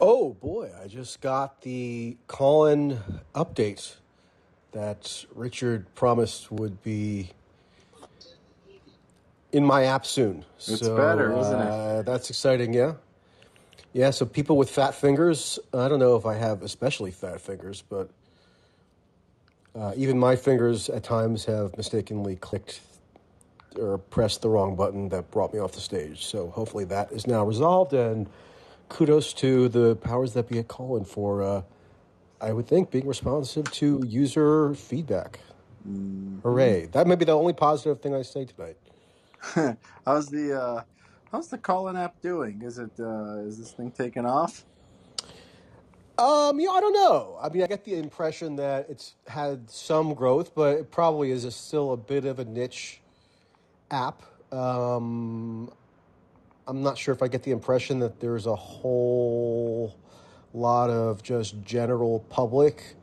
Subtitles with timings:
[0.00, 3.00] Oh boy, I just got the Callin
[3.34, 3.96] update
[4.72, 7.30] that Richard promised would be
[9.52, 10.44] in my app soon.
[10.58, 11.66] It's better, isn't it?
[11.66, 12.92] uh, That's exciting, yeah.
[13.92, 17.82] Yeah, so people with fat fingers, I don't know if I have especially fat fingers,
[17.82, 18.08] but
[19.74, 22.80] uh, even my fingers at times have mistakenly clicked
[23.76, 26.26] or pressed the wrong button that brought me off the stage.
[26.26, 28.28] So hopefully that is now resolved, and
[28.88, 31.62] kudos to the powers that be at Callin for, uh,
[32.40, 35.40] I would think, being responsive to user feedback.
[36.42, 36.86] Hooray!
[36.86, 38.76] That may be the only positive thing I say tonight.
[40.04, 40.82] how's the uh,
[41.30, 42.62] how's the Callin app doing?
[42.62, 44.64] Is it uh, is this thing taking off?
[46.18, 47.38] Um, you know, I don't know.
[47.40, 51.44] I mean, I get the impression that it's had some growth, but it probably is
[51.44, 53.00] a, still a bit of a niche
[53.92, 54.22] app.
[54.52, 55.70] Um,
[56.68, 59.98] I'm not sure if I get the impression that there's a whole
[60.52, 62.94] lot of just general public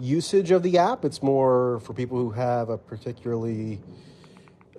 [0.00, 1.04] usage of the app.
[1.04, 3.80] It's more for people who have a particularly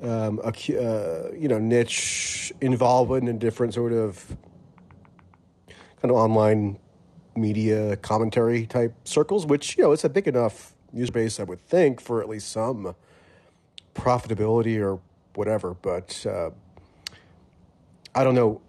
[0.01, 4.35] um, acu- uh, you know niche involvement in different sort of
[6.01, 6.79] kind of online
[7.35, 11.63] media commentary type circles, which you know it's a big enough user base, I would
[11.67, 12.95] think, for at least some
[13.93, 14.99] profitability or
[15.35, 15.75] whatever.
[15.75, 16.49] But uh,
[18.17, 18.61] I don't know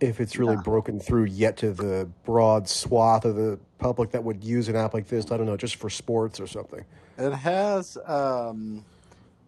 [0.00, 0.62] if it's really Yeah.
[0.62, 4.94] broken through yet to the broad swath of the public that would use an app
[4.94, 5.30] like this.
[5.30, 6.84] I don't know, just for sports or something.
[7.18, 7.98] It has.
[8.06, 8.86] Um,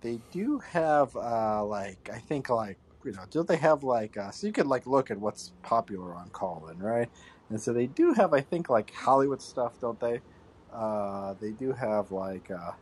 [0.03, 4.31] they do have uh, like I think like you know don't they have like uh,
[4.31, 7.09] so you could like look at what's popular on Callin, right?
[7.49, 10.21] And so they do have I think like Hollywood stuff, don't they?
[10.71, 12.73] Uh, they do have like uh,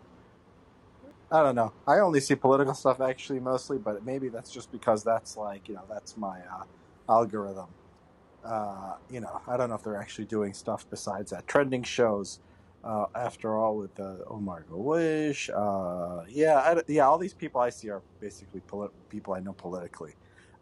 [1.31, 1.73] I don't know.
[1.87, 5.75] I only see political stuff actually mostly, but maybe that's just because that's like you
[5.75, 6.65] know that's my uh,
[7.09, 7.67] algorithm.
[8.45, 11.49] Uh, you know, I don't know if they're actually doing stuff besides that.
[11.49, 12.39] Trending shows,
[12.85, 15.51] uh, after all, with uh, Omar Wish.
[15.51, 19.53] Uh, yeah, I, yeah, all these people I see are basically polit- people I know
[19.53, 20.15] politically.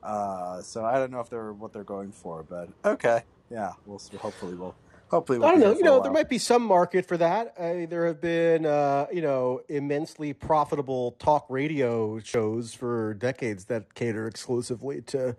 [0.03, 4.01] Uh, so I don't know if they're what they're going for, but okay, yeah, we'll.
[4.19, 4.75] Hopefully, we'll
[5.15, 5.73] hopefully we'll I don't know.
[5.73, 7.55] You know, there might be some market for that.
[7.59, 13.95] I, there have been, uh, you know, immensely profitable talk radio shows for decades that
[13.95, 15.37] cater exclusively to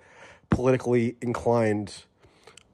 [0.50, 2.04] politically inclined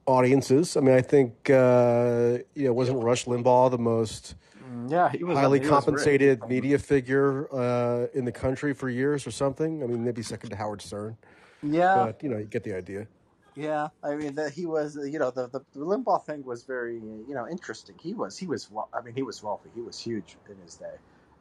[0.05, 0.77] audiences.
[0.77, 5.23] I mean, I think, uh, you know, wasn't Rush Limbaugh the most Mm, Yeah, he
[5.23, 5.83] was highly he was rich.
[5.85, 9.81] compensated media figure uh, in the country for years or something?
[9.83, 11.17] I mean, maybe second to Howard Stern,
[11.63, 13.07] Yeah, but you know, you get the idea.
[13.61, 16.95] Yeah, I mean that he was, you know, the, the the Limbaugh thing was very,
[16.95, 17.95] you know, interesting.
[18.01, 19.69] He was, he was, I mean, he was wealthy.
[19.75, 20.95] He was huge in his day,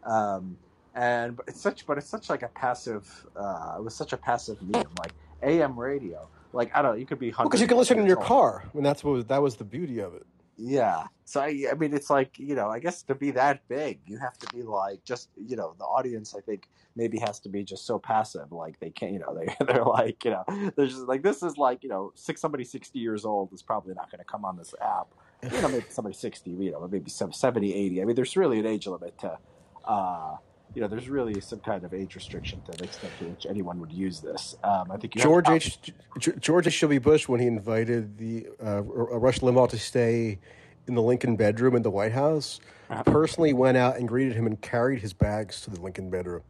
[0.05, 0.57] um,
[0.95, 3.27] and but it's such, but it's such like a passive.
[3.35, 6.29] Uh, it was such a passive medium, like AM radio.
[6.53, 8.19] Like I don't, know, you could be Because hundreds you can of listen in your
[8.19, 8.27] old.
[8.27, 8.65] car.
[8.65, 10.27] I mean, that's what was, that was the beauty of it.
[10.63, 11.05] Yeah.
[11.25, 14.19] So I, I mean, it's like you know, I guess to be that big, you
[14.19, 16.35] have to be like just you know, the audience.
[16.37, 19.55] I think maybe has to be just so passive, like they can't, you know, they
[19.67, 20.45] they're like you know,
[20.77, 23.95] they're just like this is like you know, six somebody sixty years old is probably
[23.95, 25.09] not going to come on this app.
[25.51, 28.03] You know, maybe somebody sixty, you know, maybe some 70, 80.
[28.03, 29.39] I mean, there's really an age limit to.
[29.85, 30.37] uh
[30.75, 33.81] you know, there's really some kind of age restriction to the extent to which anyone
[33.81, 34.57] would use this.
[34.63, 35.79] Um, I think George to- H.
[36.19, 36.81] G- George H.
[36.81, 37.01] W.
[37.01, 40.39] Bush, when he invited the uh, Rush Limbaugh to stay
[40.87, 43.03] in the Lincoln bedroom in the White House, Uh-huh.
[43.05, 46.43] personally went out and greeted him and carried his bags to the Lincoln bedroom.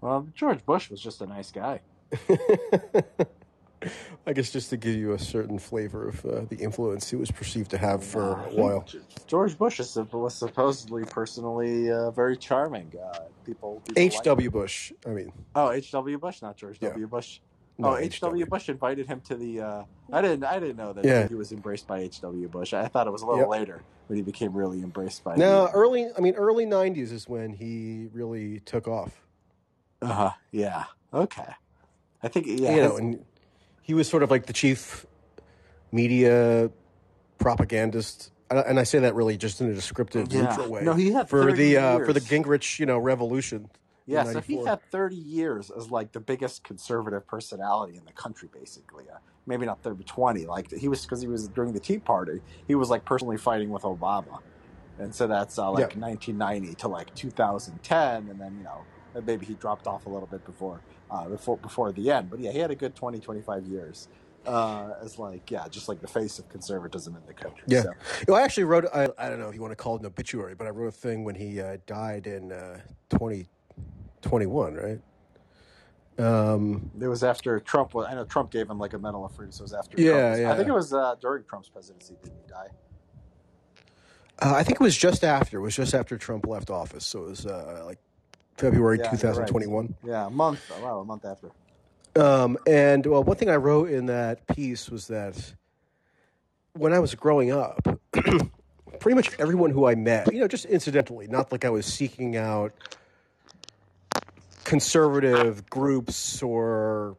[0.00, 1.80] Well, George Bush was just a nice guy.
[4.26, 7.30] I guess just to give you a certain flavor of uh, the influence he was
[7.30, 8.84] perceived to have for a while.
[9.26, 12.92] George Bush is, was supposedly personally uh, very charming.
[13.00, 14.14] Uh, people, people H.
[14.14, 14.50] like- W.
[14.50, 14.92] Bush.
[15.06, 15.90] I mean, Oh, H.
[15.92, 16.18] W.
[16.18, 16.88] Bush, not George Yeah.
[16.90, 17.06] W.
[17.06, 17.40] Bush.
[17.78, 18.20] no, oh, H.
[18.20, 18.46] W.
[18.46, 19.60] Bush invited him to the.
[19.60, 20.44] Uh, I didn't.
[20.44, 21.28] I didn't know that Yeah.
[21.28, 22.20] he was embraced by H.
[22.22, 22.48] W.
[22.48, 22.72] Bush.
[22.74, 23.48] I thought it was a little Yep.
[23.48, 25.36] later when he became really embraced by.
[25.36, 26.08] No, early.
[26.16, 29.20] I mean, early '90s is when he really took off.
[30.02, 30.30] Uh huh.
[30.52, 30.84] Yeah.
[31.12, 31.52] Okay.
[32.22, 32.46] I think.
[32.48, 32.74] Yeah.
[32.74, 33.24] you know, and
[33.86, 35.06] he was sort of like the chief
[35.92, 36.70] media
[37.38, 40.42] propagandist, and I- say that really just in a descriptive, Yeah.
[40.42, 40.82] neutral way.
[40.82, 42.20] No, he had for 30 the uh, for the.
[42.20, 43.70] Gingrich, you know, revolution.
[44.08, 48.48] Yeah, so he had 30 years as like the biggest conservative personality in the country,
[48.52, 49.04] basically.
[49.12, 50.46] Uh, maybe not 30, but 20.
[50.46, 52.40] Like he was because he was during the Tea Party.
[52.68, 54.40] He was like personally fighting with Obama,
[54.98, 56.00] and so that's uh, like Yeah.
[56.00, 58.82] 1990 to like 2010, and then you know
[59.24, 60.80] maybe he dropped off a little bit before
[61.10, 62.30] uh, before before the end.
[62.30, 64.08] But yeah, he had a good 20, 25 years
[64.46, 67.64] uh, as like yeah, just like the face of conservatism in the country.
[67.66, 67.82] Yeah.
[67.82, 68.86] So, You know, I actually wrote.
[68.94, 70.88] I, I don't know if you want to call it an obituary, but I wrote
[70.88, 72.80] a thing when he uh, died in uh,
[73.10, 75.00] 2021, right?
[76.18, 77.94] Um, It was after Trump.
[77.94, 79.52] Was, I know Trump gave him like a Medal of Freedom.
[79.52, 80.00] So it was after.
[80.00, 80.52] Yeah, Trump yeah.
[80.52, 82.16] I think it was uh, during Trump's presidency.
[82.22, 82.68] Didn't he die?
[84.40, 85.58] uh, I think it was just after.
[85.58, 87.06] It was just after Trump left office.
[87.06, 87.98] So it was uh, like
[88.56, 89.46] February Yeah, you're right.
[89.46, 89.94] 2021.
[90.04, 90.70] Yeah, a month.
[90.74, 91.50] oh, Wow, a month after.
[92.16, 95.54] Um, and well, one thing I wrote in that piece was that
[96.72, 101.26] when I was growing up, pretty much everyone who I met, you know, just incidentally,
[101.26, 102.72] not like I was seeking out
[104.64, 107.16] conservative groups or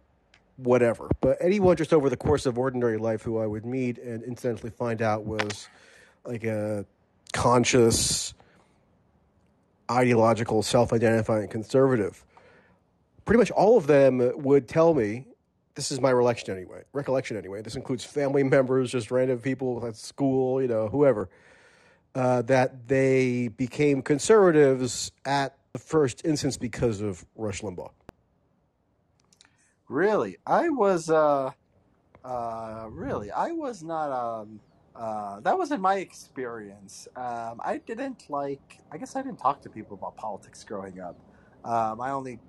[0.58, 4.24] whatever, but anyone just over the course of ordinary life who I would meet and
[4.24, 5.70] incidentally find out was
[6.26, 6.86] like a
[7.34, 8.34] conscious,
[9.90, 12.24] ideological, self identifying conservative
[13.26, 15.26] pretty much all of them would tell me
[15.76, 19.98] this is my recollection anyway recollection anyway this includes family members just random people at
[19.98, 21.30] school you know whoever
[22.16, 27.92] uh, that they became conservatives at the first instance because of rush limbaugh
[29.90, 31.10] Really, I was.
[31.10, 31.52] Uh,
[32.24, 34.12] uh, really, I was not.
[34.12, 34.60] Um,
[34.98, 37.08] uh, that wasn't my experience.
[37.18, 38.80] Um, I didn't like.
[38.92, 41.18] I guess I didn't talk to people about politics growing up.
[41.66, 42.42] Um, I only,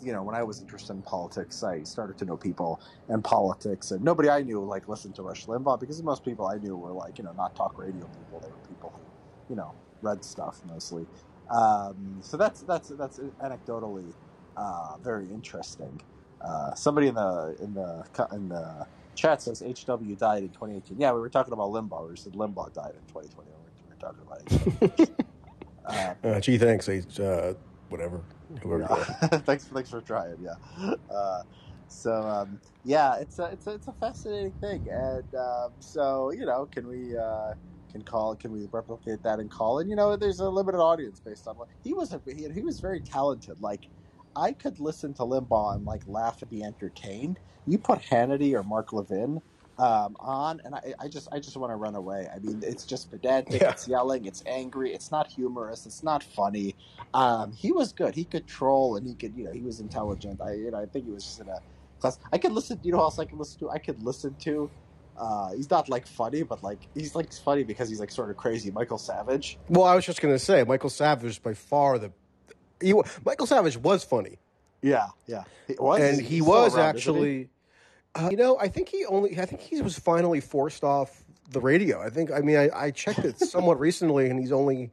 [0.00, 3.92] you know, when I was interested in politics, I started to know people in politics,
[3.92, 6.92] and nobody I knew like listened to Rush Limbaugh because most people I knew were
[6.92, 8.40] like, you know, not talk radio people.
[8.40, 9.02] They were people who,
[9.48, 11.08] you know, read stuff mostly.
[11.50, 14.14] Um, so that's that's that's anecdotally
[14.56, 16.00] uh, very interesting.
[16.42, 18.86] Uh, somebody in the in the in the
[19.20, 20.98] chat says HW died in 2018.
[20.98, 22.08] Yeah, we were talking about Limbaugh.
[22.08, 23.50] We said Limbaugh died in 2020.
[23.50, 25.10] We were talking about it.
[25.86, 27.54] Uh, uh, gee thanks uh,
[27.88, 28.20] whatever
[28.62, 29.28] whoever yeah.
[29.38, 30.36] thanks, thanks for trying.
[30.40, 30.94] Yeah.
[31.10, 31.42] Uh,
[31.88, 36.44] so um, yeah, it's a it's a, it's a fascinating thing, and um, so you
[36.44, 37.54] know, can we uh,
[37.90, 39.80] can call can we replicate that and call?
[39.80, 42.12] And you know, there's a limited audience based on what he was.
[42.12, 43.60] A, he, he was very talented.
[43.60, 43.88] Like
[44.36, 47.38] I could listen to Limbaugh and like laugh and be entertained.
[47.66, 49.40] You put Hannity or Mark Levin
[49.78, 52.28] um, on, and I, I just I just want to run away.
[52.34, 53.60] I mean, it's just pedantic.
[53.62, 53.70] Yeah.
[53.70, 54.26] It's yelling.
[54.26, 54.92] It's angry.
[54.92, 55.86] It's not humorous.
[55.86, 56.76] It's not funny.
[57.14, 58.14] Um, he was good.
[58.14, 60.40] He could troll, and he could you know he was intelligent.
[60.40, 61.58] I you know I think he was just in a
[62.00, 62.18] class.
[62.32, 62.78] I could listen.
[62.82, 63.70] You know else I could listen to?
[63.70, 64.70] I could listen to.
[65.16, 68.36] Uh, he's not like funny, but like he's like funny because he's like sort of
[68.36, 68.70] crazy.
[68.70, 69.58] Michael Savage.
[69.68, 72.10] well i was just going to say michael savage is by far the
[72.80, 72.94] he,
[73.24, 74.38] michael savage was funny
[74.82, 75.44] Yeah, yeah.
[75.66, 77.48] He was, and he was around, actually
[78.14, 81.60] uh, you know i think he only i think he was finally forced off the
[81.60, 84.90] radio i think i mean i, I checked it somewhat recently and he's only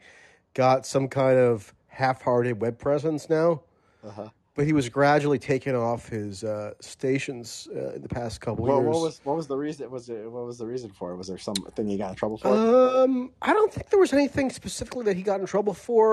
[0.53, 3.61] got some kind of half-hearted web presence now
[4.03, 4.29] Uh-huh.
[4.55, 8.77] but he was gradually taken off his uh, stations uh, in the past couple Well,
[8.81, 9.89] years what was what was the reason?
[9.91, 11.15] Was it what was the reason for it?
[11.17, 12.49] Was there something he got in trouble for?
[12.49, 16.09] Um, I don't think there was anything specifically that he got in trouble for.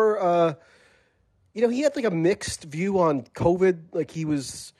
[1.55, 3.79] You know, he had like a mixed view on COVID.
[3.93, 4.73] Like he was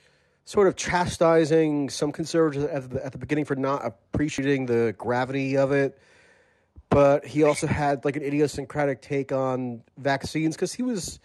[0.45, 5.57] sort of chastising some conservatives at the, at the beginning for not appreciating the gravity
[5.57, 5.99] of it.
[6.91, 11.19] But he also had like an idiosyncratic take on vaccines because he was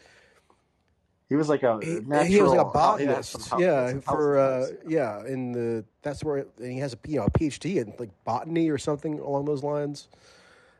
[1.29, 2.23] he was like a he, natural.
[2.25, 3.49] he was like a botanist.
[3.49, 7.25] health- yeah, for uh, yeah, in the that's where and he has a you know
[7.25, 10.07] a PhD in like botany or something along those lines.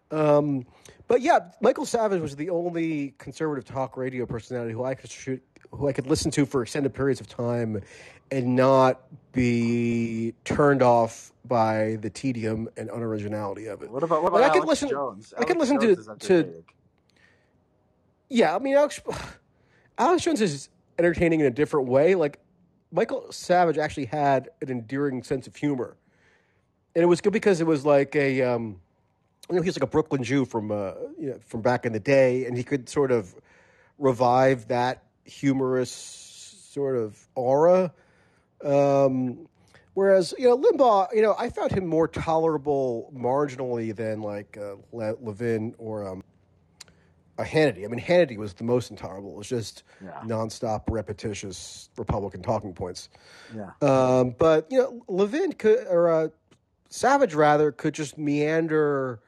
[0.10, 0.66] Um,
[1.10, 5.44] but yeah, Michael Savage was the only conservative talk radio personality who I could shoot,
[5.72, 7.82] who I could listen to for extended periods of time,
[8.32, 9.02] and not
[9.34, 13.90] be turned off by the tedium and unoriginality of it.
[13.92, 15.34] What about what about Like, I could Alex listen- Jones?
[15.38, 16.64] I could listen to- Jones to- entertaining.
[18.30, 19.02] Yeah, I mean, Alex,
[19.98, 22.14] Alex Jones is entertaining in a different way.
[22.16, 22.40] Like
[22.92, 25.98] Michael Savage actually had an endearing sense of humor,
[26.96, 28.80] and it was good because it was like a, um,
[29.50, 32.00] you know, he's like a Brooklyn Jew from, uh, you know, from back in the
[32.00, 33.34] day, and he could sort of
[33.98, 37.92] revive that humorous sort of aura.
[38.64, 39.48] Um,
[39.94, 44.76] whereas, you know, Limbaugh, you know, I found him more tolerable marginally than like uh,
[44.92, 46.24] Le- Levin or um,
[47.38, 47.86] a Hannity.
[47.86, 49.32] I mean, Hannity was the most intolerable.
[49.32, 50.22] It was just Yeah.
[50.26, 53.10] nonstop, repetitious Republican talking points.
[53.56, 53.72] Yeah.
[53.82, 56.28] Um, but you know, Levin could or uh,
[56.90, 59.22] Savage rather could just meander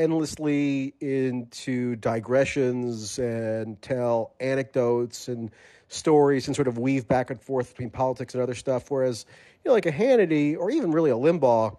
[0.00, 5.50] endlessly into digressions and tell anecdotes and
[5.88, 8.90] stories and sort of weave back and forth between politics and other stuff.
[8.90, 9.26] Whereas,
[9.64, 11.76] you know, like a Hannity or even really a Limbaugh,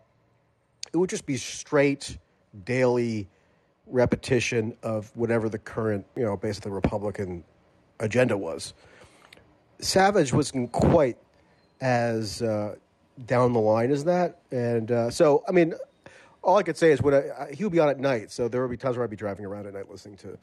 [0.93, 2.17] it would just be straight
[2.65, 3.27] daily
[3.87, 7.43] repetition of whatever the current, you know, basically Republican
[7.99, 8.73] agenda was.
[9.79, 11.17] Savage wasn't quite
[11.79, 12.75] as uh,
[13.25, 15.73] down the line as that, and uh, so I mean,
[16.43, 18.71] all I could say is I, he would be on at night, so there would
[18.71, 20.37] be times where I'd be driving around at night listening to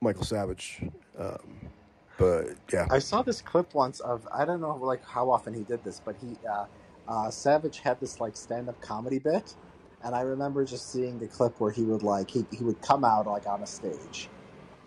[0.00, 0.82] Michael Savage.
[1.18, 1.70] Um,
[2.18, 2.86] but yeah.
[2.90, 6.00] I saw this clip once of I don't know like how often he did this,
[6.04, 6.66] but he uh,
[7.08, 9.54] uh, Savage had this like stand up comedy bit,
[10.02, 13.04] and I remember just seeing the clip where he would like he he would come
[13.04, 14.28] out like on a stage,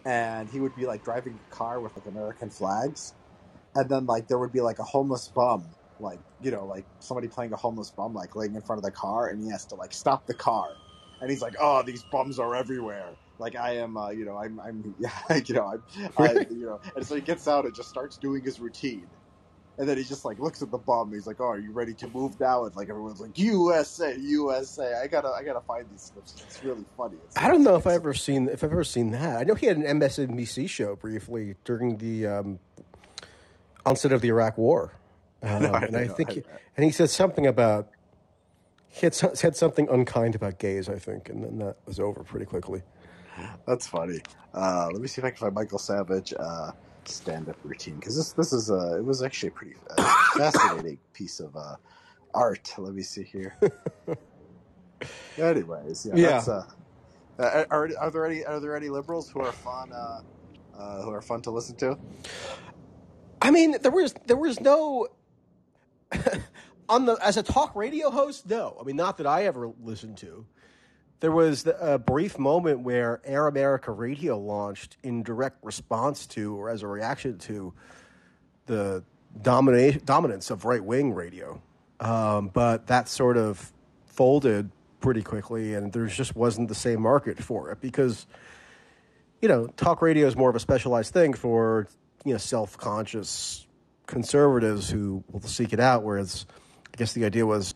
[0.05, 3.13] and he would be like driving a car with like American flags,
[3.75, 5.65] and then like there would be like a homeless bum
[5.99, 8.91] like you know like somebody playing a homeless bum like laying in front of the
[8.91, 10.69] car, and he has to like stop the car,
[11.21, 13.09] and he's like, oh these bums are everywhere.
[13.39, 15.81] Like I am, uh, you know, I'm, I'm, yeah, you know, I'm,
[16.17, 19.07] I, you know, and so he gets out and just starts doing his routine,
[19.77, 21.07] and then he just like looks at the bum.
[21.07, 24.15] And he's like, "Oh, are you ready to move now?" And like everyone's like, "USA,
[24.19, 26.35] USA." I gotta, I gotta find these clips.
[26.45, 27.15] It's really funny.
[27.23, 29.37] It's, I don't know if I've ever seen if I've ever seen that.
[29.37, 32.59] I know he had an MSNBC show briefly during the um,
[33.85, 34.91] onset of the Iraq War,
[35.43, 36.43] um, I and I think, he,
[36.77, 37.89] and he said something about
[38.87, 40.89] he had said something unkind about gays.
[40.89, 42.81] I think, and then that was over pretty quickly.
[43.65, 44.19] That's funny.
[44.53, 46.71] Uh, let me see if I can find Michael Savage uh,
[47.05, 51.39] stand-up routine because this, this is uh, it was actually a pretty uh, fascinating piece
[51.39, 51.75] of uh,
[52.33, 52.73] art.
[52.77, 53.57] Let me see here.
[55.37, 56.43] Anyways, yeah, Yeah.
[57.37, 60.21] That's, are, are there any are there any liberals who are fun uh,
[60.77, 61.97] uh, who are fun to listen to?
[63.41, 65.07] I mean, there was there was no
[66.89, 68.49] on the as a talk radio host.
[68.49, 70.45] No, I mean not that I ever listened to.
[71.19, 76.69] There was a brief moment where Air America Radio launched in direct response to or
[76.69, 77.73] as a reaction to
[78.67, 79.03] the
[79.41, 81.61] domina- dominance of right wing radio,
[81.99, 83.73] um, but that sort of
[84.05, 88.25] folded pretty quickly, and there just wasn't the same market for it because
[89.41, 91.87] you know, talk radio is more of a specialized thing for
[92.25, 93.65] you know self-conscious
[94.09, 96.03] conservatives who will seek it out.
[96.03, 96.45] Whereas,
[96.93, 97.73] I guess the idea was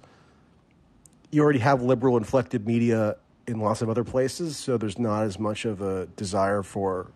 [1.32, 3.16] you already have liberal inflected media
[3.48, 7.12] in lots of other places, so there's not as much of a desire for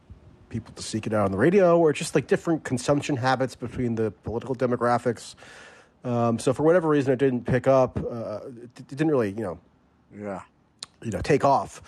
[0.50, 3.96] people to seek it out on the radio, or just like different consumption habits between
[3.96, 5.36] the political demographics.
[6.04, 7.98] Um, so for whatever reason, it didn't pick up.
[7.98, 9.60] Uh, it, it didn't really, you know,
[10.18, 10.42] Yeah,
[11.04, 11.82] you know, take off.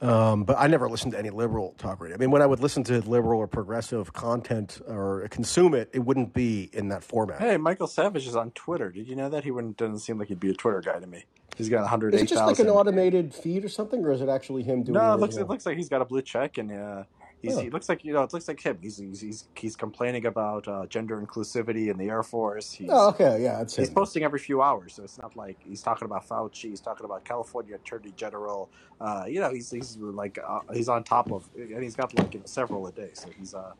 [0.00, 2.16] Um, but I never listened to any liberal talk radio.
[2.16, 6.00] I mean, when I would listen to liberal or progressive content or consume it, it
[6.00, 7.40] wouldn't be in that format.
[7.40, 8.90] Hey, Michael Savage is on Twitter.
[8.90, 9.42] Did you know that?
[9.42, 11.24] He wouldn't doesn't seem like he'd be a Twitter guy to me.
[11.56, 12.24] He's got Is 108,000.
[12.24, 14.94] it just like an automated feed or something, or is it actually him doing?
[14.94, 17.02] No, it looks it looks like he's got a blue check, and uh,
[17.42, 17.60] he's, Oh.
[17.60, 18.78] he looks like you know it looks like him.
[18.82, 22.72] He's he's he's, he's complaining about uh, gender inclusivity in the Air Force.
[22.72, 23.94] He's, Oh, okay, yeah, it's He's him.
[23.94, 26.70] posting every few hours, so it's not like he's talking about Fauci.
[26.70, 28.70] He's talking about California Attorney General.
[29.00, 32.34] Uh, you know, he's he's like uh, he's on top of, and he's got like
[32.34, 33.10] you know, several a day.
[33.14, 33.72] So he's uh,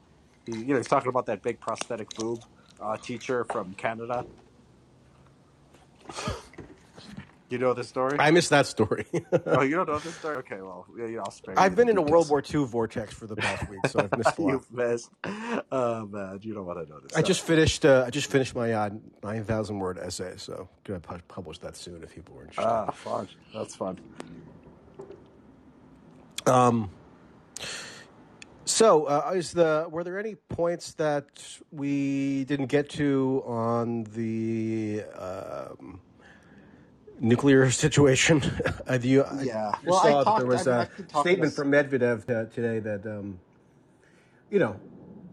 [0.46, 2.40] he, you know, he's talking about that big prosthetic boob
[2.80, 4.24] uh, teacher from Canada.
[7.50, 8.18] You know the story?
[8.18, 9.06] I missed that story.
[9.46, 10.36] oh, you don't know this story?
[10.38, 12.02] Okay, well, yeah, yeah, I'll spare I've been in a.
[12.02, 14.50] World War II vortex for the past week, so I've missed a lot.
[14.50, 15.10] You've missed.
[15.72, 17.12] Oh man, you don't want to know this.
[17.12, 17.26] I stuff.
[17.26, 17.84] just finished.
[17.86, 18.90] Uh, I just finished my uh,
[19.22, 22.66] nine thousand word essay, so gonna pu- publish that soon if people are interested.
[22.66, 23.28] ah fun.
[23.54, 23.98] That's fun.
[26.46, 26.90] Um,
[28.64, 31.26] so, uh, is the were there any points that
[31.72, 36.00] we didn't get to on the um,
[37.20, 38.42] nuclear situation?
[39.02, 39.70] you, I Yeah.
[39.72, 41.72] just Well, I saw that there was I mean, a I've been talking statement from
[41.72, 43.40] Medvedev uh, today that um,
[44.50, 44.80] you know,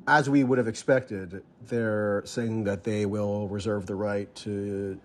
[0.08, 5.00] as we would have expected, they're saying that they will reserve the right to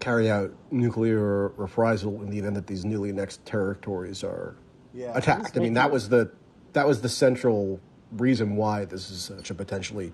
[0.00, 4.56] carry out nuclear reprisal in the event that these newly annexed territories are
[4.94, 5.56] Yeah, attacked.
[5.56, 6.30] I mean, that was the
[6.72, 7.80] that was the central
[8.12, 10.12] reason why this is such a potentially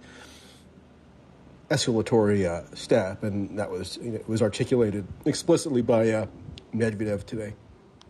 [1.70, 6.26] escalatory uh, step, and that was you know, it was articulated explicitly by uh,
[6.74, 7.54] Medvedev today.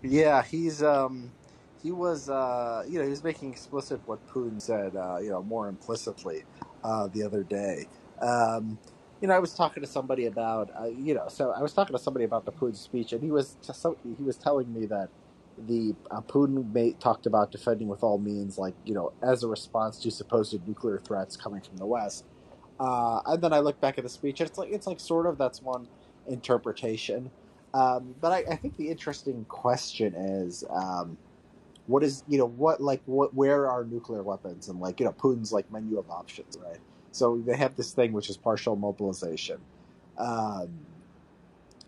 [0.02, 1.32] Yeah, he's um
[1.82, 5.42] he was uh you know he was making explicit what Putin said uh you know
[5.42, 6.44] more implicitly
[6.84, 7.86] uh the other day.
[8.20, 8.78] Um
[9.20, 11.96] you know, I was talking to somebody about, uh, you know, so I was talking
[11.96, 14.84] to somebody about the Putin speech, and he was t- so, he was telling me
[14.86, 15.08] that
[15.56, 19.98] the uh, Putin talked about defending with all means, like you know, as a response
[20.00, 22.24] to supposed nuclear threats coming from the West.
[22.78, 25.26] Uh, and then I look back at the speech, and it's like it's like sort
[25.26, 25.88] of that's one
[26.28, 27.30] interpretation.
[27.74, 31.16] Um, but I, I think the interesting question is, um,
[31.86, 35.12] what is you know what like what where are nuclear weapons and like you know
[35.12, 36.78] Putin's like menu of options, right?
[37.12, 39.58] So they have this thing which is partial mobilization,
[40.18, 40.68] um,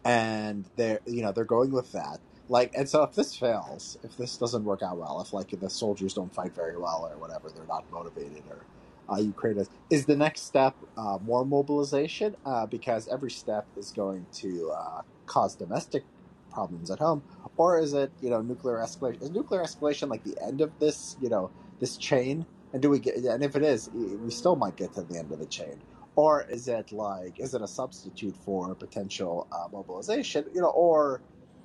[0.05, 2.19] and they're you know they're going with that.
[2.51, 5.69] Like, and so if this fails, if this doesn't work out well, if like the
[5.69, 8.65] soldiers don't fight very well or whatever, they're not motivated or
[9.13, 13.93] uh, Ukraine is, is the next step uh, more mobilization uh, because every step is
[13.93, 16.05] going to uh, cause domestic
[16.53, 17.23] problems at home,
[17.57, 19.23] or is it you know nuclear escalation?
[19.23, 23.01] Is nuclear escalation like the end of this you know this chain And do we
[23.01, 23.17] get?
[23.17, 25.83] And if it is, we still might get to the end of the chain.
[26.17, 27.41] Or is it like?
[27.41, 30.47] Is it a substitute for potential uh, mobilization?
[30.55, 31.23] You know, or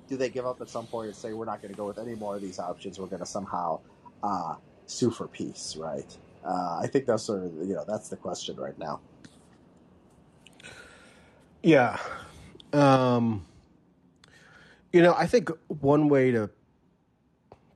[0.08, 1.98] do they give up at some point and say we're not going to go with
[2.00, 2.98] any more of these options?
[3.00, 3.82] We're going to somehow
[4.24, 6.18] uh, sue for peace, right?
[6.44, 9.00] Uh, I think that's sort of you know that's the question right now.
[11.62, 11.98] Yeah.
[12.72, 13.46] Um,
[14.92, 16.50] you know, I think one way to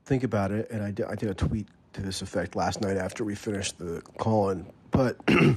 [0.04, 2.96] think about it, and I did, I did a tweet to this effect last night
[2.96, 5.56] after we finished the call in, but you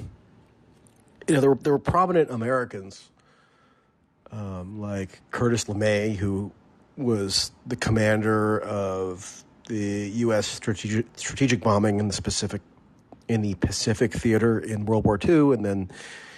[1.29, 3.09] know, there were, there were prominent Americans
[4.31, 6.51] um, like Curtis LeMay, who
[6.97, 10.47] was the commander of the U.S.
[10.47, 12.61] strategic strategic bombing in the Pacific
[13.31, 15.91] in the Pacific theater in World War II, and then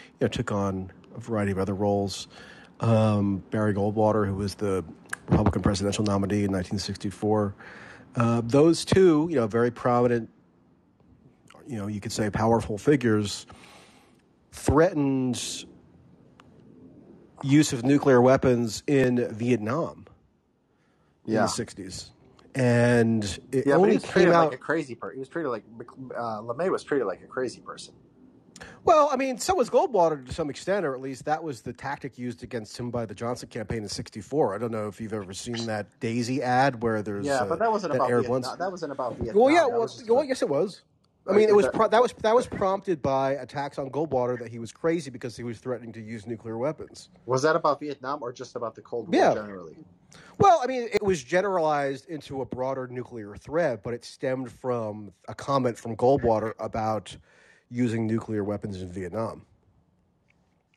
[0.05, 2.27] you know took on a variety of other roles.
[2.81, 4.85] Um, Barry Goldwater, who was the
[5.29, 7.55] Republican presidential nominee in 1964.
[8.15, 10.29] Uh, those two, you know, very prominent,
[11.67, 13.47] you know, you could say powerful figures,
[14.53, 15.65] threatened
[17.43, 20.05] use of nuclear weapons in Vietnam
[21.31, 22.11] in the Yeah, 60s.
[22.55, 25.15] And it yeah, but he only was came treated like a crazy person.
[25.15, 25.63] He was treated like
[26.15, 27.93] uh, LeMay was treated like a crazy person.
[28.83, 31.73] well, I mean, so was Goldwater to some extent, or at least that was the
[31.73, 34.53] tactic used against him by the Johnson campaign in 64.
[34.53, 37.55] I don't know if you've ever seen that Daisy ad where there's Yeah, but uh,
[37.57, 38.41] that wasn't that about aired Vietnam.
[38.43, 38.55] once.
[38.59, 39.53] That wasn't about Well, yeah, Vietnam.
[39.55, 40.81] That well, was just well, a, yes, it was.
[41.25, 41.73] I mean, it was that.
[41.73, 45.37] pro- that was that was prompted by attacks on Goldwater that he was crazy because
[45.37, 47.07] he was threatening to use nuclear weapons.
[47.25, 49.33] Was that about Vietnam or just about the Cold War Yeah.
[49.33, 49.77] generally?
[50.37, 55.13] Well, I mean, it was generalized into a broader nuclear threat, but it stemmed from
[55.27, 57.15] a comment from Goldwater about
[57.69, 59.45] using nuclear weapons in Vietnam.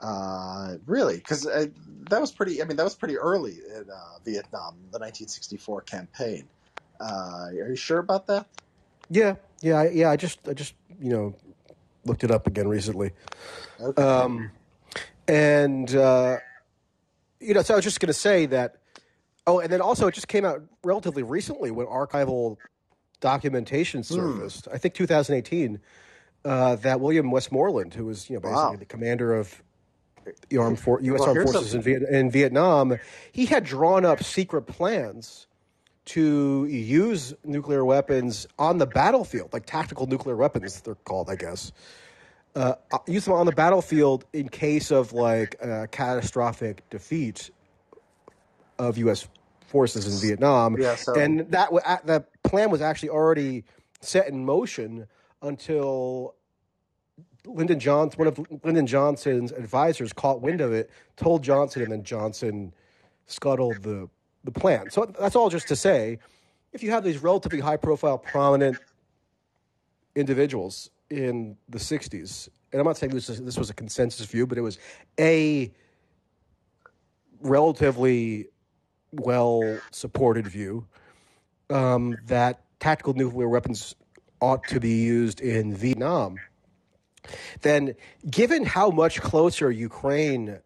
[0.01, 1.17] Uh, really?
[1.17, 1.67] Because uh,
[2.11, 2.63] that was pretty.
[2.63, 6.47] I mean, that was pretty early in uh, Vietnam, the 1964 campaign.
[7.01, 8.47] Uh, are you sure about that?
[9.11, 10.11] Yeah, yeah, I, yeah.
[10.11, 11.35] I just, I just, you know,
[12.05, 13.13] looked it up again recently,
[13.81, 14.03] Okay.
[14.03, 14.51] um,
[15.29, 16.39] and uh,
[17.41, 18.77] you know, so I was just going to say that.
[19.47, 22.57] Oh, and then also, it just came out relatively recently when archival
[23.21, 24.03] documentation Hmm.
[24.15, 24.69] surfaced.
[24.73, 25.81] I think 2018.
[26.45, 28.77] Uh, that William Westmoreland, who was you know basically Wow.
[28.77, 29.63] the commander of
[30.49, 31.21] the armed for, U.S.
[31.21, 32.97] Well, armed forces in, Viet, in Vietnam,
[33.33, 35.49] he had drawn up secret plans
[36.07, 41.73] to use nuclear weapons on the battlefield, like tactical nuclear weapons, they're called, I guess.
[42.55, 42.75] Uh,
[43.09, 47.51] use them on the battlefield in case of like a catastrophic defeat
[48.79, 49.27] of U.S.
[49.67, 50.95] forces in Vietnam, yeah.
[50.95, 51.71] So and that
[52.05, 53.65] that plan was actually already
[54.01, 55.07] set in motion
[55.43, 56.35] until
[57.45, 62.03] Lyndon Johnson, one of Lyndon Johnson's advisors, caught wind of it, told Johnson, and then
[62.03, 62.73] Johnson
[63.27, 64.09] scuttled the
[64.45, 64.91] the plan.
[64.91, 66.19] So that's all just to say,
[66.73, 68.79] if you have these relatively high profile, prominent
[70.15, 74.47] individuals in the '60s, and I'm not saying this is, this was a consensus view,
[74.47, 74.79] but it was
[75.19, 75.73] a
[77.41, 78.49] relatively
[79.13, 80.87] well supported view
[81.71, 83.95] um, that tactical nuclear weapons
[84.41, 86.37] ought to be used in Vietnam,
[87.63, 87.95] then
[88.31, 90.59] given how much closer Ukraine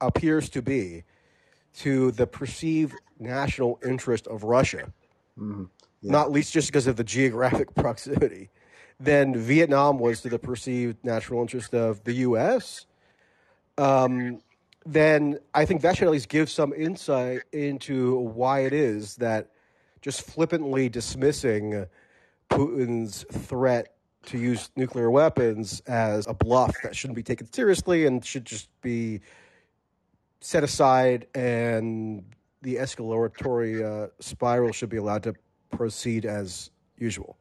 [0.00, 1.04] appears to be
[1.76, 4.92] to the perceived national interest of Russia,
[5.38, 5.68] mhm.
[6.02, 6.12] yeah.
[6.12, 8.50] not least just because of the geographic proximity,
[9.00, 12.86] then Vietnam was to the perceived national interest of the U.S.,
[13.76, 14.40] um,
[14.86, 19.50] then I think that should at least give some insight into why it is that
[20.02, 21.86] just flippantly dismissing
[22.50, 23.94] Putin's threat
[24.26, 28.68] to use nuclear weapons as a bluff that shouldn't be taken seriously and should just
[28.80, 29.20] be
[30.40, 32.22] set aside, and
[32.60, 35.34] the escalatory uh, spiral should be allowed to
[35.70, 37.36] proceed as usual.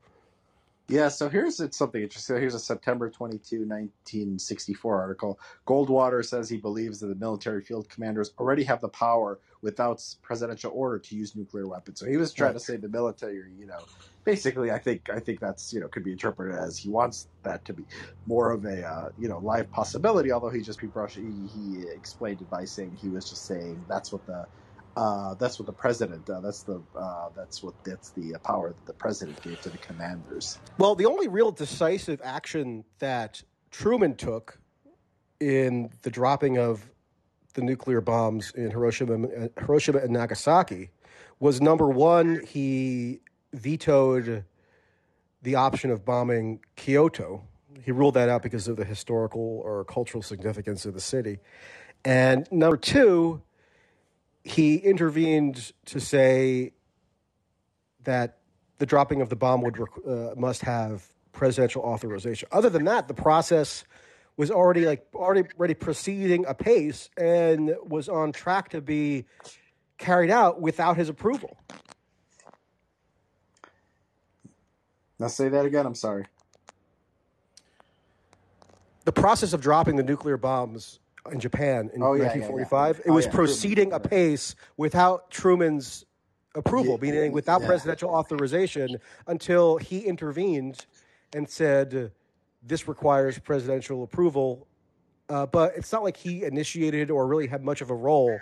[0.94, 2.38] Yeah, so here's it's something interesting.
[2.38, 5.40] Here's a September 22, 1964 article.
[5.68, 10.72] Goldwater says he believes that the military field commanders already have the power without presidential
[10.76, 12.00] order to use nuclear weapons.
[12.00, 13.90] So he was trying to say the military, you know,
[14.26, 17.66] basically I think I think that's, you know, could be interpreted as he wants that
[17.66, 17.88] to be
[18.28, 22.50] more of a uh, you know, live possibility, although he just he, he explained it
[22.52, 24.48] by saying he was just saying that's what the
[24.96, 26.30] uh, that's what the president.
[26.30, 26.82] Uh, that's the.
[26.96, 27.74] Uh, that's what.
[27.84, 30.60] That's the power that the president gave to the commanders.
[30.78, 34.60] Well, the only real decisive action that Truman took
[35.40, 36.90] in the dropping of
[37.54, 40.90] the nuclear bombs in Hiroshima, Hiroshima and Nagasaki
[41.40, 43.20] was number one, he
[43.54, 44.46] vetoed
[45.42, 47.44] the option of bombing Kyoto.
[47.84, 51.40] He ruled that out because of the historical or cultural significance of the city.
[52.06, 53.42] And number two,
[54.44, 56.74] he intervened to say
[58.04, 58.40] that
[58.78, 62.48] the dropping of the bomb would uh, must have presidential authorization.
[62.52, 63.86] Other than that, the process
[64.36, 69.26] was already like already already proceeding apace and was on track to be
[69.98, 71.58] carried out without his approval.
[75.20, 75.86] Now say that again.
[75.86, 76.26] I'm sorry.
[79.06, 81.00] The process of dropping the nuclear bombs
[81.32, 83.02] in Japan in Oh, yeah, yeah, 1945, yeah.
[83.06, 86.06] it Oh, was yeah, proceeding Truman, apace without Truman's
[86.56, 90.86] approval, meaning without presidential authorization until he intervened
[91.34, 92.12] and said,
[92.62, 94.68] this requires presidential approval.
[95.30, 98.40] Uh, but it's not like he initiated or really had much of a role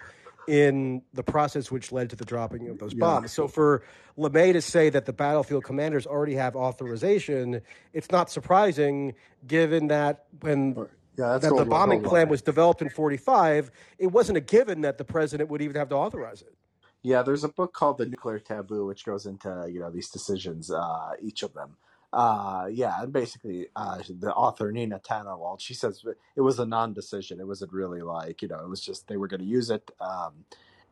[0.48, 3.32] in the process which led to the dropping of those bombs.
[3.32, 3.84] So for
[4.17, 7.62] LeMay to say that the battlefield commanders already have authorization,
[7.94, 9.13] it's not surprising
[9.48, 14.41] given that when Yeah, that the bombing plan was developed in 45, it wasn't a
[14.41, 16.56] given that the president would even have to authorize it.
[17.04, 20.71] Yeah, there's a book called The Nuclear Taboo, which goes into you know these decisions,
[20.71, 21.78] uh, each of them.
[22.13, 26.04] Uh, yeah, and basically, uh, the author Nina Tannenwald, she says
[26.36, 27.39] it was a non-decision.
[27.39, 29.89] It wasn't really like you know, it was just they were going to use it
[30.00, 30.45] um,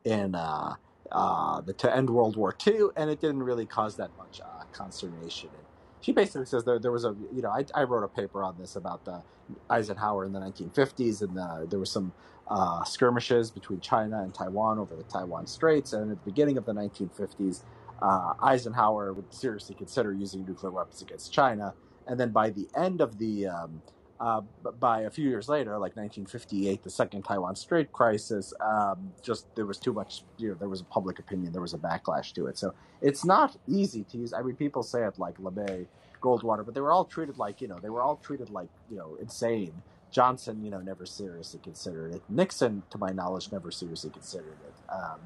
[0.04, 0.76] in uh,
[1.12, 4.64] uh, the to end World War II, and it didn't really cause that much uh,
[4.72, 5.50] consternation.
[5.56, 5.66] And
[6.02, 8.58] she basically says there there was a you know I, I wrote a paper on
[8.58, 9.22] this about the
[9.70, 12.14] Eisenhower in the 1950s, and uh there was some
[12.50, 15.94] uh, skirmishes between China and Taiwan over the Taiwan Straits.
[15.94, 17.62] And at the beginning of the 1950s,
[18.02, 21.74] uh, Eisenhower would seriously consider using nuclear weapons against China.
[22.08, 23.82] And then by the end of the, um,
[24.20, 29.14] uh, b- by a few years later, like 1958, the second Taiwan Strait crisis, um,
[29.24, 31.78] just there was too much, you know, there was a public opinion, there was a
[31.78, 32.58] backlash to it.
[32.58, 34.34] So it's not easy to use.
[34.34, 35.88] I mean, people say it like LeMay,
[36.22, 38.98] Goldwater, but they were all treated like, you know, they were all treated like, you
[38.98, 39.74] know, insane.
[40.12, 42.24] Johnson, you know, never seriously considered it.
[42.30, 45.20] Nixon, to my knowledge, never seriously considered it um,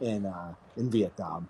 [0.00, 1.48] in uh, in Vietnam.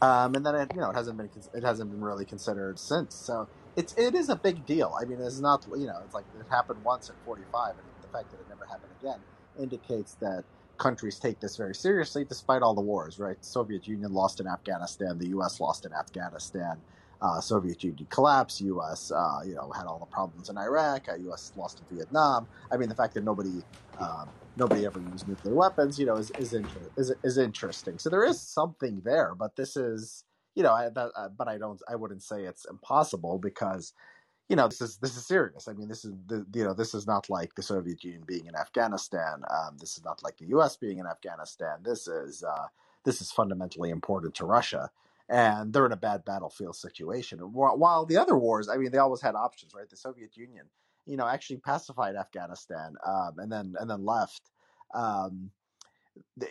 [0.00, 3.14] Um, and then it, you know, it hasn't been it hasn't been really considered since.
[3.16, 4.94] So it's it is a big deal.
[5.00, 8.08] I mean, it's not you know, it's like it happened once in '45, and the
[8.08, 9.20] fact that it never happened again
[9.58, 10.44] indicates that
[10.78, 13.18] countries take this very seriously, despite all the wars.
[13.18, 13.38] Right?
[13.40, 15.18] The Soviet Union lost in Afghanistan.
[15.18, 15.60] The U.S.
[15.60, 16.78] lost in Afghanistan.
[17.20, 18.60] Uh, Soviet Union collapsed.
[18.62, 19.10] U.S.
[19.10, 21.08] Uh, you know had all the problems in Iraq.
[21.08, 21.52] Uh, U.S.
[21.56, 22.48] lost in Vietnam.
[22.70, 23.62] I mean, the fact that nobody
[23.98, 27.98] um, nobody ever used nuclear weapons, you know, is is, inter- is is interesting.
[27.98, 31.58] So there is something there, but this is you know, I, that, uh, but I
[31.58, 33.92] don't, I wouldn't say it's impossible because
[34.48, 35.68] you know this is this is serious.
[35.68, 38.46] I mean, this is the you know this is not like the Soviet Union being
[38.46, 39.42] in Afghanistan.
[39.50, 40.76] Um, this is not like the U.S.
[40.76, 41.78] being in Afghanistan.
[41.82, 42.66] This is uh,
[43.04, 44.90] this is fundamentally important to Russia,
[45.28, 47.38] and they're in a bad battlefield situation.
[47.38, 49.88] While the other wars, I mean, they always had options, right?
[49.88, 50.66] The Soviet Union,
[51.06, 54.50] you know, actually pacified Afghanistan, um, and then and then left.
[54.92, 55.50] Um,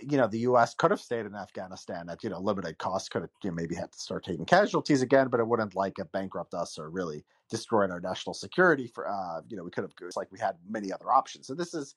[0.08, 0.74] you know, the U.S.
[0.74, 3.12] could have stayed in Afghanistan at you know limited cost.
[3.12, 6.00] Could have you know, maybe had to start taking casualties again, but it wouldn't like
[6.00, 8.88] uh, bankrupt us or really destroyed our national security.
[8.88, 11.48] For uh, you know, we could have it's like we had many other options.
[11.48, 11.96] So this is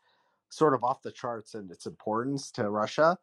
[0.51, 3.19] sort of off the charts in its importance to Russia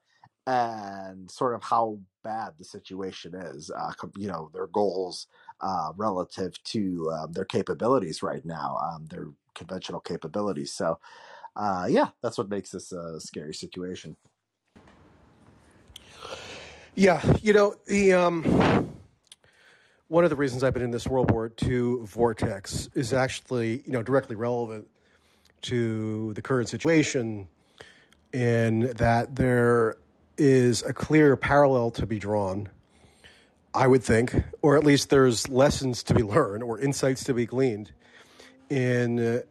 [0.47, 3.71] and sort of how bad the situation is.
[3.71, 5.27] Uh, you know, their goals
[5.62, 10.71] uh, relative to um, their capabilities right now, um, their conventional capabilities.
[10.71, 10.99] So.
[11.54, 14.15] Uh, yeah, that's what makes this a scary situation.
[16.95, 18.91] Yeah, you know the um,
[20.10, 23.93] one of the reasons I've been in this World War II vortex is actually you
[23.93, 24.88] know directly relevant
[25.63, 27.47] to the current situation,
[28.34, 29.95] in that there
[30.38, 32.67] is a clear parallel to be drawn.
[33.73, 37.45] I would think, or at least there's lessons to be learned or insights to be
[37.45, 37.93] gleaned
[38.69, 39.41] in uh,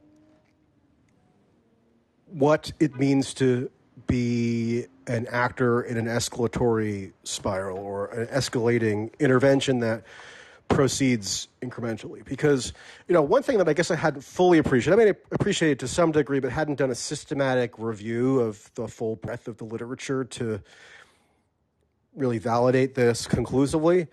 [2.27, 3.71] what it means to
[4.11, 10.05] be an actor in an escalatory spiral or an escalating intervention that
[10.69, 12.25] proceeds incrementally.
[12.25, 12.73] Because,
[13.09, 15.81] you know, one thing that I guess I hadn't fully appreciated, I mean, I appreciated
[15.81, 19.65] to some degree, but hadn't done a systematic review of the full breadth of the
[19.65, 20.61] literature to
[22.15, 24.07] really validate this conclusively.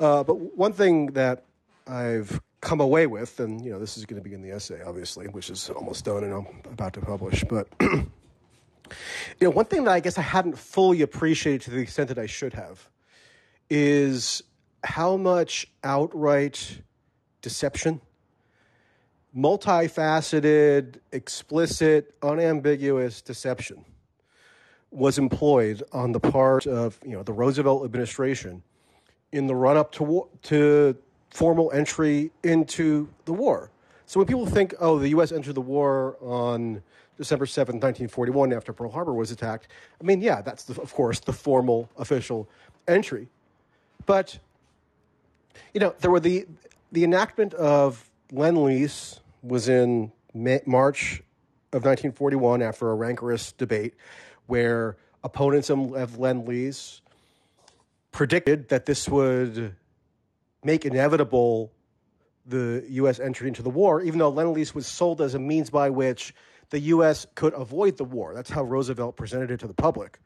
[0.00, 1.44] Uh, but one thing that
[1.86, 4.82] I've come away with, and you know, this is going to be in the essay,
[4.84, 7.44] obviously, which is almost done and I'm about to publish.
[7.48, 7.68] But
[9.40, 12.18] you know, one thing that I guess I hadn't fully appreciated to the extent that
[12.18, 12.88] I should have
[13.70, 14.42] is
[14.84, 16.80] how much outright
[17.42, 18.00] deception,
[19.36, 23.84] multifaceted, explicit, unambiguous deception
[24.90, 28.62] was employed on the part of you know the Roosevelt administration
[29.32, 30.96] in the run up to to
[31.30, 33.70] formal entry into the war.
[34.06, 35.32] So when people think, oh, the U.S.
[35.32, 36.82] entered the war on
[37.18, 39.68] December seventh, 1941, after Pearl Harbor was attacked,
[40.00, 42.48] I mean, yeah, that's the, of course the formal official
[42.86, 43.28] entry.
[44.06, 44.38] But
[45.74, 46.46] you know, there were the
[46.92, 51.22] the enactment of Lend Lease was in Ma- March
[51.72, 53.94] of 1941 after a rancorous debate
[54.46, 57.02] where opponents of Lend Lease
[58.12, 59.74] predicted that this would
[60.64, 61.70] make inevitable
[62.46, 63.20] the U.S.
[63.20, 66.34] entry into the war, even though Lend Lease was sold as a means by which
[66.70, 67.26] the U.S.
[67.34, 68.34] could avoid the war.
[68.34, 70.20] That's how Roosevelt presented it to the public.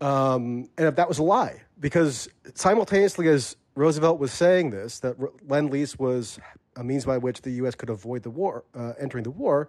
[0.00, 5.16] Um, and that was a lie, because simultaneously as Roosevelt was saying this, that
[5.48, 6.38] Lend Lease was
[6.76, 7.74] a means by which the U.S.
[7.74, 9.68] could avoid the war, uh, entering the war,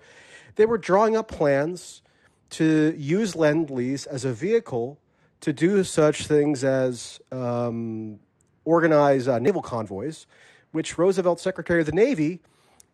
[0.56, 2.02] they were drawing up plans
[2.50, 5.00] to use Lend Lease as a vehicle
[5.42, 8.20] to do such things as um,
[8.66, 10.26] organize uh, naval convoys,
[10.72, 12.42] which Roosevelt's Secretary of the Navy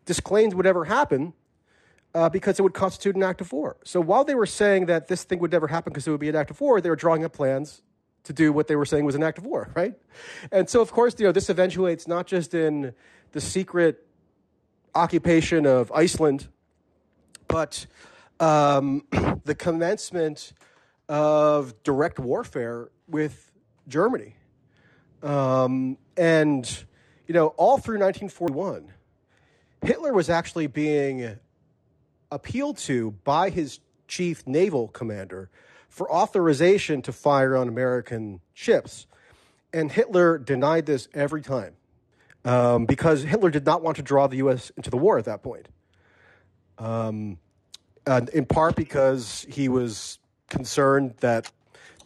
[0.04, 1.32] disclaimed would ever happen
[2.14, 3.76] uh, because it would constitute an act of war.
[3.84, 6.28] So while they were saying that this thing would never happen because it would be
[6.28, 7.82] an act of war, they were drawing up plans
[8.24, 9.94] to do what they were saying was an act of war, right?
[10.52, 12.94] And so, of course, you know, this eventuates not just in
[13.32, 14.06] the secret
[14.94, 16.48] occupation of Iceland,
[17.48, 17.86] but
[18.38, 19.04] um,
[19.44, 20.52] the commencement
[21.08, 23.50] of direct warfare with
[23.88, 24.36] Germany.
[25.22, 26.84] Um, and,
[27.26, 28.92] you know, all through 1941,
[29.82, 31.38] Hitler was actually being
[32.30, 35.50] appealed to by his chief naval commander
[35.88, 39.06] for authorization to fire on American ships.
[39.72, 41.74] And Hitler denied this every time
[42.44, 44.70] um, because Hitler did not want to draw the U.S.
[44.76, 45.68] into the war at that point.
[46.78, 47.38] Um,
[48.32, 51.50] in part because he was concerned that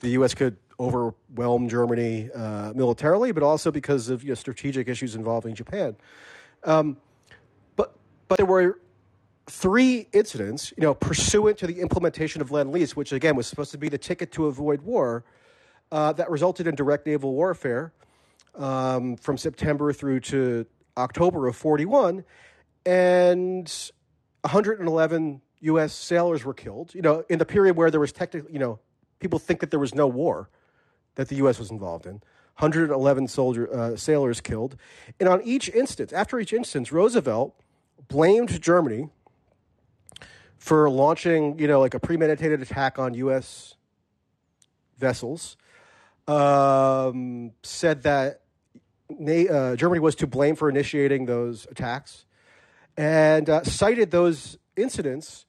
[0.01, 0.35] the U.S.
[0.35, 5.97] could overwhelm Germany uh, militarily, but also because of you know, strategic issues involving Japan.
[6.65, 6.97] Um,
[7.77, 7.97] but
[8.29, 8.81] but there were
[9.49, 13.73] three incidents, you know, pursuant to the implementation of Lend Lease, which again was supposed
[13.73, 15.25] to be the ticket to avoid war,
[15.91, 17.93] uh, that resulted in direct naval warfare
[18.55, 22.25] um, from September through to October of 41,
[22.85, 23.91] and
[24.43, 25.93] 111 U.S.
[25.93, 26.95] sailors were killed.
[26.95, 28.79] You know, in the period where there was technically, you know,
[29.19, 30.51] people think that there was no war
[31.15, 31.59] that the U.S.
[31.59, 32.23] was involved in.
[32.59, 34.77] 111 soldier uh, sailors killed,
[35.21, 37.55] and on each instance, after each instance, Roosevelt
[38.09, 39.11] blamed Germany
[40.59, 43.77] for launching, you know, like a premeditated attack on U.S.
[44.99, 45.57] vessels.
[46.27, 48.43] Um, said that
[49.11, 52.27] uh, Germany was to blame for initiating those attacks,
[52.97, 55.47] and uh, cited those incidents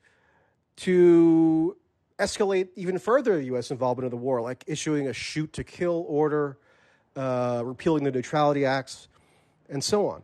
[0.78, 1.76] to
[2.18, 3.72] escalate even further U.S.
[3.72, 6.58] involvement in the war, like issuing a shoot to kill order,
[7.16, 9.10] uh, repealing the neutrality acts,
[9.70, 10.24] and so on.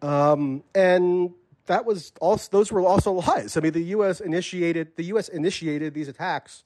[0.00, 1.32] Um, and
[1.68, 3.56] that was also those were also lies.
[3.56, 4.20] I mean, the U.S.
[4.20, 5.28] initiated the U.S.
[5.28, 6.64] initiated these attacks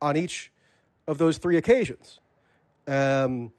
[0.00, 0.50] on each
[1.06, 2.20] of those three occasions,
[2.86, 3.52] um,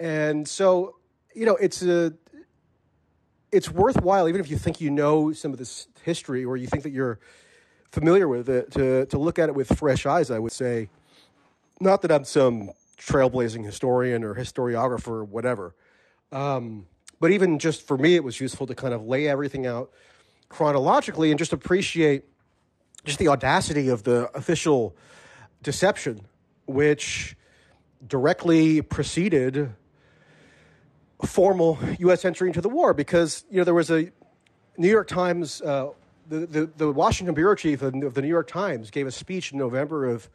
[0.00, 0.96] and so
[1.34, 2.12] you know it's a
[3.52, 6.82] it's worthwhile even if you think you know some of this history or you think
[6.82, 7.18] that you're
[7.90, 10.30] familiar with it to to look at it with fresh eyes.
[10.30, 10.88] I would say,
[11.80, 15.74] not that I'm some trailblazing historian or historiographer or whatever.
[16.30, 16.86] Um,
[17.20, 19.90] but even just for me, it was useful to kind of lay everything out
[20.52, 22.24] chronologically and just appreciate
[23.04, 24.94] just the audacity of the official
[25.62, 26.20] deception,
[26.66, 27.36] which
[28.06, 29.72] directly preceded
[31.24, 32.24] formal U.S.
[32.24, 32.94] entry into the war.
[32.94, 34.12] Because you know there was a
[34.76, 35.90] New York Times, uh,
[36.28, 39.58] the, the, the Washington bureau chief of the New York Times gave a speech in
[39.58, 40.28] November of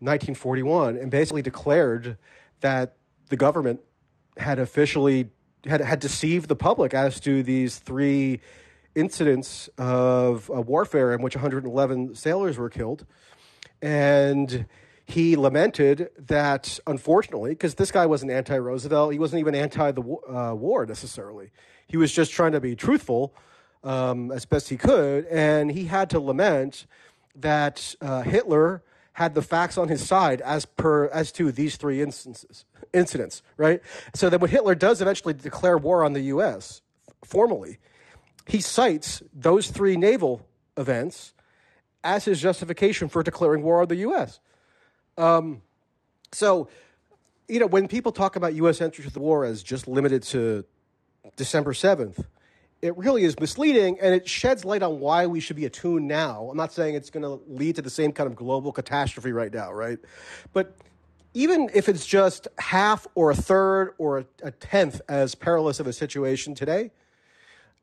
[0.00, 2.16] 1941 and basically declared
[2.60, 2.96] that
[3.28, 3.80] the government
[4.36, 5.30] had officially
[5.66, 8.40] had had deceived the public as to these three
[8.94, 13.06] incidents of warfare in which 111 sailors were killed.
[13.82, 14.66] And
[15.04, 20.02] he lamented that, unfortunately, because this guy wasn't anti Roosevelt, he wasn't even anti the
[20.02, 21.50] uh, war necessarily.
[21.86, 23.34] He was just trying to be truthful
[23.82, 25.26] um, as best he could.
[25.26, 26.86] And he had to lament
[27.34, 28.82] that uh, Hitler
[29.14, 33.82] had the facts on his side as per as to these three instances incidents right
[34.14, 36.80] so that when hitler does eventually declare war on the us
[37.24, 37.78] formally
[38.50, 41.34] he cites those three naval events
[42.02, 44.40] as his justification for declaring war on the U.S.
[45.16, 45.62] Um,
[46.32, 46.68] so,
[47.48, 48.80] you know, when people talk about U.S.
[48.80, 50.64] entry to the war as just limited to
[51.36, 52.24] December 7th,
[52.82, 56.48] it really is misleading and it sheds light on why we should be attuned now.
[56.50, 59.52] I'm not saying it's going to lead to the same kind of global catastrophe right
[59.52, 59.98] now, right?
[60.52, 60.76] But
[61.34, 65.86] even if it's just half or a third or a, a tenth as perilous of
[65.86, 66.90] a situation today,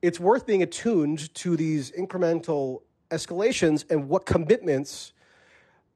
[0.02, 5.14] it's worth being attuned to these incremental escalations and what commitments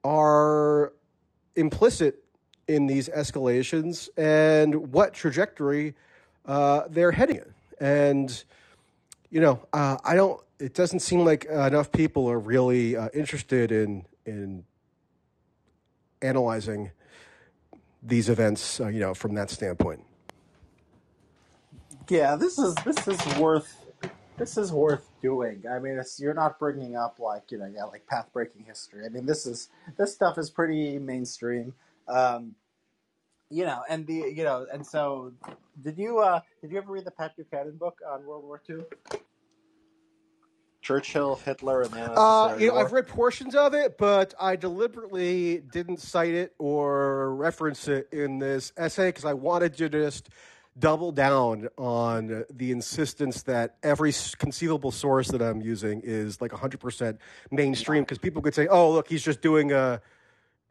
[0.03, 0.93] are
[1.55, 2.23] implicit
[2.67, 5.93] in these escalations and what trajectory
[6.45, 7.53] uh, they're heading in.
[7.79, 8.43] and
[9.31, 10.39] you know, uh, I don't.
[10.59, 14.65] It doesn't seem like enough people are really uh, interested in in
[16.21, 16.91] analyzing
[18.03, 20.03] these events, uh, you know, from that standpoint.
[22.09, 23.73] Yeah, this is this is worth
[24.37, 25.63] this is worth doing.
[25.69, 29.05] I mean, it's, you're not bringing up like you know, yeah, like path breaking history.
[29.05, 31.73] I mean, this is this stuff is pretty mainstream.
[32.07, 32.55] Um,
[33.49, 35.33] you know, and the you know, and so
[35.81, 38.77] did you uh did you ever read the Pat Buchanan book on World War II?
[40.81, 45.59] Churchill, Hitler, and the Uh, you know, I've read portions of it, but I deliberately
[45.71, 50.29] didn't cite it or reference it in this essay because I wanted to just
[50.81, 57.17] double down on the insistence that every conceivable source that I'm using is like 100%
[57.51, 60.01] mainstream because people could say, oh, look, he's just doing a,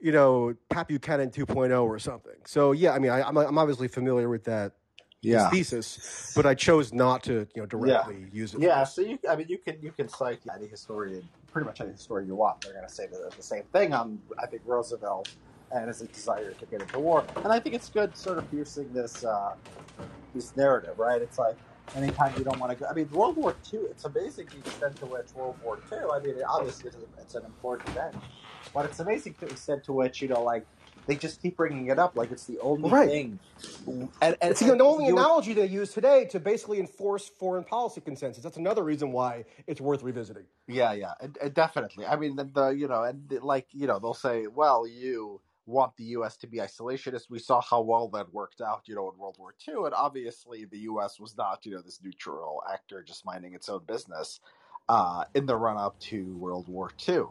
[0.01, 2.35] you know, Pat Buchanan 2.0 or something.
[2.45, 4.73] So, yeah, I mean, I, I'm, I'm obviously familiar with that
[5.23, 8.85] Yeah, thesis, but I chose not to, you know, yeah, directly use it yeah.
[8.85, 12.27] So you, I mean, you can you can cite any historian, pretty much any historian
[12.27, 12.63] you want.
[12.63, 15.29] They're going to say the, the same thing on I think Roosevelt
[15.73, 17.25] and his desire to get into war.
[17.45, 19.55] And I think it's good, sort of piercing this uh,
[20.35, 21.21] this narrative, right?
[21.21, 21.57] It's like
[21.95, 22.87] anytime you don't want to go.
[22.91, 23.81] I mean, World War II.
[23.91, 25.99] It's amazing the extent to which World War II.
[26.13, 28.17] I mean, it, obviously it's, it's an important event,
[28.75, 30.67] but it's amazing the extent to which you know, like
[31.07, 33.09] they just keep bringing it up, like it's the only Right.
[33.09, 33.39] thing.
[33.87, 38.45] And, and, It's the only analogy they use today to basically enforce foreign policy consensus.
[38.45, 40.45] That's another reason why it's worth revisiting.
[40.69, 42.07] Yeah, yeah, and, and definitely.
[42.07, 45.41] I mean, the, the you know, and the, like you know, they'll say, "Well, you
[45.71, 46.37] want the U.S.
[46.39, 49.55] to be isolationist." We saw how well that worked out, you know, in World War
[49.67, 51.21] II, and obviously the U.S.
[51.21, 54.41] was not, you know, this neutral actor just minding its own business
[54.89, 57.25] uh, in the run up to World War II.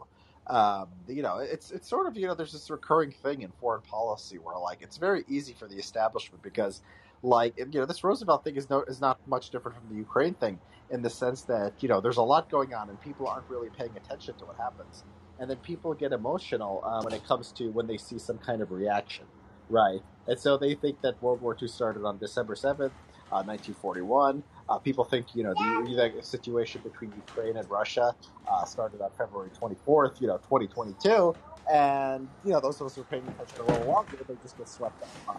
[0.46, 3.82] Um, you know, it's it's sort of you know, there's this recurring thing in foreign
[3.82, 6.82] policy where like it's very easy for the establishment because.
[7.22, 10.32] Like you know, this Roosevelt thing is no is not much different from the Ukraine
[10.32, 10.58] thing
[10.90, 13.68] in the sense that you know there's a lot going on and people aren't really
[13.68, 15.04] paying attention to what happens
[15.40, 18.62] and then people get emotional uh, when it comes to when they see some kind
[18.62, 19.26] of reaction
[19.70, 20.00] right?
[20.28, 22.94] And so they think that world war ii started on december 7th
[23.32, 28.14] uh, 1941 uh, people think you know the, the situation between ukraine and russia
[28.50, 31.36] uh, started on february 24th you know 2022
[31.72, 34.56] and you know those of us who are paying attention a little longer they just
[34.58, 35.34] get swept up by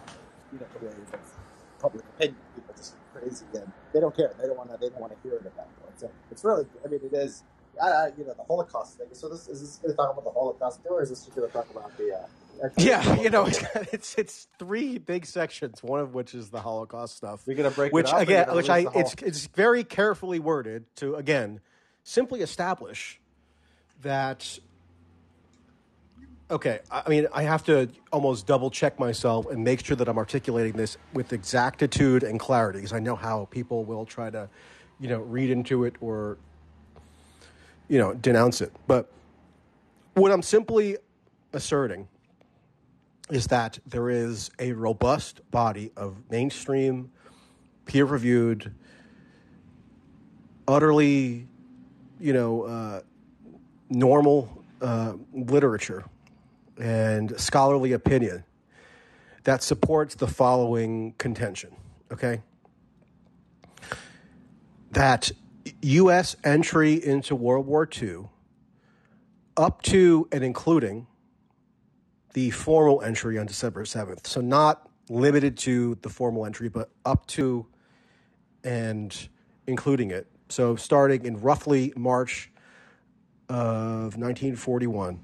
[0.52, 0.92] you know the way
[1.80, 4.34] public opinion people just crazy and they don't care.
[4.40, 6.44] They don't want to they don't want to hear it at that point so it's
[6.44, 7.44] really i mean it is
[7.80, 10.24] I, I, you know the holocaust thing so this is this going to talk about
[10.24, 12.26] the holocaust too or is this just going to talk about the uh,
[12.76, 13.46] Yeah, you know,
[13.92, 15.82] it's it's, three big sections.
[15.82, 18.70] One of which is the Holocaust stuff, we're going to break it which again, which
[18.70, 21.60] I it's it's very carefully worded to again
[22.04, 23.20] simply establish
[24.02, 24.58] that.
[26.50, 30.18] Okay, I mean, I have to almost double check myself and make sure that I'm
[30.18, 34.50] articulating this with exactitude and clarity because I know how people will try to,
[35.00, 36.36] you know, read into it or
[37.92, 38.72] you know denounce it.
[38.86, 39.12] But
[40.14, 40.96] what I'm simply
[41.52, 42.08] asserting
[43.28, 47.12] is that there is a robust body of mainstream,
[47.84, 48.74] peer reviewed,
[50.66, 51.46] utterly,
[52.18, 53.00] you know, uh,
[53.90, 56.06] normal uh, literature
[56.78, 58.42] and scholarly opinion
[59.44, 61.76] that supports the following contention.
[62.10, 62.40] Okay?
[64.92, 65.30] That
[65.82, 66.36] U.S.
[66.44, 68.28] entry into World War II,
[69.56, 71.08] up to and including
[72.34, 74.26] the formal entry on December 7th.
[74.26, 77.66] So, not limited to the formal entry, but up to
[78.62, 79.28] and
[79.66, 80.28] including it.
[80.48, 82.50] So, starting in roughly March
[83.48, 85.18] of 1941,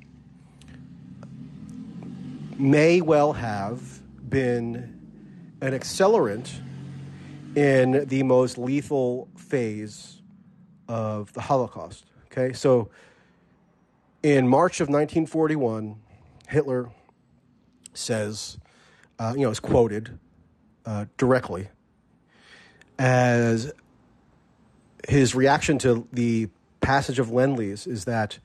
[2.58, 3.80] may well have
[4.28, 4.98] been
[5.60, 6.50] an accelerant
[7.54, 10.17] in the most lethal phase
[10.88, 12.04] of the Holocaust.
[12.32, 12.90] Okay, so
[14.22, 15.96] in March of 1941,
[16.48, 16.90] Hitler
[17.94, 18.58] says,
[19.18, 20.18] uh, you know, is quoted
[20.86, 21.68] uh, directly
[22.98, 23.72] as
[25.08, 26.48] his reaction to the
[26.80, 28.38] passage of Lend-Lease is that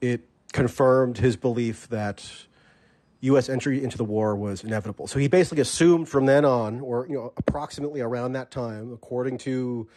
[0.00, 2.46] it confirmed his belief that
[3.20, 3.48] U.S.
[3.48, 5.06] entry into the war was inevitable.
[5.06, 9.38] So he basically assumed from then on, or you know, approximately around that time, according
[9.38, 9.88] to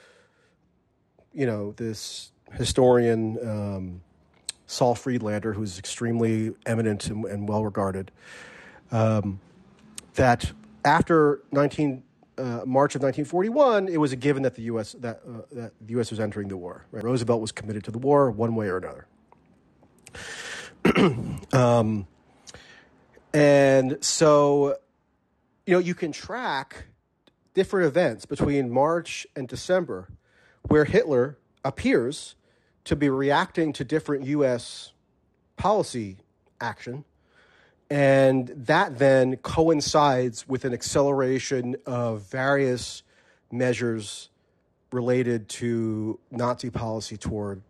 [1.37, 4.01] you know this historian um,
[4.65, 8.11] Saul Friedlander, who's extremely eminent and, and well regarded,
[8.91, 9.39] um,
[10.15, 10.51] that
[10.83, 12.03] after 19
[12.37, 14.93] uh, March of 1941, it was a given that the U.S.
[14.99, 16.09] that uh, that the U.S.
[16.09, 16.85] was entering the war.
[16.91, 17.03] Right?
[17.03, 19.07] Roosevelt was committed to the war one way or another.
[21.53, 22.07] Um,
[23.33, 24.77] and so,
[25.65, 26.87] you know, you can track
[27.53, 30.09] different events between March and December
[30.67, 32.35] where Hitler appears
[32.85, 34.93] to be reacting to different U.S.
[35.57, 36.17] policy
[36.61, 37.03] action.
[37.89, 43.03] And that then coincides with an acceleration of various
[43.51, 44.29] measures
[44.91, 47.61] related to Nazi policy toward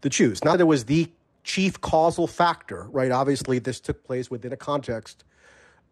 [0.00, 0.44] the Jews.
[0.44, 1.10] Now, there was the
[1.44, 3.10] chief causal factor, right?
[3.10, 5.24] Obviously, this took place within a context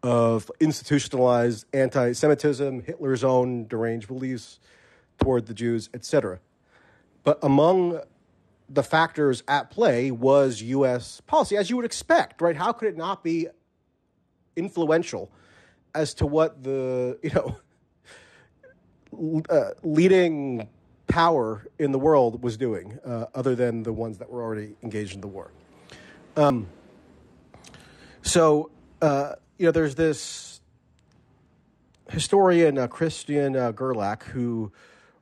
[0.03, 4.59] of institutionalized anti Semitism, Hitler's own deranged beliefs
[5.19, 6.39] toward the Jews, etc.
[7.23, 8.01] But among
[8.69, 11.21] the factors at play was U.S.
[11.21, 12.55] policy, as you would expect, right?
[12.55, 13.47] How could it not be
[14.55, 15.31] influential
[15.93, 17.57] as to what the, you know,
[19.49, 20.67] uh, leading
[21.07, 25.13] power in the world was doing, uh, other than the ones that were already engaged
[25.13, 25.51] in the war.
[26.35, 26.67] Um,
[28.21, 30.59] so, uh, you know, there's this
[32.09, 34.71] historian, uh, Christian uh, Gerlach, who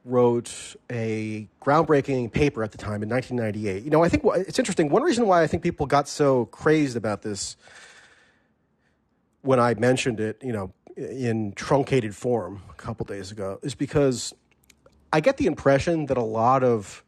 [0.05, 3.83] wrote a groundbreaking paper at the time in 1998.
[3.83, 4.89] You know, I think it's interesting.
[4.89, 7.55] One reason why I think people got so crazed about this
[9.41, 14.33] when I mentioned it, you know, in truncated form a couple days ago is because
[15.11, 17.03] I get the impression that a lot of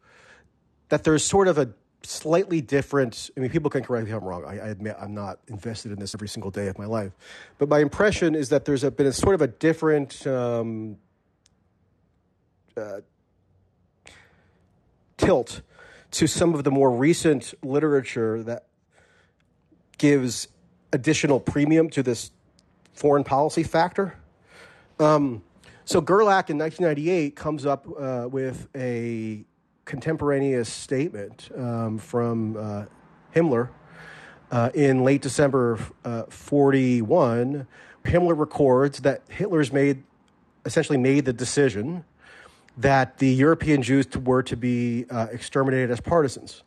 [0.90, 1.70] that there's sort of a
[2.04, 3.30] slightly different.
[3.36, 4.46] I mean, people can correct me if I'm wrong.
[4.46, 7.12] I, I, admit I'm not invested in this every single day of my life,
[7.58, 10.98] but my impression is that there's a, been a sort of a different um,
[12.78, 13.02] uh,
[15.18, 15.62] tilt
[16.12, 18.66] to some of the more recent literature that
[19.98, 20.48] gives
[20.94, 22.32] additional premium to this
[22.94, 24.18] foreign policy factor.
[25.00, 25.44] Um,
[25.84, 29.46] so Gerlach in 1998 comes up uh, with a
[29.84, 32.86] contemporaneous statement um, from uh,
[33.36, 33.70] Himmler
[34.52, 37.68] uh, in late December uh, 41.
[38.04, 40.04] Himmler records that Hitler's made
[40.66, 42.04] essentially made the decision
[42.78, 46.64] that the European Jews were to be uh, exterminated as partisans.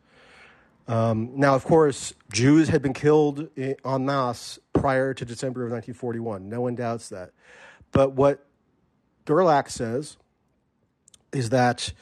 [0.86, 6.48] Um, now, of course, Jews had been killed en masse prior to December of 1941.
[6.48, 7.32] No one doubts that.
[7.92, 8.46] But what
[9.26, 10.16] Gerlach says
[11.32, 11.92] is that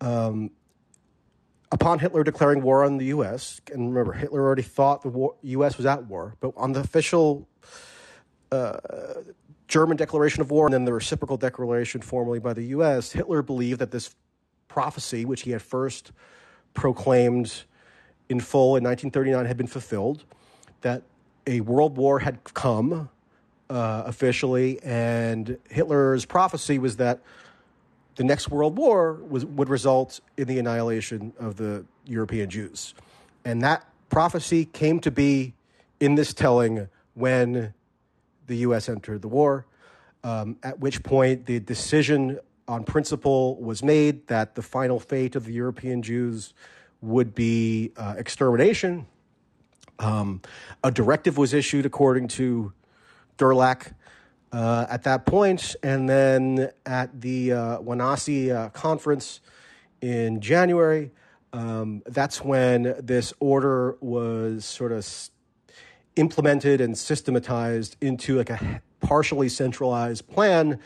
[0.00, 0.50] um,
[1.70, 5.76] upon Hitler declaring war on the U.S., and remember, Hitler already thought the war, U.S.
[5.76, 7.46] was at war, but on the official
[8.50, 8.78] uh,
[9.68, 13.80] German declaration of war and then the reciprocal declaration formally by the U.S., Hitler believed
[13.80, 14.14] that this
[14.68, 16.12] prophecy, which he had first
[16.74, 17.64] proclaimed
[18.28, 20.24] in full in 1939 had been fulfilled,
[20.80, 21.02] that
[21.46, 23.08] a world war had come
[23.70, 27.20] uh, officially, and Hitler's prophecy was that
[28.16, 32.94] the next world war was, would result in the annihilation of the European Jews.
[33.44, 35.54] And that prophecy came to be
[36.00, 37.74] in this telling when
[38.46, 38.88] the U.S.
[38.88, 39.66] entered the war,
[40.22, 45.44] um, at which point the decision on principle was made that the final fate of
[45.44, 46.54] the European Jews
[47.00, 49.06] would be uh, extermination.
[49.98, 50.40] Um,
[50.82, 52.72] a directive was issued according to
[53.36, 53.92] Gerlach
[54.52, 59.40] uh, at that point, and then at the uh, Wannsee uh, conference
[60.00, 61.10] in January,
[61.52, 65.04] um, that's when this order was sort of
[66.16, 70.78] implemented and systematized into like a partially centralized plan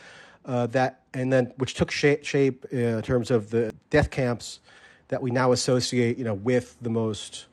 [0.45, 4.59] uh, that, and then which took shape, shape in terms of the death camps
[5.09, 7.45] that we now associate, you know, with the most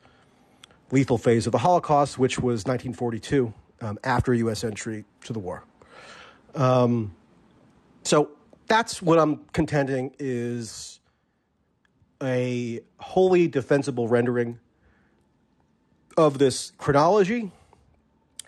[0.91, 4.63] lethal phase of the Holocaust, which was 1942, um, after U.S.
[4.63, 5.63] entry to the war.
[6.55, 7.13] Um,
[8.03, 8.31] so
[8.67, 10.99] that's what I'm contending is
[12.21, 14.59] a wholly defensible rendering
[16.15, 17.51] of this chronology,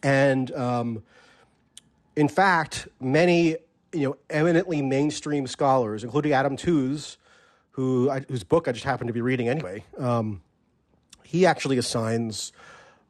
[0.03, 1.03] and um,
[2.15, 3.57] in fact, many
[3.93, 7.17] you know eminently mainstream scholars, including Adam Tooze,
[7.71, 10.41] who I, whose book I just happened to be reading anyway, um,
[11.23, 12.51] he actually assigns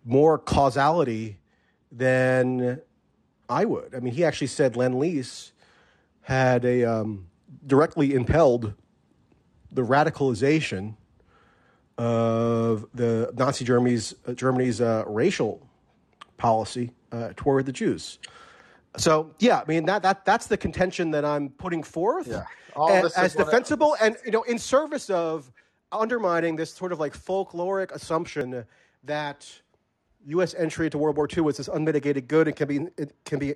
[0.06, 1.40] more causality
[1.92, 2.82] than
[3.50, 3.96] I would.
[3.96, 5.52] I mean, he actually said Lend Lease
[6.22, 7.28] had a um,
[7.66, 8.74] directly impelled
[9.72, 10.96] the radicalization
[11.98, 15.68] of the Nazi Germany's uh, Germany's uh, racial
[16.40, 18.18] policy uh, toward the Jews.
[18.98, 22.28] So yeah, I mean that that that's the contention that I'm putting forth.
[22.28, 22.46] Yeah
[22.88, 25.52] as, as defensible and you know in service of
[25.92, 28.66] undermining this sort of like folkloric assumption
[29.04, 29.50] that
[30.28, 30.54] U.S.
[30.54, 33.56] entry into World War II was this unmitigated good and can be it can be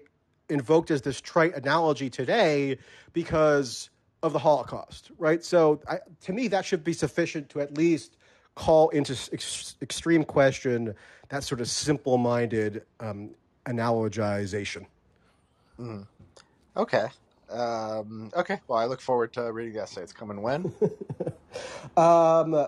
[0.49, 2.77] invoked as this trite analogy today
[3.13, 3.89] because
[4.21, 5.43] of the Holocaust, right?
[5.43, 8.17] So I, to me, that should be sufficient to at least
[8.55, 10.95] call into ex- extreme question
[11.33, 13.31] that sort of simple-minded um,
[13.65, 14.85] analogization.
[15.79, 16.05] Mm.
[16.77, 17.07] Okay,
[17.49, 18.59] Um, okay.
[18.67, 20.03] Well, I look forward to reading the essay.
[20.03, 20.65] It's coming when?
[21.97, 22.67] um,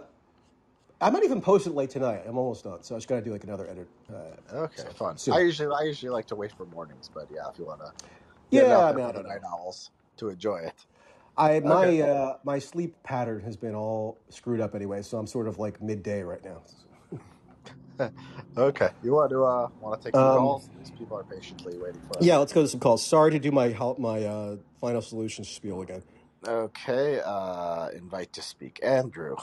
[0.99, 2.23] I might even post it late tonight.
[2.25, 3.87] I'm almost done, so I just got to do like another edit.
[4.11, 5.17] Uh, okay, so, fun.
[5.19, 5.35] soon.
[5.35, 7.91] I usually I usually like to wait for mornings, but yeah, if you want to,
[8.49, 9.29] yeah, I mean, I don't know.
[9.29, 10.85] night owls to enjoy it.
[11.37, 12.01] I my Okay.
[12.01, 15.81] uh, my sleep pattern has been all screwed up anyway, so I'm sort of like
[15.83, 16.63] midday right now.
[18.57, 18.89] Okay.
[19.03, 20.69] You want to uh want to take some Um, calls?
[20.79, 22.25] These people are patiently waiting for us.
[22.25, 23.05] Yeah, let's go to some calls.
[23.05, 26.03] Sorry to do my help my uh, final solutions spiel again.
[26.47, 27.21] Okay.
[27.25, 29.35] Uh, invite to speak, Andrew.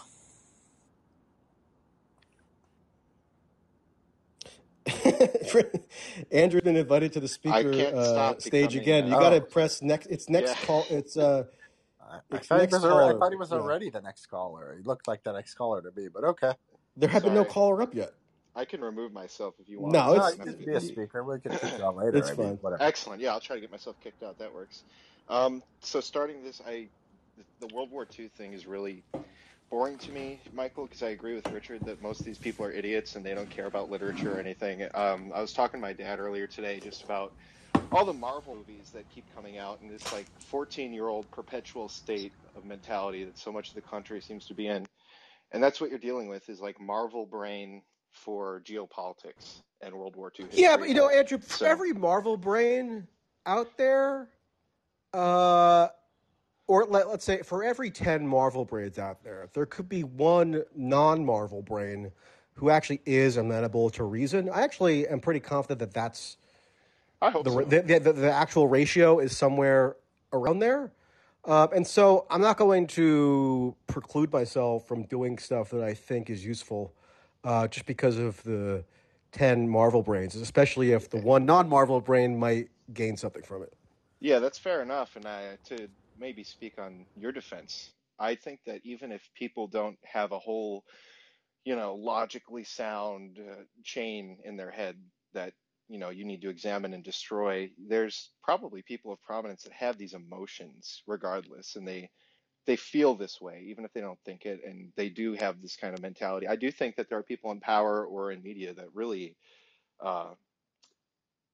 [6.33, 9.07] Andrew's been invited to the speaker can't uh, stop stage becoming, again.
[9.09, 9.41] You got to Oh.
[9.41, 10.07] press next.
[10.07, 10.67] It's next Yeah.
[10.67, 10.87] call.
[10.91, 11.45] It's uh,
[12.03, 12.85] I, I It's thought he next was.
[12.85, 13.19] alre- I caller.
[13.19, 13.59] thought he was Yeah.
[13.59, 14.75] already the next caller.
[14.77, 16.55] He looked like the next caller to me, but okay.
[16.97, 17.51] there have been no Sorry.
[17.51, 18.13] caller up yet.
[18.55, 19.95] I can remove myself if you want.
[19.95, 21.23] No, No, it's- you be a speaker.
[21.25, 22.17] We can kick out later.
[22.19, 22.57] It's I mean, fine.
[22.61, 22.83] whatever.
[22.83, 23.21] Excellent.
[23.23, 24.39] Yeah, I'll try to get myself kicked out.
[24.39, 24.83] That works.
[25.29, 26.89] Um, so starting this, I
[27.39, 29.03] the, the World War II thing is really
[29.71, 32.71] boring to me, Michael, because I agree with Richard that most of these people are
[32.73, 34.83] idiots and they don't care about literature or anything.
[34.95, 37.33] Um, I was talking to my dad earlier today just about
[37.91, 41.89] all the Marvel movies that keep coming out in this like 14 year old perpetual
[41.89, 44.87] state of mentality that so much of the country seems to be in.
[45.53, 47.81] And that's what you're dealing with is like Marvel brain
[48.13, 50.63] for geopolitics and World War II history.
[50.63, 53.09] Yeah, but you know, Andrew, for So- every Marvel brain
[53.47, 54.29] out there,
[55.13, 55.89] uh,
[56.69, 60.63] or let, let's say for every 10 Marvel brains out there, there could be one
[60.75, 62.13] non Marvel brain
[62.55, 64.49] who actually is amenable to reason.
[64.49, 66.37] I actually am pretty confident that that's
[67.21, 67.65] I hope the, so.
[67.65, 69.97] the, the, the actual ratio is somewhere
[70.33, 70.93] around there.
[71.45, 76.31] Uh, and so I'm not going to preclude myself from doing stuff that I think
[76.31, 76.95] is useful
[77.45, 78.85] uh, just because of the
[79.33, 83.73] 10 Marvel brains, especially if the one non Marvel brain might gain something from it.
[84.21, 85.17] Yeah, that's fair enough.
[85.17, 85.89] And I, to
[86.19, 90.85] maybe speak on your defense, I think that even if people don't have a whole,
[91.65, 94.97] you know, logically sound uh, chain in their head
[95.35, 95.55] that,
[95.89, 99.99] you know, you need to examine and destroy, there's probably people of prominence that have
[99.99, 101.75] these emotions regardless.
[101.75, 102.11] And they,
[102.67, 104.61] they feel this way, even if they don't think it.
[104.67, 106.49] And they do have this kind of mentality.
[106.49, 109.37] I do think that there are people in power or in media that really,
[110.01, 110.31] uh,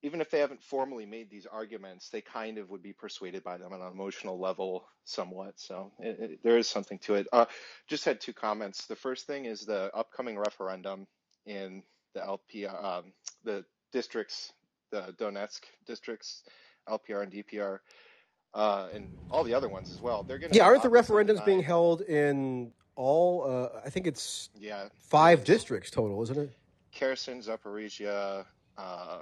[0.02, 3.58] even if they haven't formally made these arguments, they kind of would be persuaded by
[3.58, 5.54] them on an emotional level somewhat.
[5.56, 7.28] So it, it, there is something to it.
[7.32, 7.46] Uh,
[7.88, 8.86] just had two comments.
[8.86, 11.06] The first thing is the upcoming referendum
[11.46, 11.82] in
[12.14, 13.12] the LP, um,
[13.44, 14.52] the districts,
[14.92, 16.44] the Donetsk districts,
[16.88, 17.78] LPR and DPR,
[18.54, 20.22] uh, and all the other ones as well.
[20.22, 24.50] They're going to Yeah, aren't the referendums being held in all, uh, I think it's
[24.58, 26.50] Yeah, five districts total, isn't it?
[26.98, 28.44] Kherson, Zaporizhia,
[28.76, 29.18] uh,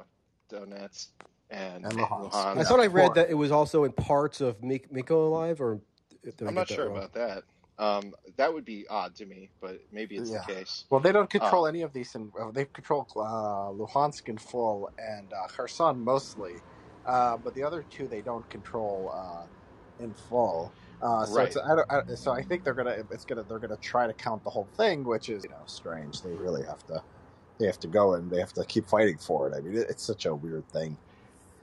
[0.51, 1.09] Donetsk,
[1.51, 2.33] and, And Luhansk.
[2.33, 2.59] Luhansk.
[2.59, 5.81] I thought I read that it was also in parts of Mik- Mykolaiv, or
[6.27, 6.97] I I'm not sure wrong?
[6.97, 7.43] about that.
[7.79, 10.43] Um, that would be odd to me, but maybe it's Yeah.
[10.47, 10.87] the case.
[10.89, 12.15] Well, they don't control Uh, any of these.
[12.15, 16.63] and uh, they control uh, Luhansk in full and uh, Kherson mostly,
[17.07, 20.73] uh, but the other two they don't control uh, in full.
[21.03, 21.47] Uh, so Right.
[21.49, 24.13] it's, I don't, I, so I think they're gonna it's gonna they're gonna try to
[24.15, 26.23] count the whole thing, which is you know strange.
[26.23, 27.03] They really have to
[27.59, 29.55] they have to go and they have to keep fighting for it.
[29.57, 30.97] I mean, it, it's such a weird thing.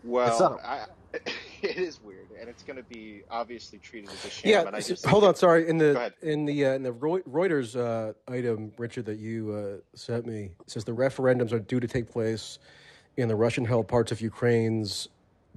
[0.04, 0.86] Well, not I,
[1.62, 4.52] it is weird, and it's going to be obviously treated as a sham.
[4.52, 5.36] Yeah, and I s- just hold on.
[5.36, 9.98] Sorry, in the in the uh, in the Reuters uh, item, Richard, that you uh,
[9.98, 12.60] sent me says the referendums are due to take place
[13.18, 15.08] in the Russian-held parts of Ukraine's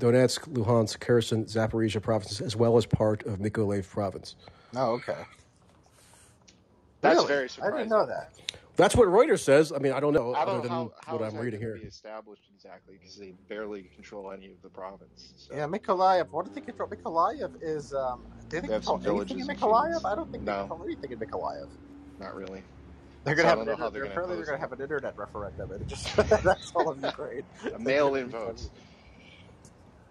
[0.01, 4.37] Donetsk, Luhansk, Kherson, Zaporizhia provinces, as well as part of Mykolaiv province.
[4.75, 5.17] Oh, okay.
[7.01, 7.29] That's Really?
[7.29, 8.31] very I didn't know that.
[8.77, 9.73] That's what Reuters says.
[9.73, 11.39] I mean, I don't know I other don't than know how, how what is I'm
[11.39, 11.81] that reading gonna here.
[11.83, 15.33] be established exactly because they barely control any of the province.
[15.39, 15.55] So.
[15.57, 16.27] Yeah, Mykolaiv.
[16.31, 16.89] What do they control?
[16.91, 17.95] Mykolaiv is.
[17.95, 19.91] Um, do they They have control some anything in villages and Mykolaiv?
[19.93, 20.05] fields.
[20.05, 20.59] I don't think they No.
[20.67, 21.69] control anything in Mykolaiv.
[22.19, 22.63] Not really.
[23.25, 24.61] They're gonna I have don't an know how inter- they're gonna apparently they're impose gonna
[24.61, 27.43] have an internet referendum and it just that's all of Ukraine.
[27.75, 28.69] A mail-in votes.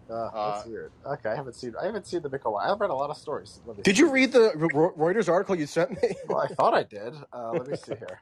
[0.09, 0.91] Uh, that's Uh, weird.
[1.05, 2.71] Okay, I haven't seen I haven't seen the Mykolaiv.
[2.73, 3.59] I've read a lot of stories.
[3.65, 4.03] Let me Did see.
[4.03, 4.51] you read the
[4.97, 6.15] Reuters article you sent me?
[6.27, 7.13] Well, I thought I did.
[7.33, 8.21] Uh, let me see here.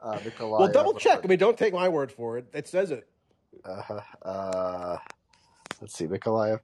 [0.00, 0.58] Uh, Mykolaiv.
[0.60, 1.20] well, double check.
[1.24, 2.46] I mean, don't take my word for it.
[2.52, 3.08] It says it.
[3.64, 4.96] Uh, uh,
[5.80, 6.60] let's see, Mykolaiv.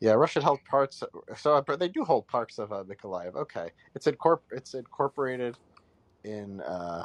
[0.00, 1.02] Yeah, Russia held parts.
[1.36, 3.34] So they do hold parts of uh, Mykolaiv.
[3.36, 5.56] Okay, it's incorpor- It's incorporated
[6.24, 6.60] in.
[6.62, 7.04] Uh,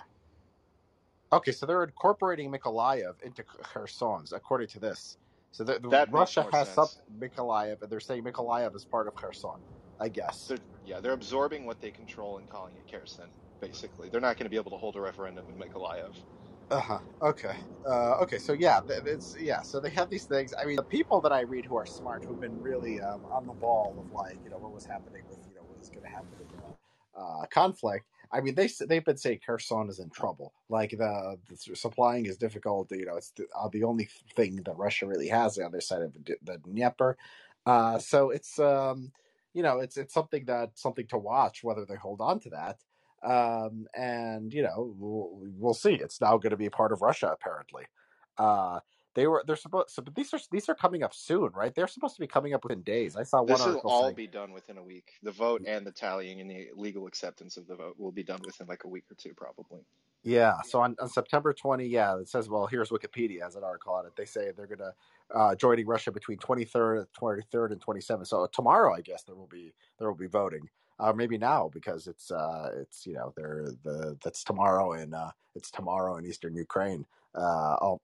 [1.34, 5.18] okay, so they're incorporating Mykolaiv into Kherson, according to this.
[5.52, 7.02] So the, the- That Russia has up sense.
[7.12, 9.66] Mykolaiv, and they're saying Mykolaiv is part of Kherson.
[10.00, 10.48] I guess.
[10.48, 13.34] They're, yeah, they're absorbing what they control and calling it Kherson.
[13.62, 16.16] Basically, they're not going to be able to hold a referendum in Mykolaiv.
[16.72, 17.00] Uh huh.
[17.22, 17.56] Okay.
[17.86, 18.40] Uh, okay.
[18.40, 19.62] So yeah, it's yeah.
[19.64, 20.54] So they have these things.
[20.60, 23.48] I mean, the people that I read who are smart, who've been really um, on
[23.48, 26.04] the ball of like you know what was happening with you know what was going
[26.04, 28.09] to happen in the uh, conflict.
[28.32, 30.54] I mean, they they've been saying Kherson is in trouble.
[30.70, 32.92] Like the, the supplying is difficult.
[32.92, 36.04] You know, it's the, uh, the only thing that Russia really has the other side
[36.04, 37.18] of the, Dnieper.
[37.66, 39.12] Uh, so it's um,
[39.54, 42.80] you know, it's it's something that something to watch whether they hold on to that
[43.24, 45.94] um, and you know we'll, we'll see.
[45.94, 47.84] It's now going to be part of Russia apparently.
[48.38, 48.80] Uh,
[49.16, 51.74] they were they're supposed so, but these are these are coming up soon, right?
[51.74, 53.16] They're supposed to be coming up within days.
[53.16, 55.14] I saw one This will article all saying be done within a week.
[55.24, 58.40] The vote and the tallying and the legal acceptance of the vote will be done
[58.46, 59.82] within like a week or two, probably.
[60.24, 63.94] Yeah, so on, on September 20, yeah, it says, well, here's Wikipedia as an article
[63.94, 64.12] on it.
[64.18, 64.94] They say they're going to
[65.34, 68.28] uh, joining Russia between 23rd, 23rd and 27th.
[68.28, 70.68] So tomorrow, I guess there will be there will be voting.
[71.00, 75.32] Uh, maybe now because it's uh, it's you know they're the that's tomorrow in uh,
[75.56, 77.06] it's tomorrow in eastern Ukraine.
[77.36, 77.96] Uh,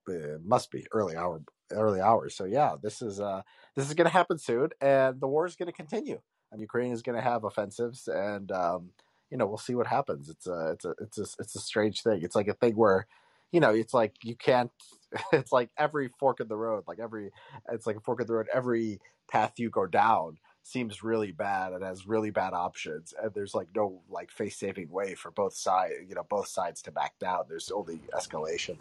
[0.44, 2.36] must be early hour early hours.
[2.36, 3.42] So yeah, this is uh,
[3.76, 6.20] this is going to happen soon, and the war is going to continue.
[6.52, 8.92] And Ukraine is going to have offensives, and um,
[9.36, 12.04] you know we'll see what happens it's a it's a it's a it's a strange
[12.04, 13.08] thing it's like a thing where
[13.52, 14.72] you know it's like you can't
[15.34, 17.32] it's like every fork in the road like every
[17.72, 19.00] it's like a fork in the road every
[19.30, 23.68] path you go down seems really bad and has really bad options and there's like
[23.76, 27.44] no like face saving way for both sides you know both sides to back down
[27.48, 28.78] there's only escalation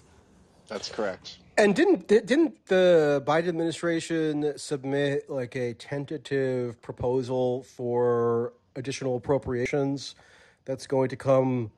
[0.69, 1.39] That's correct.
[1.57, 10.17] And didn't didn't the Biden administration submit like a tentative proposal for additional appropriations
[10.65, 11.71] that's going to come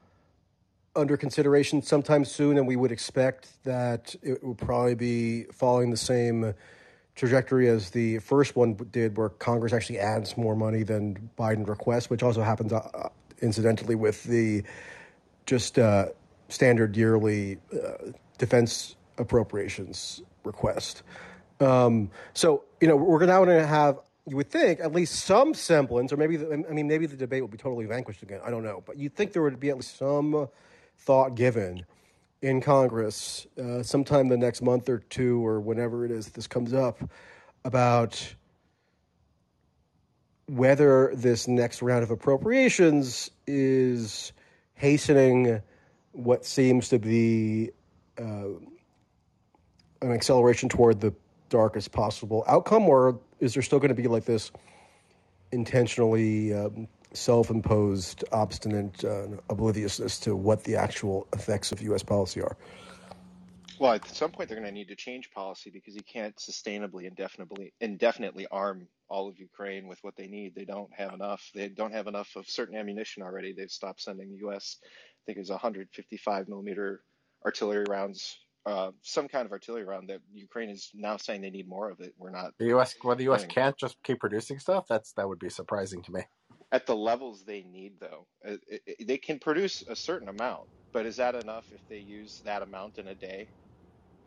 [0.95, 5.97] under consideration sometime soon, and we would expect that it will probably be following the
[5.97, 6.55] same
[7.15, 12.09] trajectory as the first one did, where Congress actually adds more money than Biden requests,
[12.09, 13.09] which also happens uh,
[13.43, 14.63] incidentally with the
[15.45, 16.07] just uh,
[16.49, 21.03] standard yearly uh, defense appropriations request.
[21.61, 25.55] Um, so you know we're now going to have, you would think, at least some
[25.55, 28.41] semblance, or maybe the, I mean maybe the debate will be totally vanquished again.
[28.45, 30.49] I don't know, but you'd think there would be at least some
[30.99, 31.85] thought given
[32.43, 36.75] in Congress uh, sometime the next month or two or whenever it is this comes
[36.75, 36.99] up
[37.65, 38.35] about
[40.47, 44.33] whether this next round of appropriations is
[44.75, 45.61] hastening
[46.13, 47.71] what seems to be
[48.19, 51.15] an acceleration toward the
[51.49, 54.51] darkest possible outcome, or is there still going to be like this
[55.53, 62.03] intentionally um, self-imposed, obstinate uh, obliviousness to what the actual effects of U.S.
[62.03, 62.57] policy are?
[63.79, 67.07] Well, at some point they're going to need to change policy because you can't sustainably,
[67.07, 70.55] indefinitely, indefinitely arm all of Ukraine with what they need.
[70.55, 71.51] They don't have enough.
[71.55, 73.53] They don't have enough of certain ammunition already.
[73.53, 74.79] They've stopped sending U.S.
[74.83, 77.03] I think it was 155 millimeter
[77.45, 81.69] artillery rounds, uh, some kind of artillery round that Ukraine is now saying they need
[81.69, 82.15] more of it.
[82.19, 85.39] We're not the us well the us can't just keep producing stuff that's that would
[85.39, 86.23] be surprising to me
[86.73, 88.27] at the levels they need, though.
[88.45, 91.99] Uh, it- it- They can produce a certain amount, but is that enough if they
[91.99, 93.49] use that amount in a day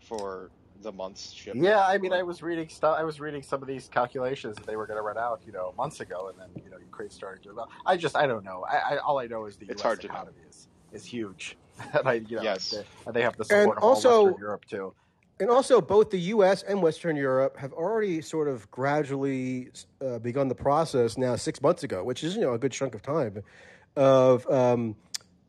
[0.07, 0.49] for
[0.81, 1.65] the month's shipment?
[1.65, 2.97] Yeah, I mean, I was reading stuff.
[2.97, 5.51] I was reading some of these calculations that they were going to run out, you
[5.51, 7.69] know, months ago, and then you know Ukraine started well.
[7.85, 8.65] I just, I don't know.
[8.69, 9.97] I, I all I know is the it's U.S.
[9.99, 11.57] to economy is is huge,
[11.93, 12.71] and I, you know, Yes.
[12.71, 14.93] they, and they have the And support of all Western also, Europe too.
[15.39, 16.63] and also, both the U.S.
[16.63, 19.69] and Western Europe have already sort of gradually
[20.05, 22.95] uh, begun the process now six months ago, which is you know a good chunk
[22.95, 23.41] of time,
[23.95, 24.95] of um,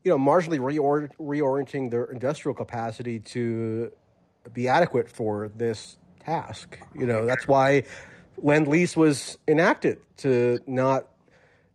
[0.03, 3.91] you know marginally reor- reorienting their industrial capacity to
[4.53, 6.79] be adequate for this task.
[6.95, 7.83] You know that's why
[8.37, 11.07] Lend Lease was enacted to not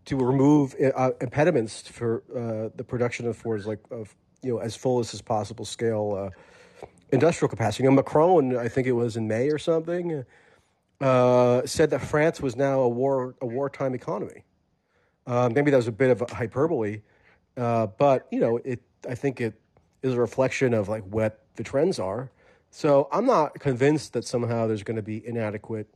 [0.06, 4.74] to remove uh, impediments for uh, the production of for like of you know as
[4.74, 7.84] full as possible scale uh, industrial capacity.
[7.84, 10.24] Know, Macron, I think it was in May or something,
[11.00, 14.44] uh, said that France was now a war a wartime economy.
[15.26, 17.02] Uh, maybe that was a bit of a hyperbole,
[17.56, 18.80] uh, but you know, it.
[19.08, 19.54] I think it
[20.02, 22.30] is a reflection of like what the trends are.
[22.70, 25.88] So I'm not convinced that somehow there's going to be inadequate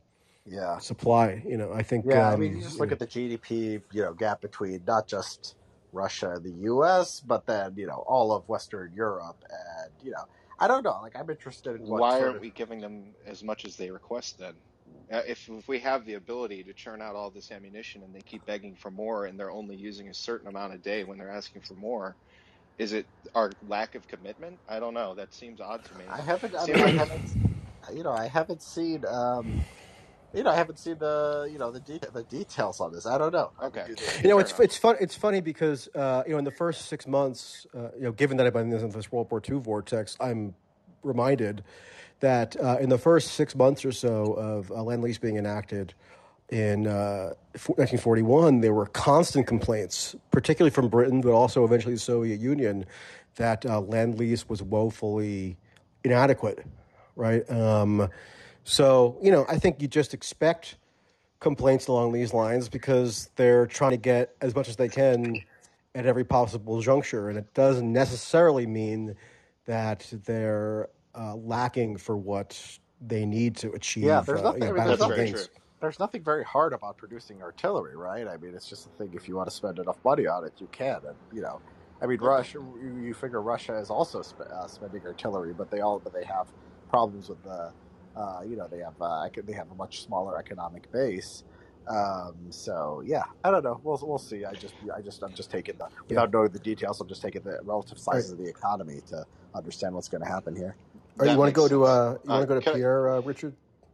[0.45, 1.43] Yeah, supply.
[1.47, 2.29] You know, I think yeah.
[2.29, 5.07] I mean, you um, just look know, at the GDP, you know, gap between not
[5.07, 5.55] just
[5.91, 10.25] Russia and the U.S., but then you know all of Western Europe, and you know,
[10.59, 10.99] I don't know.
[11.01, 13.91] Like, I'm interested in what why aren't of we giving them as much as they
[13.91, 14.55] request then?
[15.11, 18.21] Uh, If, if we have the ability to churn out all this ammunition and they
[18.21, 21.31] keep begging for more and they're only using a certain amount a day when they're
[21.31, 22.17] asking for more,
[22.79, 24.59] is it our lack of commitment?
[24.67, 25.15] I don't know.
[25.15, 26.05] That seems odd to me.
[26.09, 26.55] I haven't.
[26.55, 27.37] I mean, I haven't.
[27.93, 29.03] You know, I haven't seen.
[29.07, 29.65] um
[30.33, 33.05] You know, I haven't seen the you know the de- the details on this.
[33.05, 33.51] I don't know.
[33.61, 33.85] Okay.
[34.23, 34.61] You know, it's enough.
[34.61, 34.95] it's fun.
[34.99, 38.37] It's funny because uh, you know, in the first six months, uh, you know, given
[38.37, 40.55] that I've been in this World War II vortex, I'm
[41.03, 41.63] reminded
[42.21, 45.93] that uh, in the first six months or so of uh, Lend Lease being enacted
[46.49, 52.39] in uh, 1941, there were constant complaints, particularly from Britain, but also eventually the Soviet
[52.39, 52.85] Union,
[53.35, 55.57] that uh, Lend Lease was woefully
[56.03, 56.65] inadequate.
[57.15, 57.49] Right.
[57.49, 58.09] Um,
[58.63, 60.77] so you know, I think you just expect
[61.39, 65.41] complaints along these lines because they're trying to get as much as they can
[65.95, 69.15] at every possible juncture, and it doesn't necessarily mean
[69.65, 74.03] that they're uh, lacking for what they need to achieve.
[74.05, 74.61] Yeah, there's uh, nothing.
[74.61, 75.47] you know, I mean, there's battlefield nothing.
[75.81, 78.27] There's nothing very hard about producing artillery, right?
[78.27, 79.11] I mean, it's just a thing.
[79.15, 81.01] If you want to spend enough money on it, you can.
[81.07, 81.59] And you know,
[82.01, 82.59] I mean, Russia.
[82.59, 86.23] You, you figure Russia is also sp- uh, spending artillery, but they all but they
[86.25, 86.47] have
[86.89, 87.71] problems with the.
[88.15, 91.43] Uh, you know, they have uh, they have a much smaller economic base.
[91.87, 93.79] Um, so yeah, I don't know.
[93.83, 94.45] We'll we'll see.
[94.45, 97.01] I just I just I'm just taking the without knowing the details.
[97.01, 100.55] I'm just taking the relative size of the economy to understand what's going to happen
[100.55, 100.75] here.
[101.19, 102.73] Or you want to makes go to uh, you Uh, want to go to I-
[102.75, 103.53] Pierre, uh, Richard?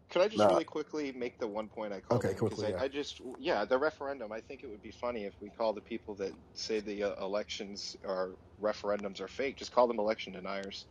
[0.09, 0.47] Could I just No.
[0.47, 2.23] really quickly make the one point I called?
[2.23, 2.83] Okay, quickly, I, yeah.
[2.85, 4.31] I just, yeah, the referendum.
[4.31, 7.25] I think it would be funny if we call the people that say the uh,
[7.25, 10.87] elections or referendums are fake, just call them election deniers.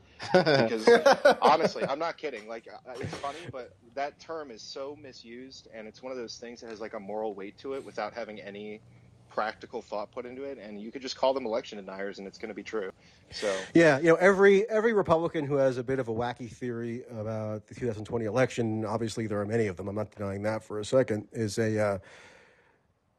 [0.57, 0.93] Because
[1.41, 2.49] honestly, I'm not kidding.
[2.49, 6.61] Like, it's funny, but that term is so misused, and it's one of those things
[6.61, 8.83] that has like a moral weight to it without having any
[9.29, 10.59] practical thought put into it.
[10.59, 12.91] And you could just call them election deniers, and it's going to be true.
[13.31, 17.05] So, Yeah, you know, every every Republican who has a bit of a wacky theory
[17.11, 19.89] about the 2020 election, obviously there are many of them.
[19.89, 21.29] I'm not denying that for a second.
[21.33, 21.99] Is a uh,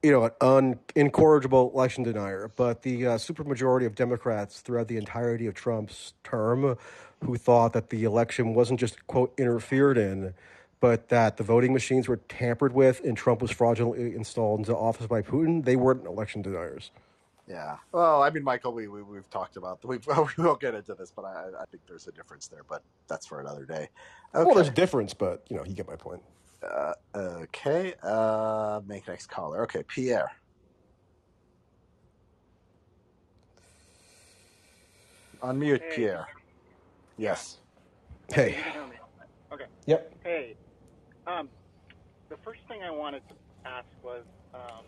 [0.03, 2.51] you know an un- incorrigible election denier.
[2.55, 6.77] But the uh, supermajority of Democrats throughout the entirety of Trump's term,
[7.23, 10.33] who thought that the election wasn't just quote interfered in,
[10.79, 15.07] but that the voting machines were tampered with and Trump was fraudulently installed into office
[15.07, 16.91] by Putin, they weren't election deniers.
[17.47, 17.77] Yeah.
[17.93, 20.05] Well, I mean, Michael, we, we we've talked about we've,
[20.37, 23.25] we won't get into this, but I I think there's a difference there, but that's
[23.25, 23.89] for another day.
[24.33, 26.21] Well, there's a difference, but you know, you get my point.
[26.61, 27.93] Uh, okay.
[28.03, 29.63] Uh, make next caller.
[29.63, 30.31] Okay, Pierre.
[35.41, 35.95] Unmute, Hey.
[35.95, 36.27] Pierre.
[37.17, 37.59] Yes.
[38.29, 38.57] Hey.
[38.57, 38.95] You can hear me.
[39.53, 39.65] Okay.
[39.85, 40.13] Yep.
[40.23, 40.55] Hey,
[41.25, 41.47] um,
[42.29, 43.35] the first thing I wanted to
[43.65, 44.23] ask was,
[44.53, 44.83] um,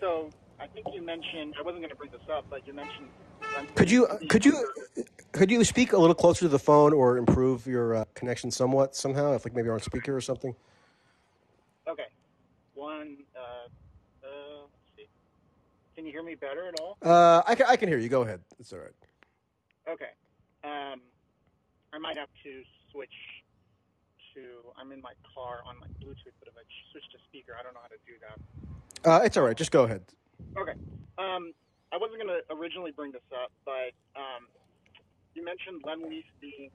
[0.00, 0.30] so
[0.62, 3.08] I think you mentioned I wasn't going to bring this up, but you mentioned.
[3.74, 4.64] Could you could you
[5.32, 8.94] could you speak a little closer to the phone or improve your uh, connection somewhat
[8.94, 9.32] somehow?
[9.32, 10.54] If like maybe you're on speaker or something.
[11.88, 12.06] Okay.
[12.74, 13.16] One.
[13.36, 13.40] Uh,
[14.24, 15.08] uh, let's see.
[15.96, 16.96] Can you hear me better at all?
[17.02, 18.08] Uh, I can I can hear you.
[18.08, 18.40] Go ahead.
[18.60, 18.94] It's all right.
[19.88, 20.12] Okay.
[20.62, 21.00] Um,
[21.92, 23.10] I might have to switch
[24.34, 24.40] to.
[24.80, 27.74] I'm in my car on my Bluetooth, but if I switch to speaker, I don't
[27.74, 29.10] know how to do that.
[29.10, 29.56] Uh, it's all right.
[29.56, 30.02] Just go ahead.
[30.56, 30.72] Okay.
[31.18, 31.52] Um,
[31.92, 34.46] I wasn't going to originally bring this up, but um,
[35.34, 36.70] you mentioned Lend Lease being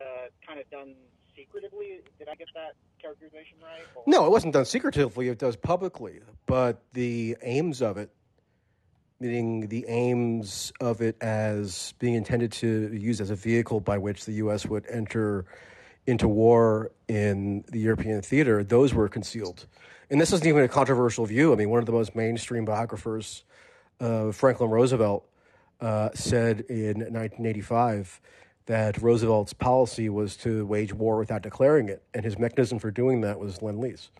[0.00, 0.94] uh, kind of done
[1.36, 2.00] secretively.
[2.18, 3.82] Did I get that characterization right?
[3.94, 5.28] Or, No, it wasn't done secretively.
[5.28, 8.10] It does publicly, but the aims of it,
[9.20, 13.98] meaning the aims of it as being intended to be used as a vehicle by
[13.98, 14.66] which the U.S.
[14.66, 15.46] would enter
[16.08, 19.66] into war in the European theater, those were concealed.
[20.10, 21.52] And this isn't even a controversial view.
[21.52, 23.44] I mean, one of the most mainstream biographers,
[24.00, 25.28] uh, Franklin Roosevelt,
[25.82, 28.22] uh, said in 1985
[28.64, 33.20] that Roosevelt's policy was to wage war without declaring it, and his mechanism for doing
[33.20, 34.10] that was lend lease.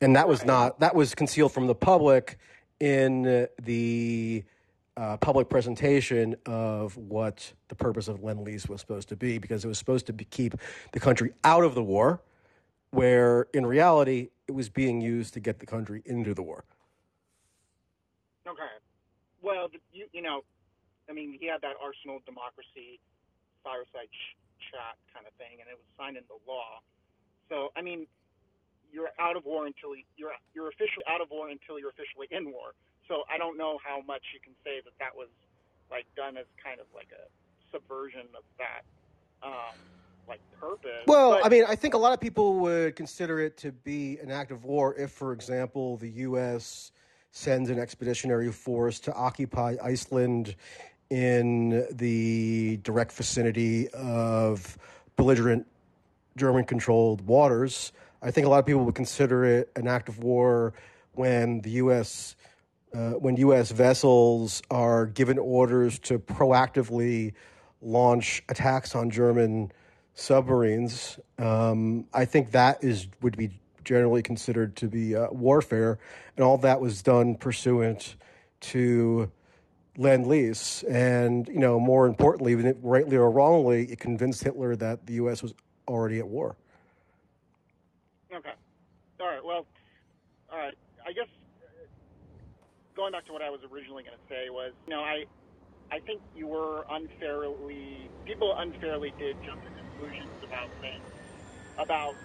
[0.00, 2.38] And that was not that was concealed from the public
[2.80, 4.44] in the
[4.96, 9.64] uh, public presentation of what the purpose of lend lease was supposed to be, because
[9.64, 10.54] it was supposed to be, keep
[10.92, 12.22] the country out of the war,
[12.90, 16.64] where in reality it was being used to get the country into the war.
[18.46, 18.62] Okay.
[19.42, 20.44] Well, you you know,
[21.10, 23.00] I mean, he had that Arsenal Democracy
[23.62, 24.36] fireside ch-
[24.70, 26.80] chat kind of thing, and it was signed into law.
[27.50, 28.06] So, I mean,
[28.92, 32.50] you're out of war until you're you're officially out of war until you're officially in
[32.50, 32.72] war.
[33.08, 35.28] So, I don't know how much you can say that that was
[35.90, 37.26] like done as kind of like a
[37.72, 38.82] subversion of that
[39.42, 39.76] um,
[40.28, 41.04] like purpose.
[41.06, 44.18] Well, But- I mean, I think a lot of people would consider it to be
[44.18, 46.92] an act of war if, for example, the U.S.
[47.30, 50.56] sends an expeditionary force to occupy Iceland
[51.10, 54.76] in the direct vicinity of
[55.14, 55.66] belligerent
[56.36, 57.92] German controlled waters.
[58.22, 60.72] I think a lot of people would consider it an act of war
[61.12, 62.34] when the U.S.
[62.94, 63.70] Uh, when U.S.
[63.72, 67.34] vessels are given orders to proactively
[67.82, 69.70] launch attacks on German
[70.14, 71.20] submarines.
[71.38, 73.50] Um, I think that is would be
[73.84, 75.98] generally considered to be uh, warfare,
[76.36, 78.16] and all that was done pursuant
[78.60, 79.30] to
[79.96, 80.82] lend lease.
[80.84, 85.42] And you know, more importantly, rightly or wrongly, it convinced Hitler that the U.S.
[85.42, 85.54] was
[85.86, 86.56] already at war.
[88.34, 88.52] Okay.
[89.20, 89.44] All right.
[89.44, 89.66] Well,
[90.50, 90.74] all right.
[92.96, 95.24] Going back to what I was originally going to say was, you know, I
[95.92, 101.14] I think you were unfairly people unfairly did jump to conclusions about things
[101.78, 102.18] about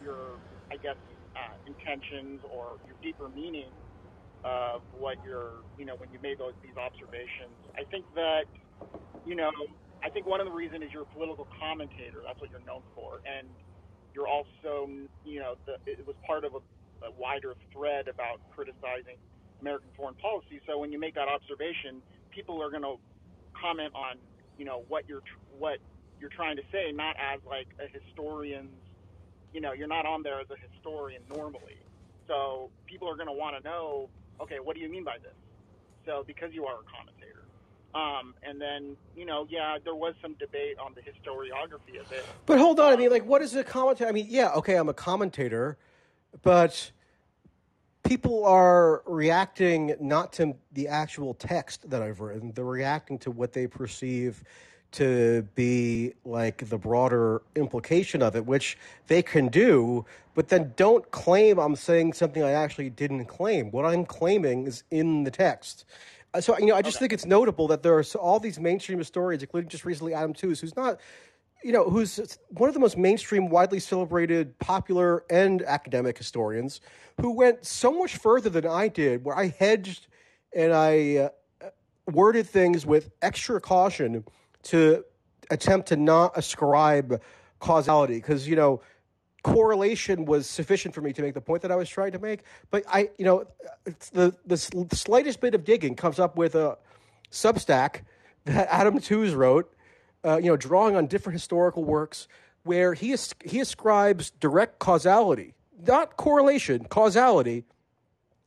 [0.00, 0.42] your
[0.72, 0.98] I guess
[1.36, 3.72] uh, intentions or your deeper meaning
[4.44, 7.58] of what you're you know when you made those these observations.
[7.78, 8.46] I think that
[9.24, 9.52] you know
[10.04, 12.22] I think one of the reasons is you're a political commentator.
[12.26, 13.50] That's what you're known for, and
[14.14, 14.88] you're also
[15.24, 16.62] you know the, it was part of a,
[17.06, 19.18] a wider thread about criticizing
[19.60, 20.60] American foreign policy.
[20.66, 22.96] So when you make that observation, people are going to
[23.60, 24.16] comment on,
[24.58, 25.22] you know, what you're
[25.58, 25.78] what
[26.20, 28.74] you're trying to say, not as like a historian's,
[29.52, 31.78] you know, you're not on there as a historian normally.
[32.26, 34.08] So people are going to want to know,
[34.40, 35.34] okay, what do you mean by this?
[36.06, 37.44] So because you are a commentator.
[37.94, 42.24] Um, and then, you know, yeah, there was some debate on the historiography of it.
[42.44, 44.08] But hold on, I mean, like, what is a commentator?
[44.08, 45.78] I mean, yeah, okay, I'm a commentator,
[46.42, 46.92] but
[48.08, 53.52] people are reacting not to the actual text that I've written, they're reacting to what
[53.52, 54.42] they perceive
[54.92, 58.78] to be like the broader implication of it, which
[59.08, 63.70] they can do, but then don't claim I'm saying something I actually didn't claim.
[63.70, 65.84] What I'm claiming is in the text.
[66.32, 67.02] Uh, So, you know, I just Okay.
[67.02, 70.32] think it's notable that there are so- all these mainstream historians, including just recently Adam
[70.32, 70.98] Tooze, who's not
[71.62, 76.80] you know, who's one of the most mainstream, widely celebrated, popular, and academic historians,
[77.20, 80.06] who went so much further than I did, where I hedged
[80.54, 81.16] and I
[81.62, 81.68] uh,
[82.06, 84.24] worded things with extra caution
[84.64, 85.04] to
[85.50, 87.20] attempt to not ascribe
[87.58, 88.14] causality.
[88.14, 88.80] Because, you know,
[89.42, 92.40] correlation was sufficient for me to make the point that I was trying to make.
[92.70, 93.44] But I, you know,
[94.12, 96.78] the the slightest bit of digging comes up with a
[97.30, 98.02] Substack
[98.44, 99.74] that Adam Tooze wrote,
[100.24, 102.28] uh, you know, drawing on different historical works
[102.64, 103.14] where he
[103.44, 105.54] he ascribes direct causality,
[105.86, 107.64] not correlation, causality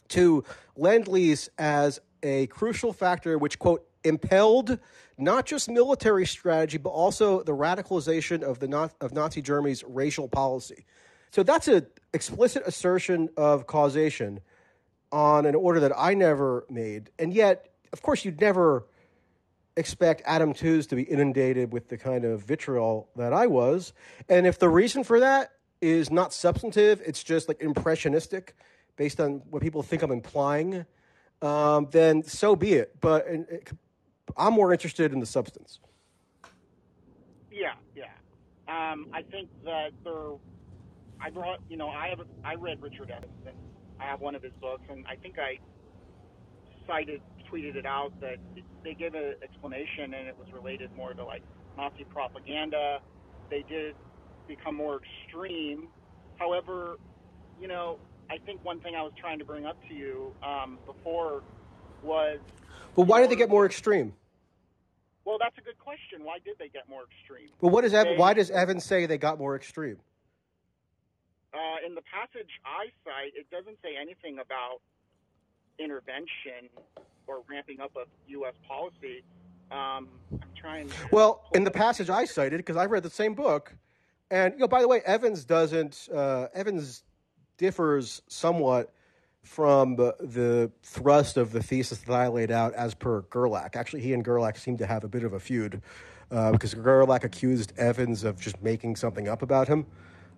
[0.10, 0.44] to
[0.76, 4.78] lend lease as a crucial factor which quote impelled
[5.18, 10.86] not just military strategy but also the radicalization of the of Nazi Germany's racial policy.
[11.32, 14.42] So that's an explicit assertion of causation
[15.12, 18.86] on an order that I never made, and yet, of course, you'd never
[19.78, 23.94] expect Adam Tooze to be inundated with the kind of vitriol that I was.
[24.30, 25.52] And if the reason for that
[25.82, 28.56] is not substantive, it's just like impressionistic
[28.98, 30.86] based on what people think I'm implying,
[31.42, 33.00] um, then so be it.
[33.00, 33.72] But it,
[34.38, 35.80] I'm more interested in the substance.
[37.52, 38.12] Yeah, yeah.
[38.68, 40.34] Um, I think that there.
[41.24, 43.32] I brought, you know, I have, I read Richard Evans,
[44.00, 45.60] I have one of his books, and I think I
[46.88, 47.22] cited,
[47.52, 48.38] tweeted it out that
[48.84, 51.44] they gave an explanation, and it was related more to like
[51.78, 53.00] Nazi propaganda.
[53.50, 53.96] They did
[54.48, 55.88] become more extreme.
[56.38, 56.98] However,
[57.60, 58.00] you know,
[58.30, 61.44] I think one thing I was trying to bring up to you um, before
[62.04, 62.40] was
[62.96, 64.14] But why did they get more extreme?
[65.26, 66.24] Well, that's a good question.
[66.24, 67.50] Why did they get more extreme?
[67.62, 69.98] Well, what does Ev- They why does Evans say they got more extreme?
[71.54, 74.80] uh, in the passage I cite, it doesn't say anything about
[75.80, 76.72] intervention
[77.28, 78.54] or ramping up of U.S.
[78.68, 79.24] policy.
[79.72, 83.74] Um, I'm trying Well, in the passage I cited, because I read the same book,
[84.30, 86.10] and you know, by the way, Evans doesn't.
[86.14, 87.04] Uh, Evans
[87.58, 88.94] differs somewhat
[89.44, 93.76] from the, thrust of the thesis that I laid out as per Gerlach.
[93.76, 95.82] Actually, he and Gerlach seem to have a bit of a feud
[96.32, 99.86] uh, because Gerlach accused Evans of just making something up about him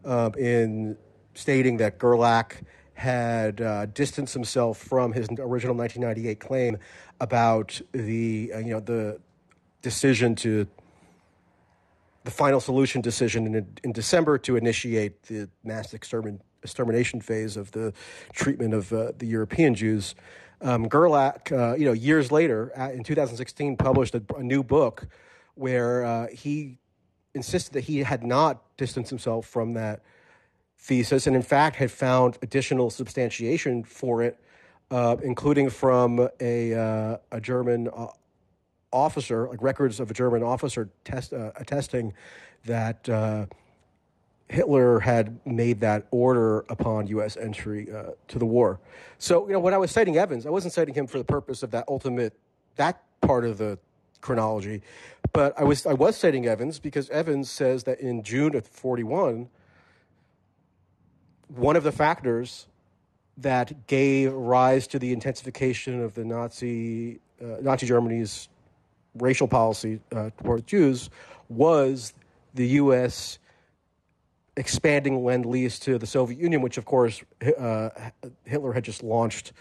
[0.05, 0.97] um, in
[1.34, 2.61] stating that Gerlach
[2.94, 6.78] had uh, distanced himself from his original 1998 claim
[7.20, 9.20] about the uh, you know the
[9.82, 10.68] decision to
[12.24, 17.72] the final solution decision in, in December to initiate the mass extermin, extermination phase of
[17.72, 17.94] the
[18.32, 20.16] treatment of uh, the European Jews.
[20.62, 25.08] Um, Gerlach, uh, you know, years later, in 2016, published a, a new book
[25.56, 26.78] where uh, he
[27.34, 30.02] insisted that he had not distanced himself from that
[30.84, 34.38] thesis, and in fact had found additional substantiation for it,
[34.91, 38.07] uh, including from a uh, a German uh,
[38.91, 42.13] officer, like records of a German officer test, uh, attesting
[42.65, 43.45] that uh,
[44.49, 47.38] Hitler had made that order upon U.S.
[47.38, 48.79] entry uh, to the war.
[49.17, 51.63] So, you know, when I was citing Evans, I wasn't citing him for the purpose
[51.63, 52.34] of that ultimate
[52.75, 53.79] that part of the
[54.19, 54.81] chronology,
[55.31, 59.09] but I was I was citing Evans because Evans says that in June of 41
[59.09, 59.49] one
[61.76, 62.68] of the factors
[63.38, 68.48] that gave rise to the intensification of the Nazi uh, Nazi Germany's
[69.16, 71.10] racial policy uh, toward Jews
[71.50, 72.14] was
[72.54, 73.39] the U.S.
[74.56, 77.24] expanding lend lease to the Soviet Union, which of course
[77.58, 77.89] uh,
[78.46, 79.54] Hitler had just launched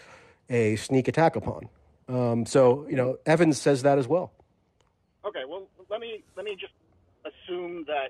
[0.49, 1.69] a sneak attack upon.
[2.07, 4.31] Um, so you know Evans says that as well.
[5.25, 6.73] Okay, well, let me let me just
[7.25, 8.09] assume that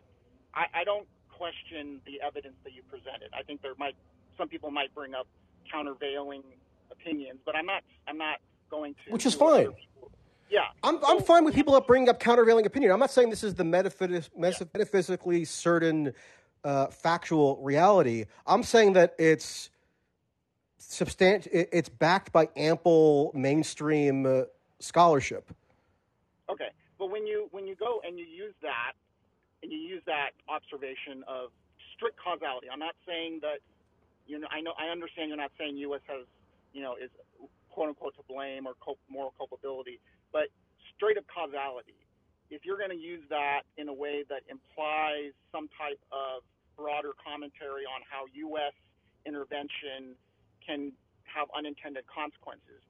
[0.53, 1.07] I, I don't
[1.43, 3.29] question the evidence that you presented.
[3.37, 3.95] I think there might
[4.37, 5.27] some people might bring up
[5.69, 6.43] countervailing
[6.91, 8.37] opinions, but I'm not I'm not
[8.69, 9.11] going to.
[9.11, 9.75] Which is do what other fine.
[10.49, 10.59] Yeah.
[10.83, 12.91] I'm, I'm fine with people that bring up countervailing opinion.
[12.91, 16.13] I'm not saying this is the metaphys- metaphysically certain
[16.63, 18.25] uh, factual reality.
[18.45, 19.71] I'm saying that it's
[20.79, 24.43] substan- It's backed by ample mainstream uh,
[24.79, 25.51] scholarship.
[26.49, 26.69] Okay,
[26.99, 28.93] but when you when you go and you use that
[29.63, 31.49] and you use that observation of
[31.95, 33.63] strict causality, I'm not saying that
[34.27, 36.03] you know I know I understand you're not saying U.S.
[36.11, 36.27] has
[36.75, 37.09] you know is
[37.71, 40.03] quote unquote to blame or cul- moral culpability,
[40.35, 40.51] but
[40.95, 41.95] straight up causality.
[42.51, 46.45] If you're going to use that in a way that implies some type of
[46.77, 48.77] broader commentary on how U.S.
[49.25, 50.13] intervention
[50.61, 50.93] can
[51.25, 52.85] have unintended consequences,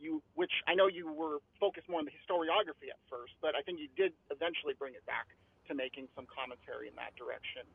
[0.00, 3.60] you, which I know you were focused more on the historiography at first, but I
[3.60, 5.28] think you did eventually bring it back
[5.68, 7.66] to making some commentary in that direction.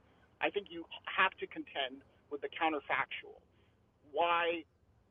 [0.41, 3.37] I think you have to contend with the counterfactual.
[4.11, 4.63] Why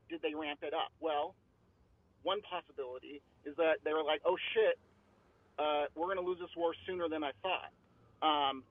[0.09, 0.91] did they ramp it up?
[1.01, 1.35] Well,
[2.23, 4.77] one possibility is that they were like, oh shit,
[5.59, 7.73] uh, we're going to lose this war sooner than I thought.
[8.21, 8.65] Um,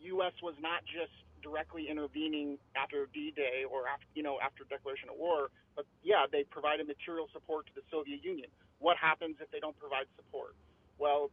[0.00, 0.32] U.S.
[0.42, 5.48] was not just directly intervening after D-Day or after, you know, after declaration of war,
[5.74, 8.48] but yeah, they provided material support to the Soviet Union.
[8.78, 10.54] What happens if they don't provide support?
[10.98, 11.30] Well,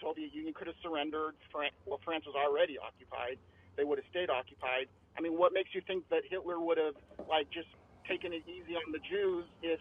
[0.00, 1.34] Soviet Union could have surrendered.
[1.86, 3.38] Well, France was already occupied.
[3.76, 4.88] They would have stayed occupied.
[5.16, 6.94] I mean, what makes you think that Hitler would have
[7.28, 7.68] like just
[8.08, 9.80] taken it easy on the Jews if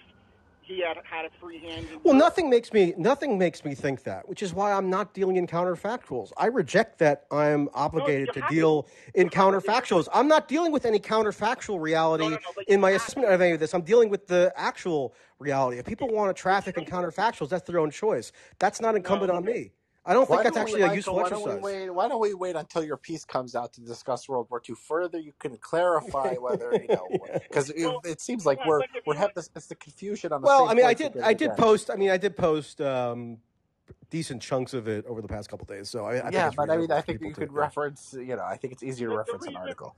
[0.62, 1.88] he had had a free hand?
[2.04, 2.18] Well, Europe?
[2.18, 5.48] nothing makes me nothing makes me think that, which is why I'm not dealing in
[5.48, 6.32] counterfactuals.
[6.38, 8.56] I reject that I'm obligated you to have to.
[8.56, 9.38] deal in You have to.
[9.68, 10.08] counterfactuals.
[10.14, 13.54] I'm not dealing with any counterfactual reality No, no, no, in my assessment of any
[13.54, 13.74] of this.
[13.74, 15.78] I'm dealing with the actual reality.
[15.80, 18.32] If people want to traffic in counterfactuals, that's their own choice.
[18.60, 19.72] That's not incumbent on me.
[20.08, 20.96] I don't think Why that's don't we, actually a Michael?
[20.96, 21.64] useful Why don't exercise.
[21.64, 21.90] we wait?
[21.90, 25.20] Why don't we wait until your piece comes out to discuss World War II further?
[25.20, 28.90] You can clarify whether you know because it, Well, it seems like yeah, we're but
[29.06, 31.34] we're having this, it's the confusion on the Well, same I mean, I did, I
[31.34, 31.58] did again.
[31.58, 31.92] post.
[31.92, 33.40] I mean, I did post um,
[34.10, 35.90] decent chunks of it over the past couple days.
[35.90, 37.62] So I, I Yeah, it's but I mean, I think people you could yeah.
[37.62, 38.14] reference.
[38.18, 39.96] You know, I think it's easier to the, the reference an article.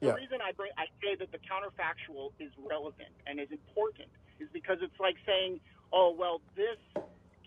[0.00, 0.14] the Yeah.
[0.14, 4.08] reason I bring I say that the counterfactual is relevant and is important
[4.40, 5.60] is because it's like saying,
[5.92, 6.78] oh well, this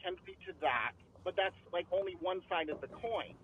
[0.03, 0.93] can lead to that,
[1.27, 3.35] but that's like only one side of the coin.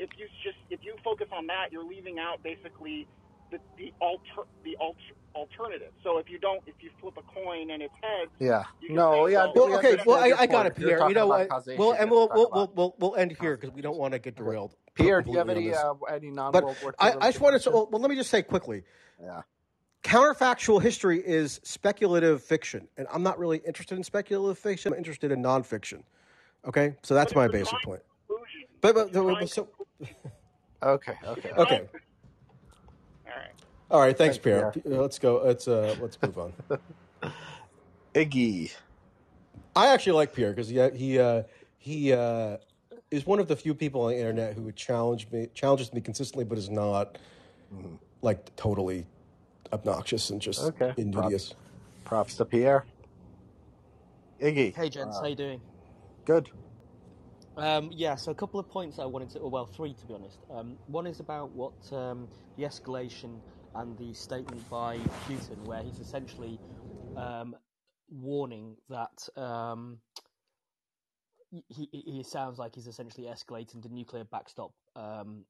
[0.00, 3.06] If you just if you focus on that, you're leaving out basically
[3.52, 5.92] the the alter the alter, alternative.
[6.02, 8.64] So if you don't if you flip a coin and it's heads, Yeah.
[8.88, 9.28] No.
[9.28, 9.52] say, Yeah.
[9.54, 9.96] well, Well, okay.
[10.04, 11.06] Well, I, I got it, Pierre.
[11.06, 11.48] You know what?
[11.78, 14.34] Well, and we'll we'll we'll we'll, we'll end here because we don't want to get
[14.34, 14.42] Okay.
[14.42, 17.30] derailed Pierre, do you have any uh, any non But World War II I, I
[17.30, 17.70] just wanted to.
[17.70, 18.82] Well, well, let me just say quickly.
[19.22, 19.42] Yeah.
[20.02, 24.92] Counterfactual history is speculative fiction, and I'm not really interested in speculative fiction.
[24.92, 26.02] I'm interested in nonfiction.
[26.66, 28.02] Okay, so that's but my basic trying point.
[28.28, 28.68] conclusion.
[28.80, 29.68] But, It's but, trying but so
[30.82, 31.14] Okay.
[31.26, 31.50] Okay.
[31.56, 31.88] okay.
[33.26, 33.50] All right.
[33.90, 34.16] All right.
[34.16, 34.72] Thanks, Thanks, Pierre.
[34.72, 34.98] Pierre.
[34.98, 35.42] Uh, Let's go.
[35.44, 36.54] Let's uh, let's move on.
[38.14, 38.72] Iggy.
[39.76, 41.42] I actually like Pierre because he he uh,
[41.78, 42.58] he uh,
[43.10, 46.00] is one of the few people on the internet who would challenge me challenges me
[46.00, 47.18] consistently, but is not
[47.72, 47.98] Mhm.
[48.22, 49.06] like totally
[49.72, 50.92] obnoxious and just Okay.
[50.96, 51.50] invidious.
[51.50, 52.04] Props.
[52.04, 52.86] Props to Pierre.
[54.40, 54.74] Iggy.
[54.74, 55.60] Hey gents, Uh, how you doing?
[56.26, 56.48] Good.
[57.56, 60.44] Um, yeah, so a couple of points I wanted to, well, three to be honest.
[60.50, 63.42] Um, one is about what um, the escalation
[63.74, 64.98] and the statement by
[65.28, 66.60] Putin, where he's essentially
[67.16, 67.56] um,
[68.08, 69.98] warning that um,
[71.50, 75.44] he, he he sounds like he's essentially escalating the nuclear backstop um,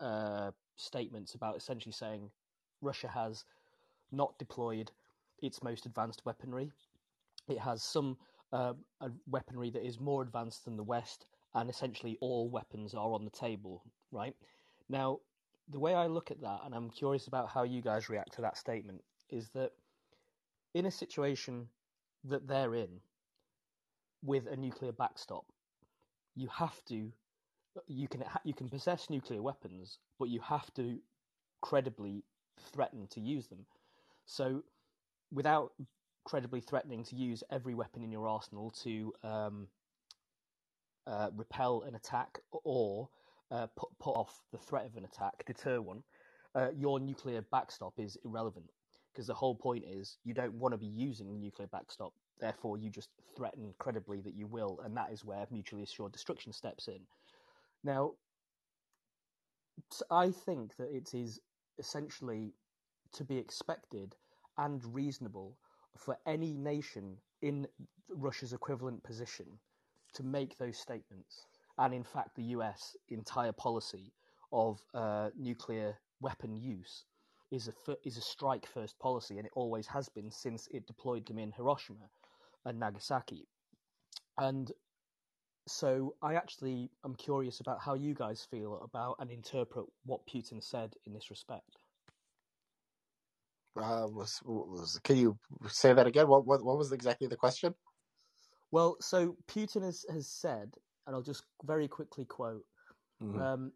[0.00, 2.30] uh, statements about essentially saying
[2.80, 3.44] Russia has
[4.10, 4.90] not deployed
[5.42, 6.72] its most advanced weaponry.
[7.48, 8.16] It has some
[8.54, 13.12] uh, a weaponry that is more advanced than the West, and essentially all weapons are
[13.12, 13.82] on the table,
[14.12, 14.34] right?
[14.88, 15.18] Now,
[15.68, 18.42] the way I look at that, and I'm curious about how you guys react to
[18.42, 19.72] that statement, is that
[20.72, 21.66] in a situation
[22.24, 23.00] that they're in
[24.22, 25.44] with a nuclear backstop,
[26.36, 27.12] you have to
[27.88, 30.98] you can you can possess nuclear weapons, but you have to
[31.60, 32.22] credibly
[32.72, 33.66] threaten to use them.
[34.26, 34.62] So,
[35.32, 35.72] without
[36.24, 39.68] credibly threatening to use every weapon in your arsenal to um,
[41.06, 43.08] uh, repel an attack or
[43.50, 46.02] uh, put, put off the threat of an attack, deter one,
[46.54, 48.70] uh, your nuclear backstop is irrelevant
[49.12, 52.12] because the whole point is you don't want to be using the nuclear backstop.
[52.40, 56.52] Therefore, you just threaten credibly that you will, and that is where mutually assured destruction
[56.52, 57.00] steps in.
[57.84, 58.12] Now,
[60.10, 61.40] I think that it is
[61.78, 62.54] essentially
[63.12, 64.16] to be expected
[64.58, 65.56] and reasonable
[65.96, 67.66] for any nation in
[68.08, 69.46] Russia's equivalent position
[70.14, 71.46] to make those statements.
[71.78, 74.12] And in fact, the US entire policy
[74.52, 77.04] of uh, nuclear weapon use
[77.50, 81.26] is a is a strike first policy, and it always has been since it deployed
[81.26, 82.08] them in Hiroshima
[82.64, 83.46] and Nagasaki.
[84.38, 84.72] And
[85.66, 90.62] so I actually am curious about how you guys feel about and interpret what Putin
[90.62, 91.76] said in this respect.
[93.76, 96.28] Uh, was, was can you say that again?
[96.28, 97.74] What what what was exactly the question?
[98.70, 102.66] Well, so Putin has has said, and I'll just very quickly quote.
[103.22, 103.40] Mhm.
[103.40, 103.72] Um,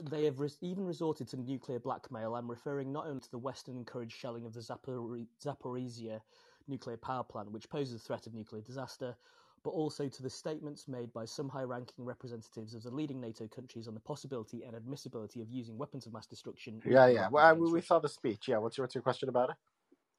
[0.00, 2.34] they have res- even resorted to nuclear blackmail.
[2.36, 6.22] I'm referring not only to the Western encouraged shelling of the Zapori- Zaporizhia
[6.68, 9.16] nuclear power plant, which poses a threat of nuclear disaster,
[9.62, 13.46] but also to the statements made by some high ranking representatives of the leading NATO
[13.46, 16.80] countries on the possibility and admissibility of using weapons of mass destruction.
[16.86, 17.28] Yeah, yeah.
[17.28, 18.48] Well, I, we saw the speech.
[18.48, 18.58] Yeah.
[18.58, 19.56] What's your what's your question about it?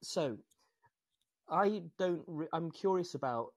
[0.02, 0.38] So,
[1.48, 2.22] I don't.
[2.26, 3.52] Re- I'm curious about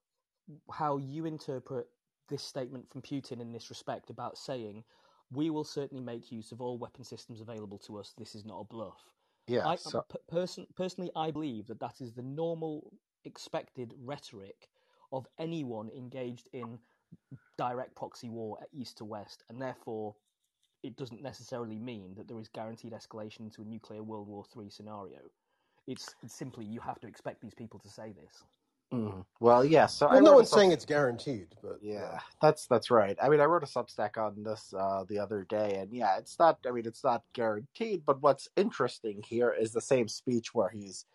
[0.72, 1.88] how you interpret
[2.30, 4.84] this statement from Putin in this respect about saying,
[5.32, 8.14] "We will certainly make use of all weapon systems available to us.
[8.18, 9.00] This is not a bluff."
[9.48, 9.68] Yeah.
[9.68, 12.92] I so person, personally, I believe that that is the normal,
[13.24, 14.70] expected rhetoric
[15.16, 16.80] of anyone engaged in
[17.58, 20.16] direct proxy war at east to west, and therefore,
[20.84, 24.70] it doesn't necessarily mean that there is guaranteed escalation into a nuclear World War III
[24.70, 25.20] scenario.
[25.88, 28.44] It's, it's simply you have to expect these people to say this.
[28.94, 29.26] Mhm.
[29.40, 29.88] well, yeah.
[29.88, 33.18] So I Well, no one's sub- saying it's guaranteed, but Yeah, that's that's right.
[33.22, 36.40] I mean, I wrote a Substack on this uh, the other day, and yeah, it's
[36.40, 36.60] not.
[36.68, 38.06] I mean, it's not guaranteed.
[38.06, 41.06] But what's interesting here is the same speech where he's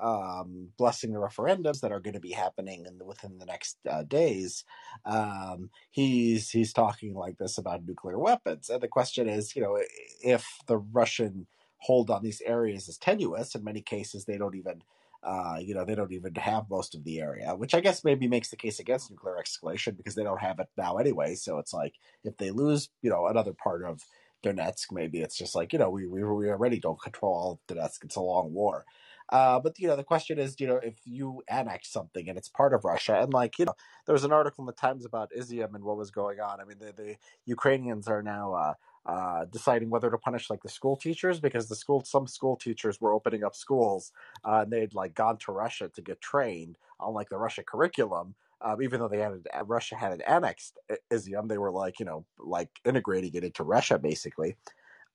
[0.00, 3.76] um, blessing the referendums that are going to be happening in the, within the next
[3.88, 4.64] uh, days.
[5.04, 9.78] Um, he's he's talking like this about nuclear weapons, and the question is, you know,
[10.22, 11.46] if the Russian
[11.78, 14.82] hold on these areas is tenuous, in many cases they don't even
[15.22, 18.26] uh, you know, they don't even have most of the area, which I guess maybe
[18.26, 21.34] makes the case against nuclear escalation because they don't have it now anyway.
[21.34, 21.94] So it's like
[22.24, 24.02] if they lose, you know, another part of
[24.42, 28.04] Donetsk, maybe it's just like you know we we, we already don't control all Donetsk.
[28.04, 28.84] It's a long war.
[29.30, 32.48] Uh, but you know the question is, you know, if you annex something and it's
[32.48, 33.74] part of Russia, and like you know,
[34.06, 36.60] there was an article in the Times about Izium and what was going on.
[36.60, 37.16] I mean, the, the
[37.46, 38.74] Ukrainians are now uh,
[39.06, 43.00] uh, deciding whether to punish like the school teachers because the school some school teachers
[43.00, 44.12] were opening up schools
[44.44, 48.34] uh, and they'd like gone to Russia to get trained on like the Russia curriculum.
[48.62, 49.32] Um, even though they had
[49.64, 50.78] Russia had it annexed
[51.10, 54.56] Izium, they were like you know like integrating it into Russia basically,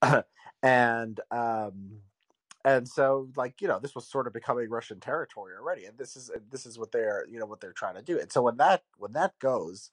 [0.63, 1.99] and um,
[2.65, 6.17] and so like you know this was sort of becoming Russian territory already, and this
[6.17, 8.19] is this is what they're you know what they're trying to do.
[8.19, 9.91] And so when that when that goes,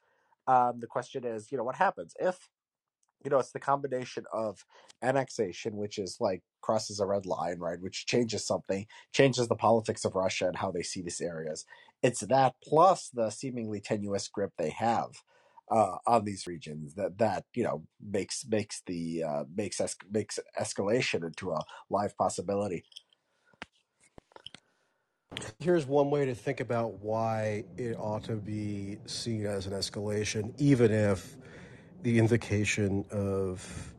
[0.49, 2.49] um, the question is you know what happens if
[3.25, 4.65] you know, it's the combination of
[5.03, 7.81] annexation, which is like crosses a red line, right?
[7.81, 11.65] Which changes something, changes the politics of Russia and how they see these areas.
[12.03, 15.23] It's that plus the seemingly tenuous grip they have
[15.73, 20.39] uh, on these regions that that you know makes makes the uh, makes es- makes
[20.61, 22.85] escalation into a live possibility.
[25.59, 30.53] here's one way to think about why it ought to be seen as an escalation,
[30.59, 31.37] even if
[32.03, 33.95] the invocation of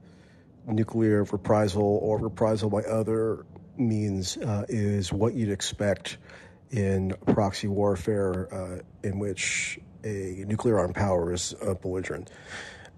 [0.67, 3.45] nuclear reprisal or reprisal by other
[3.77, 6.17] means uh, is what you'd expect
[6.71, 12.29] in proxy warfare, uh, in which a nuclear armed power is a belligerent.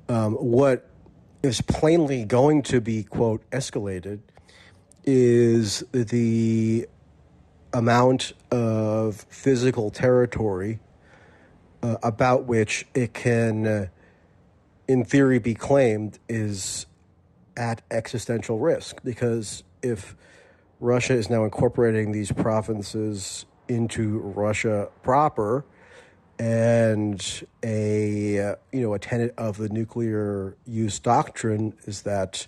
[0.10, 0.90] Um, what
[1.44, 4.20] is plainly going to be, quote, escalated
[5.04, 6.88] is the
[7.74, 10.80] amount of physical territory
[11.84, 13.88] uh, about which it can, uh,
[14.88, 16.88] in theory, be claimed is
[17.56, 19.02] at existential risk.
[19.04, 20.16] Because if
[20.80, 25.66] Russia is now incorporating these provinces into Russia proper,
[26.38, 32.46] and a you know a tenet of the nuclear use doctrine is that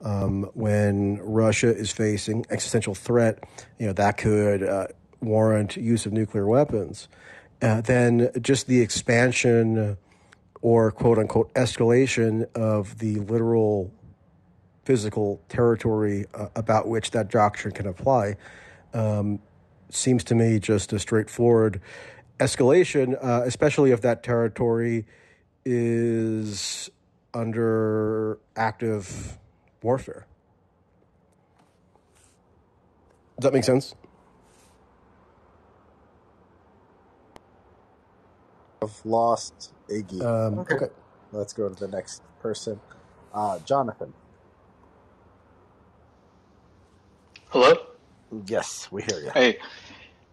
[0.00, 3.44] um, when Russia is facing existential threat,
[3.78, 4.86] you know that could uh,
[5.20, 7.08] warrant use of nuclear weapons.
[7.60, 9.96] Uh, then just the expansion
[10.62, 13.92] or quote unquote escalation of the literal
[14.84, 18.36] physical territory uh, about which that doctrine can apply
[18.94, 19.38] um,
[19.90, 21.80] seems to me just a straightforward
[22.38, 25.06] escalation, uh, especially if that territory
[25.64, 26.90] is
[27.34, 29.38] under active
[29.82, 30.26] warfare.
[33.38, 33.94] Does that make sense?
[38.82, 40.22] I've lost Iggy.
[40.24, 40.74] Um, Okay.
[40.76, 40.86] okay.
[41.32, 42.80] Let's go to the next person.
[43.34, 44.14] Uh, Jonathan.
[47.50, 47.74] Hello.
[48.46, 49.32] Yes, we hear you.
[49.34, 49.58] Hey.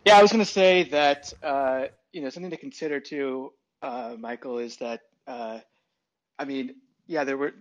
[0.05, 4.15] Yeah, I was going to say that uh, you know something to consider too, uh,
[4.19, 5.59] Michael, is that uh,
[6.37, 6.75] I mean,
[7.07, 7.53] yeah, there were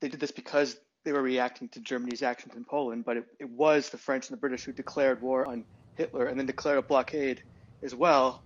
[0.00, 3.50] they did this because they were reacting to Germany's actions in Poland, but it, it
[3.50, 5.64] was the French and the British who declared war on
[5.96, 7.42] Hitler and then declared a blockade
[7.82, 8.42] as well,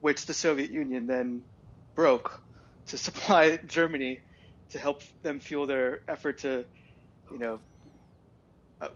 [0.00, 1.42] which the Soviet Union then
[1.94, 2.42] broke
[2.86, 4.20] to supply Germany
[4.70, 6.64] to help them fuel their effort to,
[7.30, 7.60] you know,
[8.80, 8.88] uh,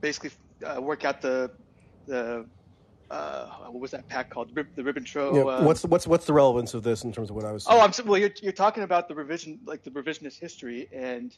[0.00, 0.30] basically
[0.64, 1.50] uh, work out the
[2.06, 2.46] the
[3.10, 4.50] uh, what was that pack called?
[4.50, 5.34] The Rib- the Ribbentrop.
[5.34, 7.64] Yeah, uh, what's what's what's the relevance of this in terms of what I was?
[7.64, 7.78] Saying?
[7.78, 8.18] Oh, I'm so, well.
[8.18, 11.36] You're you're talking about the revision, like the revisionist history, and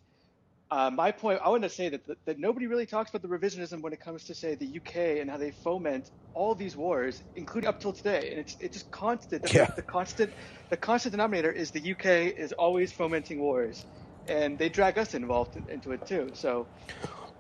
[0.71, 1.41] uh, my point.
[1.45, 4.01] I want to say that, that that nobody really talks about the revisionism when it
[4.01, 7.93] comes to say the UK and how they foment all these wars, including up till
[7.93, 9.43] today, and it's it's just constant.
[9.43, 9.67] The, Yeah.
[9.77, 10.33] the constant
[10.71, 12.07] the constant denominator is the UK
[12.39, 13.85] is always fomenting wars,
[14.27, 16.31] and they drag us involved in, into it too.
[16.35, 16.67] So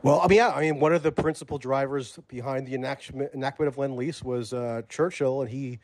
[0.02, 3.68] Well, I mean, yeah, I mean, one of the principal drivers behind the enactment, enactment
[3.68, 5.80] of Lend Lease was uh, Churchill, and he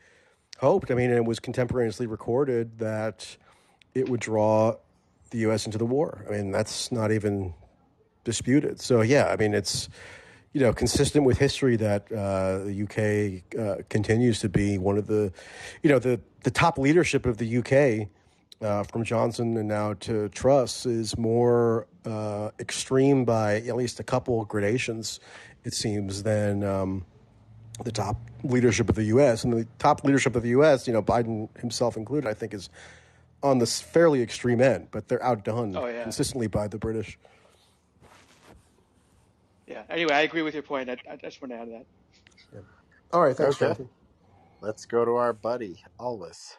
[0.57, 3.35] hoped, I mean, it was contemporaneously recorded that
[3.93, 4.75] it would draw
[5.31, 5.65] the U.S.
[5.65, 6.23] into the war.
[6.27, 7.53] I mean, that's not even
[8.23, 8.79] disputed.
[8.79, 9.89] So, yeah, I mean, it's
[10.53, 15.07] you know consistent with history that uh, the UK uh, continues to be one of
[15.07, 15.33] the,
[15.83, 18.07] you know, the the top leadership of the UK
[18.61, 24.03] uh, from Johnson and now to Truss is more uh, extreme by at least a
[24.03, 25.19] couple of gradations,
[25.63, 27.05] it seems, than um,
[27.83, 29.43] the top leadership of the U.S.
[29.43, 32.69] And the top leadership of the U.S., you know, Biden himself included, I think, is
[33.43, 36.03] on this fairly extreme end, but they're outdone Oh, yeah.
[36.03, 37.17] consistently by the British.
[39.67, 39.83] yeah.
[39.89, 40.89] Anyway, I agree with your point.
[40.89, 41.85] I, I just want to add that.
[43.13, 43.65] All right, thanks, Okay.
[43.65, 43.89] Jonathan.
[44.61, 46.55] Let's go to our buddy, Alvis.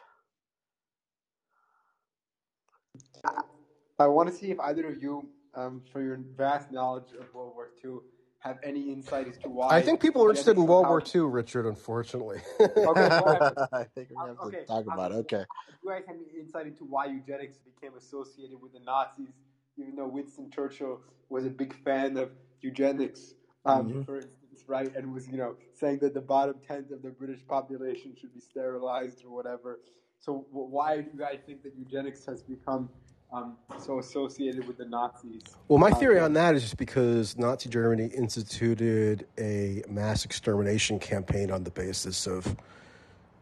[3.99, 7.53] I want to see if either of you, um, for your vast knowledge of World
[7.55, 7.99] War II,
[8.39, 9.77] have any insight as to why.
[9.77, 12.39] I think people are interested in World War II, Richard, unfortunately.
[12.61, 13.67] Okay, whatever.
[13.73, 15.15] I think we're Uh, to have okay, to talk I'm about it.
[15.15, 15.45] Okay.
[15.69, 19.33] Do you guys have any insight into why eugenics became associated with the Nazis,
[19.77, 22.29] even though Winston Churchill was a big fan of
[22.61, 23.33] eugenics,
[23.65, 24.05] um, Mhm.
[24.05, 24.95] for instance, right?
[24.95, 28.39] And was, you know, saying that the bottom tenth of the British population should be
[28.39, 29.79] sterilized or whatever.
[30.19, 32.89] So, wh- why do you guys think that eugenics has become
[33.31, 35.41] um, so associated with the Nazis?
[35.67, 40.99] Well, my Uh, theory on that is just because Nazi Germany instituted a mass extermination
[40.99, 42.55] campaign on the basis of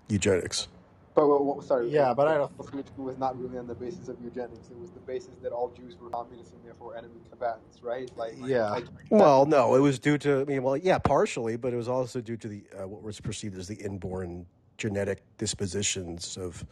[0.07, 0.67] eugenics.
[1.13, 1.89] But, well, well, sorry.
[1.89, 4.69] Yeah, but I don't- It was not really on the basis of eugenics.
[4.69, 8.11] It was the basis that all Jews were communists and therefore enemy combatants, right?
[8.17, 8.69] Like, Yeah.
[8.71, 10.41] like- Well, no, it was due to.
[10.41, 13.21] I mean, well, yeah, partially, but it was also due to the uh, what was
[13.21, 14.45] perceived as the inborn
[14.77, 16.65] genetic dispositions of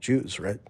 [0.00, 0.60] Jews, right?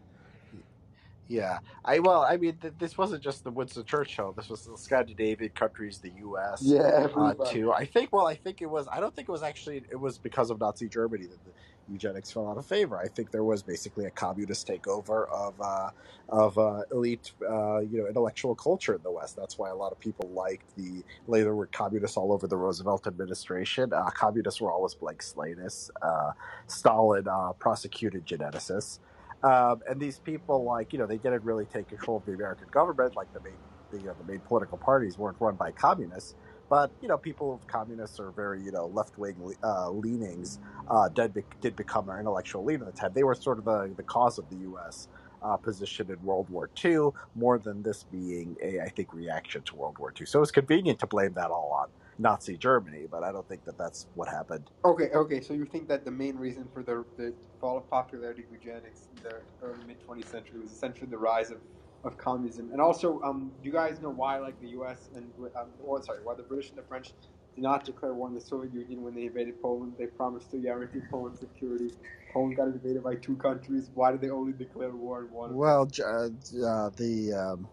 [1.31, 4.33] Yeah, I well, I mean, th- this wasn't just the Winston Churchill.
[4.33, 6.61] This was the Scandinavian countries, the U.S.
[6.61, 7.73] yeah, uh, too.
[7.73, 8.13] I think.
[8.13, 8.89] Well, I think it was.
[8.91, 9.85] I don't think it was actually.
[9.93, 11.53] It was because of Nazi Germany that the
[11.89, 12.99] eugenics fell out of favor.
[12.99, 15.91] I think there was basically a communist takeover of uh,
[16.31, 19.37] of uh, elite, uh, you know, intellectual culture in the West.
[19.37, 23.07] That's why a lot of people liked the later were communists all over the Roosevelt
[23.07, 23.93] administration.
[23.93, 25.91] Uh, communists were always blank slatists.
[26.03, 26.33] Uh,
[26.67, 28.99] Stalin uh, prosecuted geneticists.
[29.43, 32.69] Um, and these people, like you know, they didn't really take control of the American
[32.71, 33.17] government.
[33.17, 33.55] Like the main,
[33.91, 36.35] the, you know, the main political parties weren't run by communists,
[36.69, 40.59] but you know, people of communists are very you know left wing uh, leanings.
[40.89, 43.13] Uh, did be, did become our intellectual leader at the time.
[43.15, 45.09] They were sort of the the cause of the U.S.
[45.43, 49.75] Uh, position in World War II, more than this being a, I think, reaction to
[49.75, 50.27] World War II.
[50.27, 51.89] So it's convenient to blame that all on
[52.21, 54.71] Nazi Germany, but I don't think that that's what happened.
[54.85, 55.41] Okay, okay.
[55.41, 59.09] So you think that the main reason for the, the fall of popularity of eugenics
[59.17, 61.59] in the early mid 20th century was essentially the rise of,
[62.05, 65.09] of communism, and also, um, do you guys know why, like the U.S.
[65.15, 67.13] and um, or sorry, why the British and the French
[67.55, 69.95] did not declare war on the Soviet Union when they invaded Poland?
[69.99, 71.91] They promised to guarantee Poland's security.
[72.33, 73.91] Poland got invaded by two countries.
[73.95, 75.55] Why did they only declare war on one?
[75.55, 76.27] Well, uh,
[76.67, 77.69] uh, the um,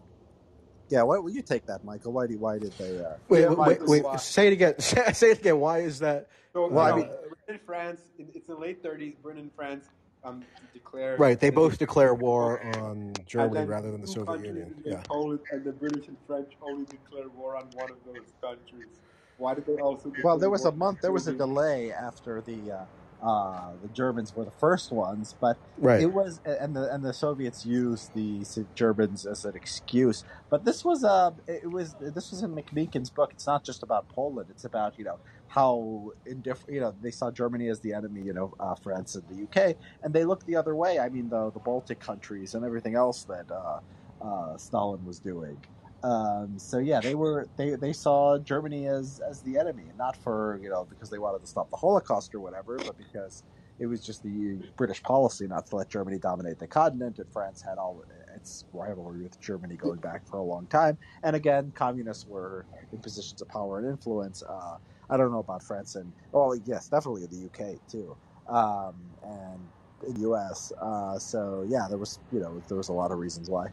[0.88, 2.12] yeah, why will you take that, Michael?
[2.12, 2.98] Why do why did they?
[2.98, 4.16] Uh, Wait, Yeah, wait, Michael, wait, why?
[4.16, 4.78] Say it again.
[4.80, 5.60] Say it again.
[5.60, 6.28] Why is that?
[6.52, 9.14] So, Well, I mean- Britain and France, it's in the late 30s.
[9.22, 9.86] Britain and France
[10.24, 10.42] um,
[10.72, 14.74] declare Right, they both declare war on Germany rather than the Soviet Union.
[14.84, 15.02] Yeah.
[15.04, 18.88] Poland, and the British and French only declare war on one of those countries.
[19.36, 20.12] Why did they also?
[20.24, 21.00] well, there was war a month.
[21.00, 22.84] There was a delay after the uh,
[23.22, 26.00] uh, the Germans were the first ones, but Right.
[26.00, 30.24] it was and the and the Soviets used the Germans as an excuse.
[30.50, 33.32] But this was uh, it was this was in McMeekin's book.
[33.32, 34.48] It's not just about Poland.
[34.50, 35.18] It's about you know
[35.48, 39.24] how indifferent you know they saw Germany as the enemy, you know, uh, France and
[39.28, 40.98] the UK, and they looked the other way.
[40.98, 43.80] I mean, the the Baltic countries and everything else that uh,
[44.22, 45.58] uh, Stalin was doing.
[46.02, 50.58] Um, so yeah, they were they they saw Germany as as the enemy, not for
[50.62, 53.44] you know because they wanted to stop the Holocaust or whatever, but because
[53.80, 57.62] it was just the British policy not to let Germany dominate the continent, and France
[57.62, 58.04] had all
[58.36, 60.98] its rivalry with Germany going back for a long time.
[61.22, 64.42] And again, communists were in positions of power and influence.
[64.48, 64.78] Uh,
[65.10, 68.16] I don't know about France and well, yes, definitely the UK too,
[68.48, 70.72] um, and the US.
[70.80, 73.68] Uh, so yeah, there was you know there was a lot of reasons why.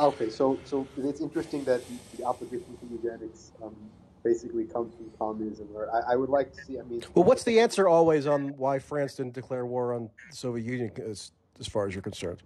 [0.00, 3.76] Okay, so so it's interesting that the, the opposition to eugenics um,
[4.24, 5.68] basically comes from communism.
[5.74, 6.78] Or I, I would like to see.
[6.78, 10.36] I mean, Well, what's the answer always on why France didn't declare war on the
[10.36, 12.42] Soviet Union as, as far as you're concerned?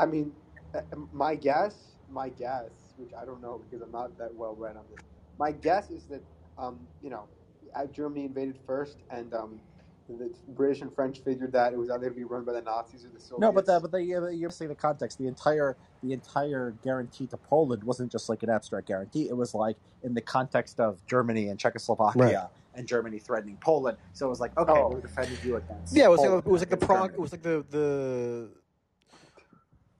[0.00, 0.32] I mean,
[0.74, 0.80] uh,
[1.12, 1.76] my guess,
[2.10, 5.04] my guess, which I don't know because I'm not that well read on this.
[5.38, 6.22] My guess is that
[6.58, 7.28] um, you know,
[7.76, 9.60] uh, Germany invaded first, and um,
[10.08, 13.04] the British and French figured that it was either to be run by the Nazis
[13.04, 13.40] or the Soviets.
[13.40, 15.18] No, but the, but the, you- you're missing the context.
[15.18, 19.28] The entire the entire guarantee to Poland wasn't just like an abstract guarantee.
[19.28, 22.36] It was like in the context of Germany and Czechoslovakia Right.
[22.74, 23.98] and Germany threatening Poland.
[24.14, 24.90] So it was like, okay, Oh.
[24.90, 25.94] we're defending you against.
[25.94, 28.48] Yeah, it was, Poland, it was like the against prog, it was like the the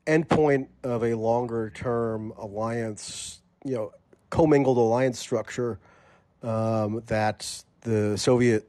[0.07, 3.93] end point of a longer term alliance, you know,
[4.31, 5.79] commingled alliance structure
[6.43, 8.69] um, that the Soviet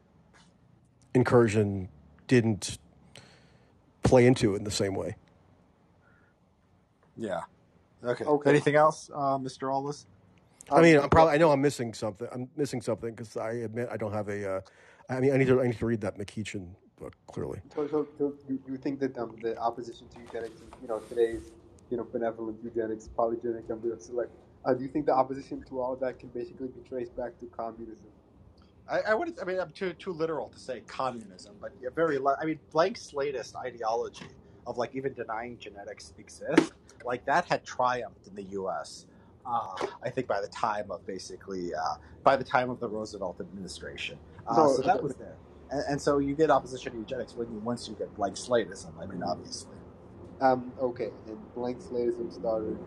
[1.14, 1.90] incursion
[2.28, 2.78] didn't
[4.04, 5.16] play into it in the same way.
[7.18, 7.42] Yeah.
[8.04, 8.24] Okay.
[8.24, 8.50] Okay.
[8.50, 9.74] Anything else, uh, Mr.
[9.74, 10.06] Aldous?
[10.72, 12.28] I mean, I'm probably I know I'm missing something.
[12.32, 14.58] I'm missing something because I admit I don't have a.
[14.58, 14.62] Uh,
[15.10, 16.68] I mean, I need to I need to read that McKeechin
[17.00, 17.60] book clearly.
[17.76, 21.52] So, so, so you, you think that um, the opposition to eugenics, you know, today's,
[21.90, 24.32] you know, benevolent eugenics, polygenic embryo select,
[24.66, 27.40] uh, do you think the opposition to all of that can basically be traced back
[27.40, 28.08] to communism?
[28.90, 29.40] I, I wouldn't.
[29.42, 32.18] I mean, I'm too too literal to say communism, but yeah, very.
[32.18, 34.28] li- I mean, blank slatist ideology
[34.68, 36.72] of like even denying genetics exists,
[37.06, 39.06] like that had triumphed in the U.S.
[39.46, 43.40] Uh, I think by the time of basically uh, by the time of the Roosevelt
[43.40, 44.18] administration,
[44.48, 45.36] uh, No, so that was there,
[45.72, 48.92] and, and so you get opposition to eugenics when you once you get blank slatism.
[49.00, 49.76] I mean, obviously.
[50.42, 52.78] Um, okay, and blank slatism started.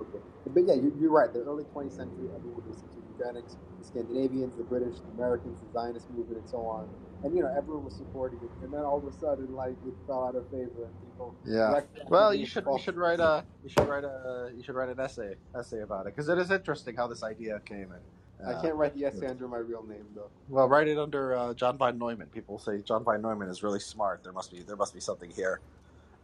[0.00, 1.32] Okay, but yeah, you, you're right.
[1.32, 3.56] The early 20th century, everyone was into eugenics.
[3.78, 6.88] The Scandinavians, the British, the Americans, the Zionist movement, and so on.
[7.24, 8.50] And you know, everyone was supporting it.
[8.64, 11.34] And then all of a sudden, like it fell out of favor, and people.
[11.44, 11.72] Yeah.
[11.72, 14.74] recognized Well, you was should you should write a you should write a you should
[14.74, 18.46] write an essay essay about it because it is interesting how this idea came in.
[18.46, 20.30] I can't write the essay under my real name though.
[20.48, 22.28] Well, write it under uh, John von Neumann.
[22.28, 24.22] People say John von Neumann is really smart.
[24.22, 25.60] There must be there must be something here.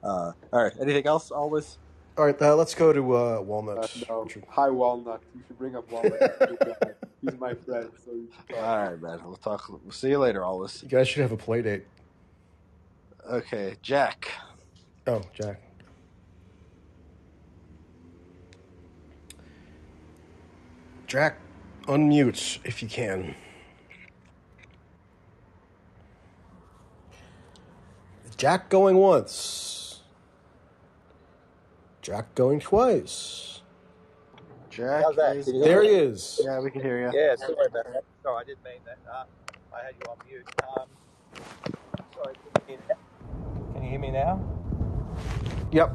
[0.02, 0.72] Uh, all right.
[0.81, 1.31] Anything else?
[1.32, 1.78] Always.
[2.16, 3.97] All right, uh, let's go to uh, Uh, Walnut.
[4.09, 5.20] no, hi Walnut.
[5.35, 6.97] You should bring up Walnut.
[7.25, 7.41] He's a good guy.
[7.41, 8.91] He's my friend, so you should talk.
[8.91, 9.21] right, man.
[9.25, 9.69] We'll talk.
[9.69, 10.45] We'll see you later.
[10.45, 10.83] Always.
[10.83, 11.85] You guys should have a play date.
[13.31, 14.31] Okay, Jack.
[15.07, 15.61] Oh, Jack.
[21.07, 21.39] Jack,
[21.85, 23.35] unmute if you can.
[28.37, 30.01] Jack going once.
[32.03, 33.53] Jack going twice.
[34.75, 35.05] Jack.
[35.05, 35.37] How's that?
[35.37, 36.41] is- Can you There hear he is.
[36.45, 37.11] Yeah, we can hear you.
[37.19, 38.05] Yeah, sorry about that.
[38.23, 38.99] Sorry, I didn't mean that.
[39.11, 39.25] Uh,
[39.73, 40.45] I had you on mute.
[40.77, 40.87] Um,
[42.15, 42.95] sorry, can you, hear now?
[43.75, 44.41] can you hear me now?
[45.71, 45.93] Yep.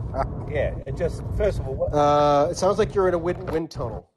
[0.49, 3.49] Yeah, it just, first of all, what, Uh, it sounds like you're in a wind,
[3.51, 4.09] wind tunnel.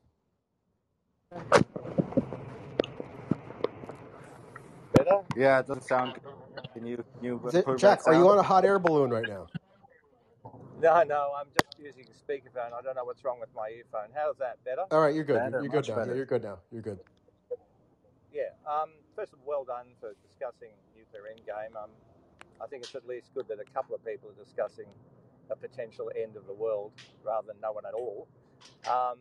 [4.93, 5.21] better?
[5.37, 6.23] Yeah, it doesn't sound good.
[6.75, 8.31] Can you can you Is it- put Jack, are you sound?
[8.33, 9.47] on a hot air balloon right now?
[10.83, 12.73] No, no, I'm just using a speakerphone.
[12.73, 14.11] I don't know what's wrong with my earphone.
[14.13, 14.83] How's that better?
[14.91, 15.37] All right, you're good.
[15.37, 15.95] Better, you're good much now.
[15.95, 16.17] better.
[16.17, 16.59] You're good now.
[16.73, 16.99] You're good.
[18.33, 18.51] Yeah.
[18.67, 21.81] Um, first of all, well done for discussing nuclear endgame.
[21.81, 21.91] Um,
[22.61, 24.87] I think it's at least good that a couple of people are discussing
[25.51, 26.93] a potential end of the world
[27.25, 28.27] rather than no one at all.
[28.91, 29.19] Um,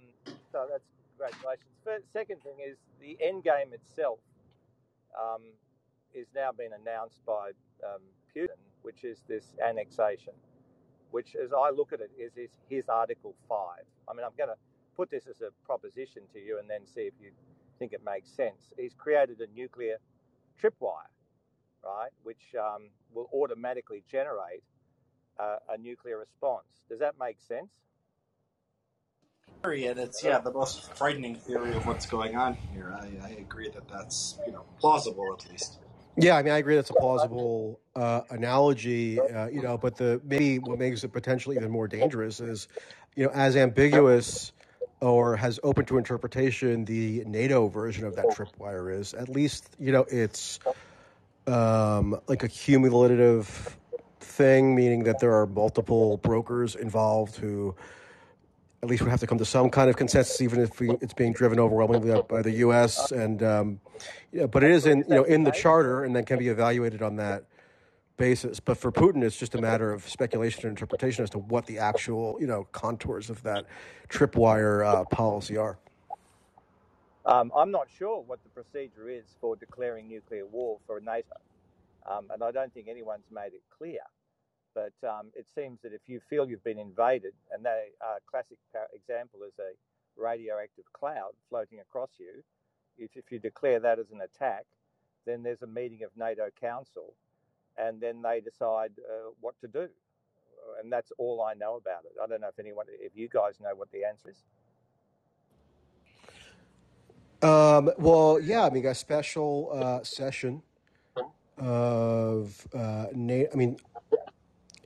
[0.52, 0.86] so that's
[1.16, 1.70] congratulations.
[1.84, 4.20] First, second thing is the end game itself
[5.20, 5.44] um,
[6.14, 7.52] is now being announced by
[7.86, 8.02] um,
[8.36, 10.34] Putin, which is this annexation,
[11.12, 13.58] which, as I look at it, is, is his Article 5.
[14.10, 14.60] I mean, I'm going to
[14.96, 17.32] put this as a proposition to you and then see if you
[17.80, 18.72] think it makes sense.
[18.78, 19.98] He's created a nuclear
[20.62, 21.10] tripwire,
[21.84, 24.64] right, which um, will automatically generate
[25.40, 26.68] uh, a nuclear response.
[26.90, 27.70] Does that make sense?
[29.64, 32.96] and it's yeah the most frightening theory of what's going on here.
[33.00, 35.78] I, I agree that that's you know plausible at least.
[36.18, 40.22] Yeah, I mean, I agree that's a plausible uh, analogy, uh, you know, but the
[40.24, 42.68] maybe what makes it potentially even more dangerous is,
[43.16, 44.52] you know, as ambiguous
[45.00, 49.14] or has open to interpretation the NATO version of that tripwire is.
[49.14, 50.60] At least, you know, it's
[51.48, 53.78] um, like a cumulative
[54.20, 57.76] thing, meaning that there are multiple brokers involved who
[58.84, 61.14] at least we have to come to some kind of consensus, even if we, it's
[61.14, 63.12] being driven overwhelmingly by the U.S.
[63.12, 63.80] And um,
[64.32, 67.02] yeah, but it is in you know in the charter, and then can be evaluated
[67.02, 67.46] on that
[68.18, 68.60] basis.
[68.60, 71.78] But for Putin, it's just a matter of speculation and interpretation as to what the
[71.78, 73.66] actual you know contours of that
[74.10, 75.78] tripwire uh, policy are.
[77.24, 81.36] Um, I'm not sure what the procedure is for declaring nuclear war for NATO,
[82.10, 84.00] um, and I don't think anyone's made it clear.
[84.74, 88.58] But um, it seems that if you feel you've been invaded, and the uh, classic
[88.94, 89.74] example is a
[90.22, 92.44] radioactive cloud floating across you,
[92.98, 94.66] if, if you declare that as an attack,
[95.26, 97.14] then there's a meeting of NATO Council,
[97.78, 99.88] and then they decide uh, what to do.
[100.82, 102.14] And that's all I know about it.
[102.22, 104.44] I don't know if anyone, if you guys know what the answer is.
[107.44, 110.62] Um, well, yeah, I mean, a special uh, session
[111.58, 113.50] of uh, NATO.
[113.52, 113.78] I mean,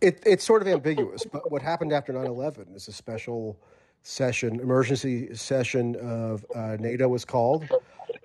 [0.05, 3.57] it, it's sort of ambiguous, but what happened after 9 11 is a special
[4.03, 7.67] session, emergency session of uh, NATO was called,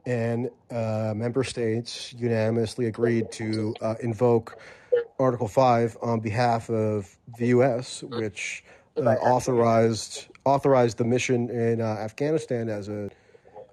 [0.04, 4.58] and uh, member states unanimously agreed to uh, invoke
[5.18, 8.62] Article 5 on behalf of the U.S., which
[8.98, 13.10] uh, authorized authorized the mission in uh, Afghanistan as a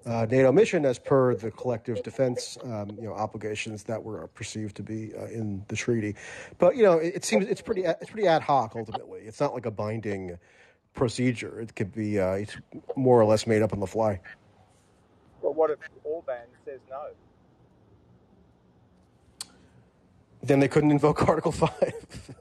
[0.07, 4.75] uh, NATO mission as per the collective defense um, you know obligations that were perceived
[4.77, 6.15] to be uh, in the treaty.
[6.57, 9.21] But you know, it, it, seems it's pretty it's pretty ad hoc ultimately.
[9.21, 10.37] It's not like a binding
[10.93, 11.59] procedure.
[11.59, 12.55] It could be uh, it's
[12.95, 14.21] more or less made up on the fly.
[15.41, 17.07] Well, what if Orban says no?
[20.41, 21.93] Then they couldn't invoke Article Five.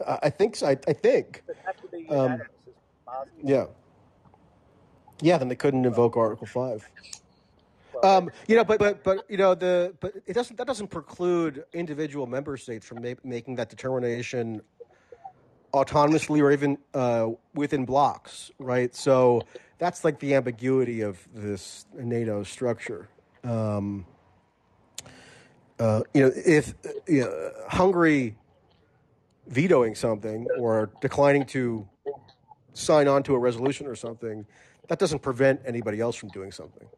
[0.07, 0.69] I think so.
[0.69, 1.43] I, I think.
[1.49, 2.09] It has to be.
[2.09, 2.41] Um,
[3.43, 3.67] yeah.
[5.23, 6.89] Yeah, then they couldn't invoke Article Five.
[8.03, 11.65] Um, you know, but but but you know the but it doesn't that doesn't preclude
[11.73, 14.61] individual member states from ma- making that determination
[15.73, 18.95] autonomously or even uh, within blocs, right?
[18.95, 19.43] So
[19.79, 23.09] that's like the ambiguity of this NATO structure.
[23.45, 24.07] Um,
[25.79, 26.75] uh, you know, if
[27.07, 28.37] you know, Hungary
[29.49, 31.87] vetoing something or declining to
[32.73, 34.47] sign on to a resolution or something,
[34.89, 36.89] that doesn't prevent anybody else from doing something.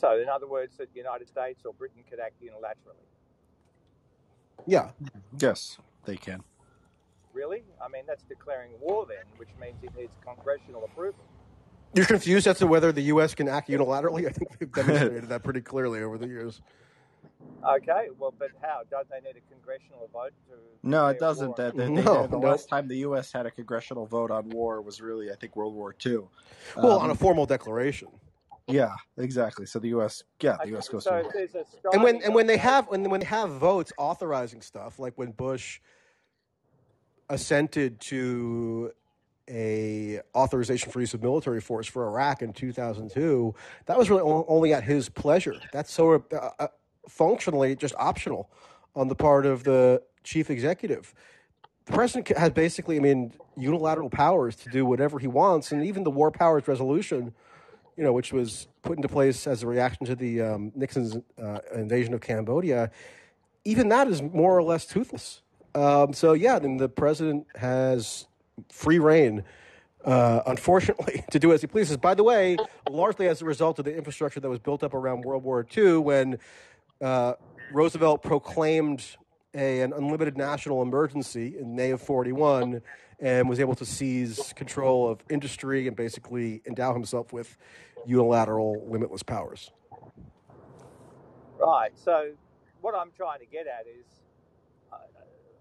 [0.00, 3.04] So, in other words, that the United States or Britain could act unilaterally.
[4.66, 4.90] Yeah.
[5.38, 6.42] Yes, they can.
[7.34, 7.62] Really?
[7.84, 11.24] I mean, that's declaring war then, which means it needs congressional approval.
[11.94, 13.34] You're confused as to whether the U.S.
[13.34, 14.26] can act unilaterally?
[14.26, 16.62] I think we've demonstrated that pretty clearly over the years.
[17.68, 18.80] Okay, well, but how?
[18.90, 20.54] Don't they need a congressional vote to?
[20.82, 21.48] No, it doesn't.
[21.48, 21.56] war?
[21.56, 22.48] That they, they, No, the no.
[22.48, 23.32] last time the U.S.
[23.32, 26.20] had a congressional vote on war was really, I think, World War II.
[26.76, 28.08] Well, Um, on a formal declaration.
[28.72, 29.66] Yeah, exactly.
[29.66, 30.22] So the U.S.
[30.42, 30.88] Yeah, the U.S.
[30.88, 33.26] goes so to there's a And when striving and when they have when when they
[33.26, 35.80] have votes authorizing stuff, like when Bush
[37.28, 38.92] assented to
[39.48, 43.54] a authorization for use of military force for Iraq in 2002,
[43.86, 45.60] that was really o- only at his pleasure.
[45.72, 46.68] That's sort of uh, uh,
[47.08, 48.50] functionally just optional
[48.94, 51.14] on the part of the chief executive.
[51.86, 55.84] The president ca- has basically, I mean, unilateral powers to do whatever he wants, and
[55.84, 57.34] even the war powers resolution,
[57.96, 61.58] you know, which was put into place as a reaction to the um, Nixon's uh,
[61.74, 62.90] invasion of Cambodia,
[63.64, 65.42] even that is more or less toothless.
[65.74, 68.26] Um, so yeah, then the president has
[68.70, 69.44] free rein,
[70.04, 71.96] uh, unfortunately, to do as he pleases.
[71.96, 72.56] By the way,
[72.88, 75.98] largely as a result of the infrastructure that was built up around World War II,
[75.98, 76.38] when
[77.00, 77.34] uh,
[77.72, 79.04] Roosevelt proclaimed
[79.54, 82.82] a, an unlimited national emergency in May of 41
[83.20, 87.56] and was able to seize control of industry and basically endow himself with
[88.06, 89.70] unilateral, limitless powers.
[91.58, 91.90] Right.
[91.94, 92.32] So,
[92.80, 94.06] what I'm trying to get at is
[94.90, 94.96] uh,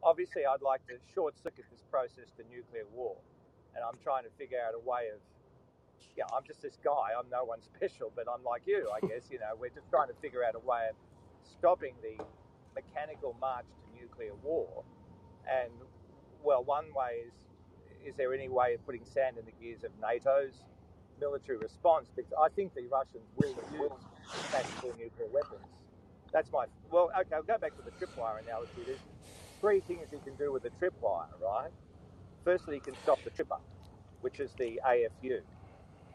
[0.02, 3.18] obviously, I'd like to short circuit this process to nuclear war.
[3.76, 5.20] And I'm trying to figure out a way of,
[6.18, 7.12] yeah, I'm just this guy.
[7.18, 9.28] I'm no one special, but I'm like you, I guess.
[9.30, 10.96] You know, we're just trying to figure out a way of
[11.44, 12.24] stopping the
[12.74, 14.84] mechanical march to nuclear war.
[15.50, 15.72] And,
[16.44, 17.34] well, one way is
[18.06, 20.64] is there any way of putting sand in the gears of NATO's
[21.20, 22.08] military response?
[22.16, 23.92] Because I think the Russians will use
[24.52, 25.68] tactical nuclear weapons.
[26.32, 27.12] That's my well.
[27.20, 28.84] Okay, I'll go back to the tripwire analogy.
[28.86, 29.00] There's
[29.62, 31.72] three things you can do with the tripwire, right?
[32.44, 33.60] Firstly, you can stop the tripper,
[34.22, 35.42] which is the AFU,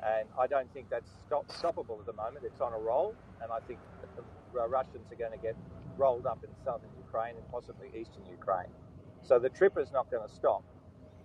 [0.05, 2.45] and I don't think that's stop, stoppable at the moment.
[2.45, 4.25] It's on a roll, and I think that the
[4.69, 5.57] Russians are going to get
[5.97, 8.71] rolled up in southern Ukraine and possibly eastern Ukraine.
[9.23, 10.65] So the tripper's not going to stop.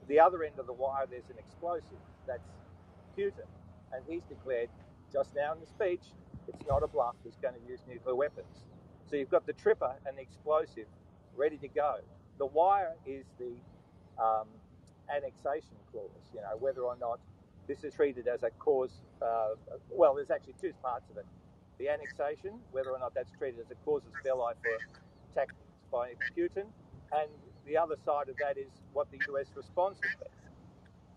[0.09, 2.49] The other end of the wire, there's an explosive that's
[3.17, 3.45] Putin.
[3.93, 4.69] And he's declared
[5.13, 6.01] just now in the speech,
[6.47, 8.65] it's not a bluff, he's going to use nuclear weapons.
[9.09, 10.87] So you've got the tripper and the explosive
[11.37, 11.97] ready to go.
[12.39, 13.53] The wire is the
[14.21, 14.47] um,
[15.15, 17.19] annexation clause, you know, whether or not
[17.67, 19.53] this is treated as a cause, uh,
[19.91, 21.25] well, there's actually two parts of it.
[21.77, 24.77] The annexation, whether or not that's treated as a casus belli for
[25.35, 26.65] tactics by Putin,
[27.13, 27.29] and
[27.69, 30.07] the other side of that is what the US response be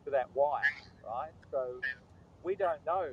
[0.05, 0.63] to that wire,
[1.05, 1.33] right?
[1.51, 1.81] So
[2.43, 3.09] we don't know.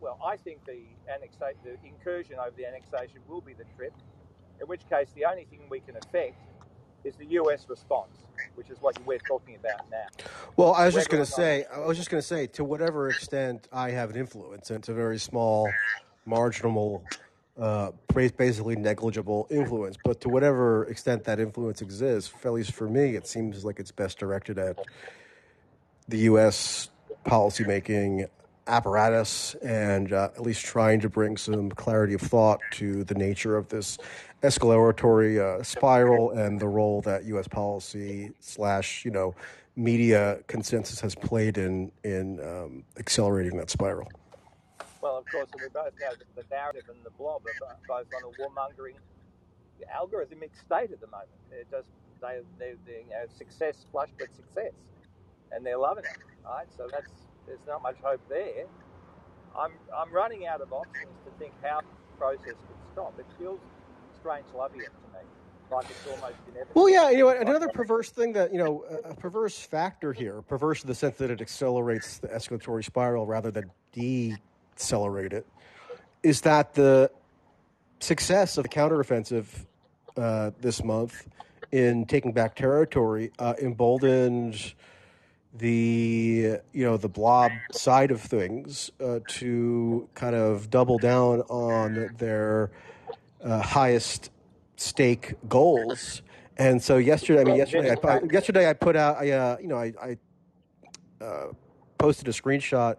[0.00, 3.94] Well, I think the annexation, the incursion over the annexation will be the trip.
[4.60, 6.36] In which case, the only thing we can affect
[7.04, 8.16] is the US response,
[8.56, 10.06] which is what we're talking about now.
[10.56, 13.08] Well, I was just going to say, I was just going to say, to whatever
[13.08, 15.70] extent I have an influence, and it's a very small,
[16.24, 17.04] marginal,
[17.60, 23.16] uh, basically negligible influence, but to whatever extent that influence exists, at least for me,
[23.16, 24.78] it seems like it's best directed at
[26.08, 26.90] the U.S.
[27.24, 28.28] policymaking
[28.66, 33.56] apparatus and uh, at least trying to bring some clarity of thought to the nature
[33.56, 33.96] of this
[34.42, 37.48] escalatory uh, spiral and the role that U.S.
[37.48, 39.34] policy slash you know
[39.76, 44.08] media consensus has played in in um, accelerating that spiral.
[45.06, 48.22] Well, of course, we both know that the narrative and the blob are both on
[48.26, 48.98] a warmongering
[49.86, 51.30] algorithmic state at the moment.
[51.52, 51.86] It just
[52.20, 54.74] they they, they you know, success flush with success,
[55.52, 56.66] and they're loving it, right?
[56.76, 57.12] So that's
[57.46, 58.66] there's not much hope there.
[59.56, 63.16] I'm I'm running out of options to think how the process could stop.
[63.20, 63.60] It feels
[64.18, 65.24] strange loving it to me,
[65.70, 66.82] like it's almost inevitable.
[66.82, 70.82] Well, yeah, you know Another perverse thing that you know, a perverse factor here, perverse
[70.82, 73.70] in the sense that it accelerates the escalatory spiral rather than
[74.76, 75.46] decelerate it,
[76.22, 77.10] is that the
[78.00, 79.46] success of the counteroffensive
[80.16, 81.28] uh, this month
[81.72, 84.74] in taking back territory uh, emboldened
[85.54, 92.14] the you know the blob side of things uh, to kind of double down on
[92.18, 92.70] their
[93.42, 94.30] uh, highest
[94.76, 96.22] stake goals.
[96.58, 99.68] And so yesterday, I mean, yesterday, I, I, yesterday I put out, I, uh, you
[99.68, 101.46] know, I, I uh,
[101.98, 102.96] posted a screenshot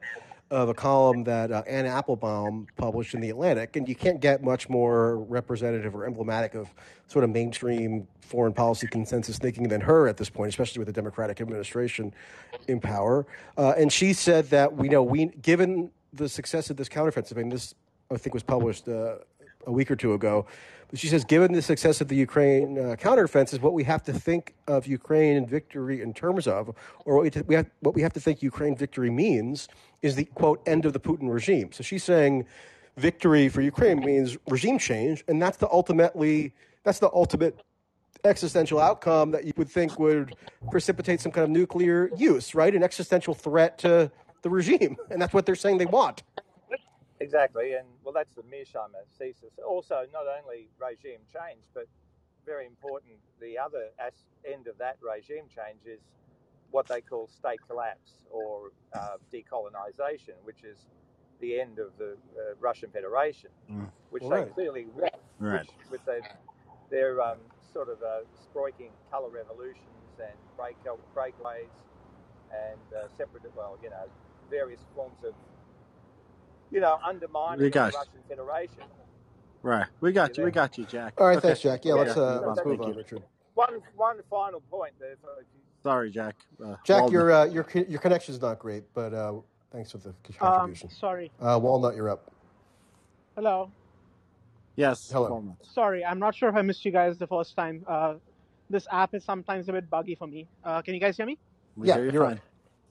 [0.49, 4.69] of a column that uh, Applebaum published in the Atlantic, and you can't get much
[4.69, 6.69] more representative or emblematic of
[7.07, 10.93] sort of mainstream foreign policy consensus thinking than her at this point, especially with the
[10.93, 12.13] Democratic administration
[12.67, 13.25] in power.
[13.57, 17.51] Uh, and she said that we know we, given the success of this counteroffensive, and
[17.51, 17.73] this
[18.09, 19.15] I think was published uh,
[19.65, 20.45] a week or two ago.
[20.89, 24.13] But she says, given the success of the Ukraine uh, counteroffensive, what we have to
[24.13, 26.73] think of Ukraine and victory in terms of,
[27.03, 29.67] or what we, t- we have, what we have to think Ukraine victory means,
[30.01, 31.71] is the quote end of the Putin regime.
[31.73, 32.45] So she's saying
[32.95, 36.53] victory for Ukraine means regime change, and that's the ultimately
[36.83, 37.63] that's the ultimate
[38.23, 40.35] existential outcome that you would think would
[40.71, 42.73] precipitate some kind of nuclear use, right?
[42.73, 44.09] An existential threat to
[44.41, 46.23] the regime, and that's what they're saying they want.
[47.19, 49.57] Exactly, and well, that's the Mearsheimer thesis.
[49.67, 51.87] Also, not only regime change, but
[52.45, 55.99] very important, the other as- end of that regime change is
[56.71, 60.77] what they call state collapse or uh, decolonisation, which is
[61.39, 63.91] the end of the uh, Russian Federation, Mm.
[64.11, 64.45] which Right.
[64.45, 65.61] they clearly want, Right.
[65.61, 66.21] which with their,
[66.89, 67.39] their um,
[67.73, 70.77] sort of uh, sproiking colour revolutions and break
[71.15, 71.71] breakaways
[72.51, 74.07] and uh, separate, well, you know,
[74.49, 75.33] various forms of,
[76.71, 77.93] you know, undermining We of the got.
[77.93, 78.83] Russian Federation.
[79.63, 79.87] Right.
[80.01, 80.45] We got You you.
[80.45, 81.13] We got you, Jack.
[81.19, 81.47] All right, Okay.
[81.47, 81.83] thanks, Jack.
[81.83, 82.47] Yeah, Yeah, let's uh, move on.
[82.55, 82.97] let's move Thank on, you.
[82.97, 83.23] Richard.
[83.55, 85.15] One one final point there.
[85.21, 85.29] For,
[85.83, 86.35] Sorry, Jack.
[86.63, 87.13] Uh, Jack, Walden.
[87.13, 89.33] your uh, your co- your connection's not great, but uh,
[89.71, 90.45] thanks for the contribution.
[90.47, 90.89] Um, contribution.
[90.91, 91.31] sorry.
[91.39, 92.31] Uh, Walnut, you're up.
[93.35, 93.71] Hello.
[94.75, 95.09] Yes.
[95.11, 95.29] Hello.
[95.31, 95.55] Walnut.
[95.63, 97.83] Sorry, I'm not sure if I missed you guys the first time.
[97.87, 98.15] Uh,
[98.69, 100.47] this app is sometimes a bit buggy for me.
[100.63, 101.37] Uh, can you guys hear me?
[101.75, 102.41] We Yeah, hear you you're fine.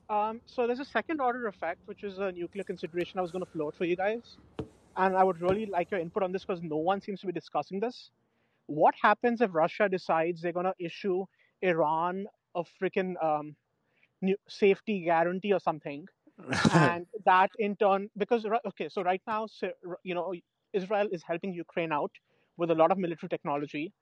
[0.09, 3.45] Um, so there's a second order effect, which is a nuclear consideration I was going
[3.45, 4.37] to float for you guys.
[4.97, 7.33] And I would really like your input on this because no one seems to be
[7.33, 8.11] discussing this.
[8.67, 11.25] What happens if Russia decides they're going to issue
[11.63, 13.57] Iran a freaking um,
[14.23, 16.07] new safety guarantee or something?
[16.75, 19.71] and that in turn because okay so right now so,
[20.03, 20.35] you know
[20.73, 22.11] israel is helping ukraine out
[22.59, 23.93] with a lot of military technology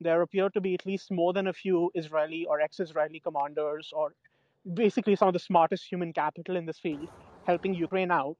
[0.00, 4.12] there appear to be at least more than a few israeli or ex-israeli commanders or
[4.72, 7.08] basically some of the smartest human capital in this field
[7.46, 8.38] helping ukraine out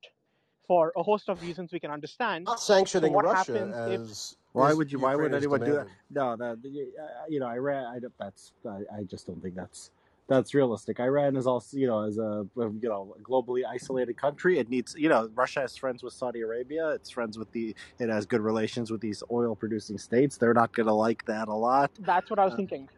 [0.67, 4.37] for a host of reasons we can understand Not sanctioning what Russia happens if as
[4.53, 4.99] Why would you?
[5.01, 5.89] Why would Ukraine has anyone do that?
[6.11, 6.55] No, no.
[6.55, 7.85] the- uh, You know, Iran.
[7.95, 8.17] I don't.
[8.19, 8.53] That's.
[8.65, 9.91] I, I just don't think that's
[10.27, 11.01] that's realistic.
[11.01, 14.59] Iran is also, you know, as a you know globally isolated country.
[14.59, 16.91] It needs, you know, Russia has friends with Saudi Arabia.
[16.91, 17.75] It's friends with the.
[17.99, 20.37] It has good relations with these oil producing states.
[20.39, 21.91] They're not going to like that a lot.
[22.01, 22.89] that's what i was Uh, thinking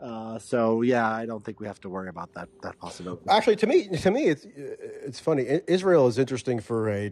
[0.00, 3.22] Uh, so yeah, I don't think we have to worry about that that possibility.
[3.28, 5.60] Actually, to me, to me, it's it's funny.
[5.66, 7.04] Israel is interesting for a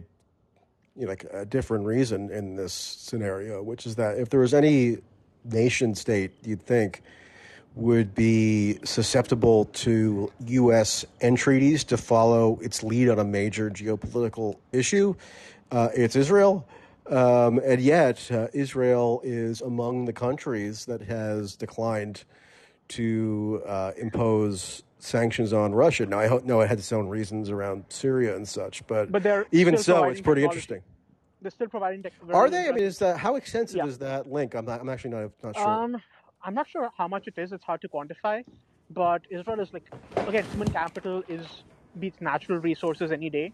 [0.95, 4.53] you know, like a different reason in this scenario, which is that if there was
[4.53, 4.99] any
[5.43, 7.01] nation state you'd think
[7.75, 11.05] would be susceptible to U.S.
[11.21, 15.13] entreaties to follow its lead on a major geopolitical issue,
[15.71, 16.65] uh, it's Israel.
[17.09, 22.23] Um, and yet, uh, Israel is among the countries that has declined
[22.89, 26.05] to uh, impose sanctions on Russia.
[26.05, 29.47] Now, I ho- know it had its own reasons around Syria and such, but, But
[29.51, 30.81] even so, it's pretty interesting.
[31.41, 32.13] They're still providing tech.
[32.33, 32.69] Are they?
[32.69, 33.85] I mean, is that how extensive Yeah.
[33.85, 34.55] is that link?
[34.55, 34.81] I'm not.
[34.81, 35.67] I'm actually not not sure.
[35.67, 35.97] Um,
[36.43, 37.51] I'm not sure how much it is.
[37.51, 38.43] It's hard to quantify.
[38.89, 39.83] But Israel is like,
[40.15, 41.45] again, human capital is
[41.99, 43.51] beats natural resources any day,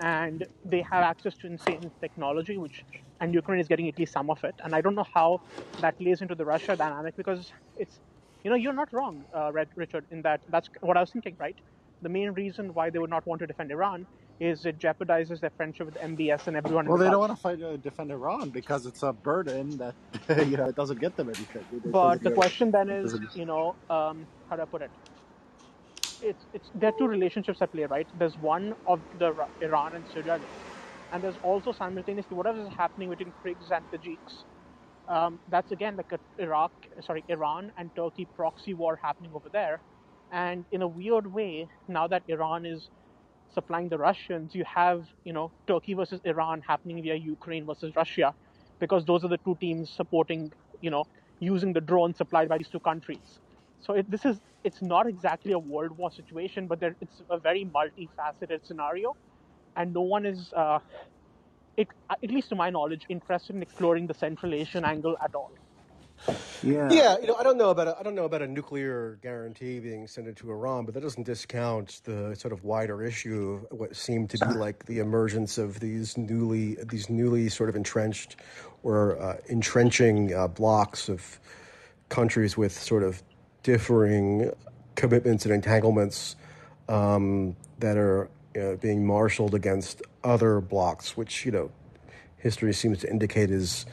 [0.00, 2.84] and they have access to insane technology, which
[3.20, 4.54] and Ukraine is getting at least some of it.
[4.64, 5.40] And I don't know how
[5.80, 8.00] that plays into the Russia dynamic because it's,
[8.44, 11.56] you know, you're not wrong, uh, Richard, in that that's what I was thinking, right?
[12.02, 14.08] The main reason why they would not want to defend Iran
[14.40, 16.86] is it jeopardizes their friendship with MBS and everyone.
[16.86, 19.78] in Well, the they don't want to fight uh, defend Iran because it's a burden
[19.78, 19.96] that
[20.48, 21.66] you know it doesn't get them anything.
[21.72, 24.92] It- But the question then is, you know, um, how do I put it?
[26.20, 28.08] It's it's there are two relationships at play, right?
[28.14, 30.40] There's one of the Iran and Syria,
[31.12, 34.44] and there's also simultaneously whatever is happening between Kyrgyz and Tajiks.
[35.08, 39.82] Um, that's again like a Iraq, sorry, Iran and Turkey proxy war happening over there,
[40.30, 42.90] and in a weird way, now that Iran is
[43.50, 48.34] supplying the Russians, you have you know Turkey versus Iran happening via Ukraine versus Russia,
[48.80, 51.04] because those are the two teams supporting you know
[51.40, 53.40] using the drones supplied by these two countries.
[53.80, 57.38] So it, this is it's not exactly a world war situation, but there, it's a
[57.40, 59.16] very multifaceted scenario,
[59.76, 60.80] and no one is, uh,
[61.78, 65.52] it, at least to my knowledge, interested in exploring the Central Asian angle at all.
[66.64, 66.88] yeah.
[66.90, 69.78] yeah, you know, I don't know about a, I don't know about a nuclear guarantee
[69.78, 73.94] being sent to Iran, but that doesn't discount the sort of wider issue of what
[73.94, 78.34] seemed to be like the emergence of these newly these newly sort of entrenched
[78.82, 81.38] or uh, entrenching uh, blocs of
[82.08, 83.22] countries with sort of
[83.62, 84.50] differing
[84.96, 86.34] commitments and entanglements
[86.88, 91.70] um, that are you know, being marshaled against other blocs, which you know
[92.38, 93.86] history seems to indicate is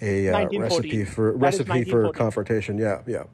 [0.00, 2.78] a uh, recipe for That recipe for confrontation.
[2.78, 3.24] Yeah, yeah.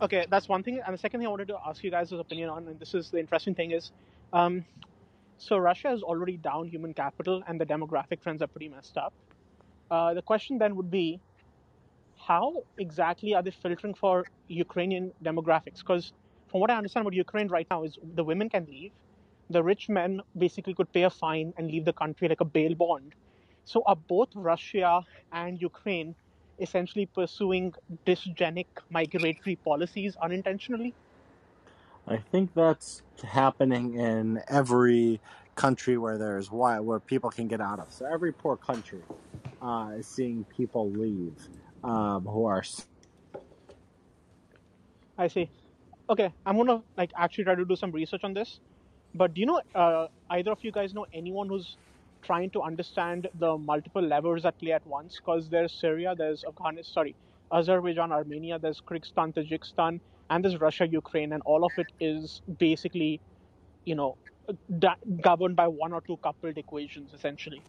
[0.00, 0.80] Okay, that's one thing.
[0.84, 3.10] And the second thing I wanted to ask you guys' opinion on, and this is
[3.10, 3.90] the interesting thing is,
[4.32, 4.64] um,
[5.38, 9.12] so Russia is already down human capital, and the demographic trends are pretty messed up.
[9.90, 11.18] Uh, the question then would be,
[12.28, 15.78] how exactly are they filtering for Ukrainian demographics?
[15.78, 16.12] Because
[16.48, 18.92] from what I understand about Ukraine right now is the women can leave,
[19.50, 22.74] the rich men basically could pay a fine and leave the country like a bail
[22.74, 23.14] bond.
[23.64, 25.02] So are both Russia
[25.32, 26.14] and Ukraine
[26.60, 27.74] essentially pursuing
[28.06, 30.94] dysgenic migratory policies unintentionally?
[32.06, 35.20] I think that's happening in every
[35.54, 37.92] country where there's why where people can get out of.
[37.92, 39.02] So every poor country
[39.60, 41.36] uh, is seeing people leave
[41.84, 42.62] um, who are
[45.18, 45.50] I see.
[46.08, 48.58] Okay, I'm gonna like actually try to do some research on this.
[49.14, 51.76] But do you know uh, either of you guys know anyone who's
[52.22, 55.16] trying to understand the multiple levers at play at once?
[55.16, 57.14] Because there's Syria, there's Afghanistan, sorry,
[57.52, 63.20] Azerbaijan, Armenia, there's Kyrgyzstan, Tajikistan, and there's Russia, Ukraine, and all of it is basically,
[63.84, 64.16] you know,
[64.78, 67.62] da- governed by one or two coupled equations essentially.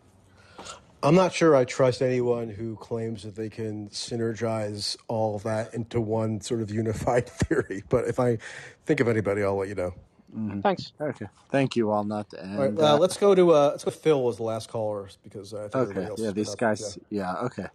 [1.03, 5.99] I'm not sure I trust anyone who claims that they can synergize all that into
[5.99, 7.83] one sort of unified theory.
[7.89, 8.37] But if I
[8.85, 9.95] think of anybody, I'll let you know.
[10.35, 10.63] Mhm.
[10.63, 10.93] Thanks.
[10.99, 12.33] Okay, thank you, Walnut.
[12.33, 13.91] And All right, uh, uh, let's go to uh, let's go.
[13.91, 16.21] Phil as the last caller because I think everybody okay, else.
[16.21, 16.97] yeah, these guys.
[17.09, 17.67] Yeah, okay.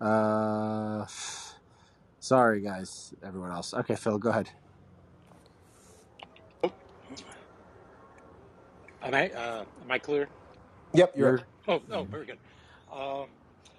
[0.00, 1.06] Uh,
[2.20, 3.72] sorry, guys, everyone else.
[3.74, 4.50] Okay, Phil, go ahead.
[9.02, 10.28] Am I uh, am I clear?
[10.92, 11.28] Yep, you're.
[11.28, 12.38] You're Oh, oh, very good.
[12.92, 13.26] Um,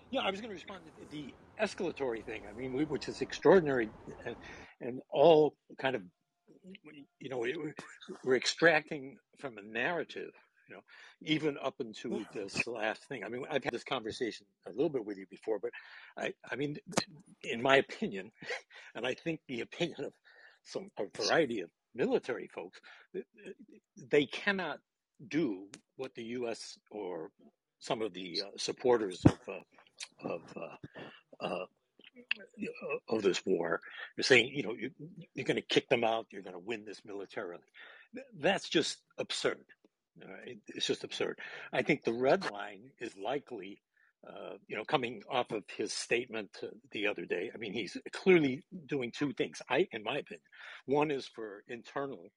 [0.10, 2.44] yeah, I was going to respond to the escalatory thing.
[2.50, 3.90] I mean, we, which is extraordinary,
[4.26, 4.36] and,
[4.82, 6.02] and all kind of,
[7.20, 7.74] you know, we-
[8.24, 10.34] we're extracting from a narrative.
[10.70, 10.82] You know,
[11.22, 13.24] even up into this last thing.
[13.24, 15.72] I mean, I've had this conversation a little bit with you before, but
[16.18, 16.78] I, I mean,
[17.44, 18.32] in my opinion,
[18.96, 20.14] and I think the opinion of
[20.64, 22.82] some a variety of military folks,
[24.12, 24.80] they cannot
[25.30, 26.78] do what the U.S.
[26.92, 27.32] or
[27.80, 31.66] some of the uh, supporters of uh, of uh, uh,
[33.10, 33.82] of this war
[34.16, 34.92] You're saying, you know, you,
[35.34, 37.64] you're going to kick them out, you're going to win this militarily.
[38.40, 39.66] That's just absurd.
[40.46, 41.40] It, it's just absurd.
[41.74, 43.82] I think the red line is likely
[44.28, 47.96] uh, you know, coming off of his statement uh, the other day, I mean, he's
[48.12, 49.62] clearly doing two things.
[49.70, 50.42] I, in my opinion,
[50.86, 52.32] one is for internal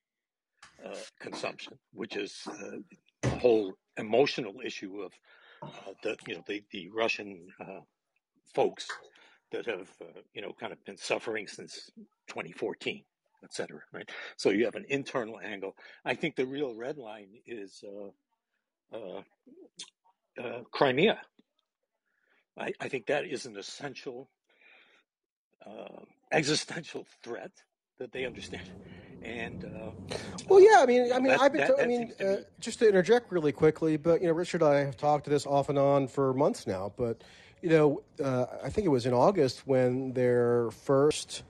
[0.84, 2.76] uh, consumption, which is uh,
[3.22, 5.12] the whole emotional issue of
[5.62, 7.80] uh, the, you know, the the Russian uh,
[8.54, 8.88] folks
[9.52, 9.88] that have,
[10.34, 11.90] you know, kind of been suffering since
[12.28, 13.02] 2014
[13.42, 14.08] et cetera, right?
[14.36, 15.76] So you have an internal angle.
[16.04, 19.22] I think the real red line is uh, uh,
[20.42, 21.20] uh, Crimea.
[22.58, 24.28] I, I, think that is an essential
[25.66, 26.02] uh,
[26.32, 27.52] existential threat
[27.98, 28.68] that they understand.
[29.22, 30.16] And uh,
[30.48, 32.78] well, yeah, I mean, I mean, that, I've been, that, to, I mean, uh, just
[32.80, 35.68] to interject really quickly, but you know, Richard and I have talked to this off
[35.68, 37.22] and on for months now, but
[37.62, 38.02] you know,
[38.62, 41.42] I think it was in August when their first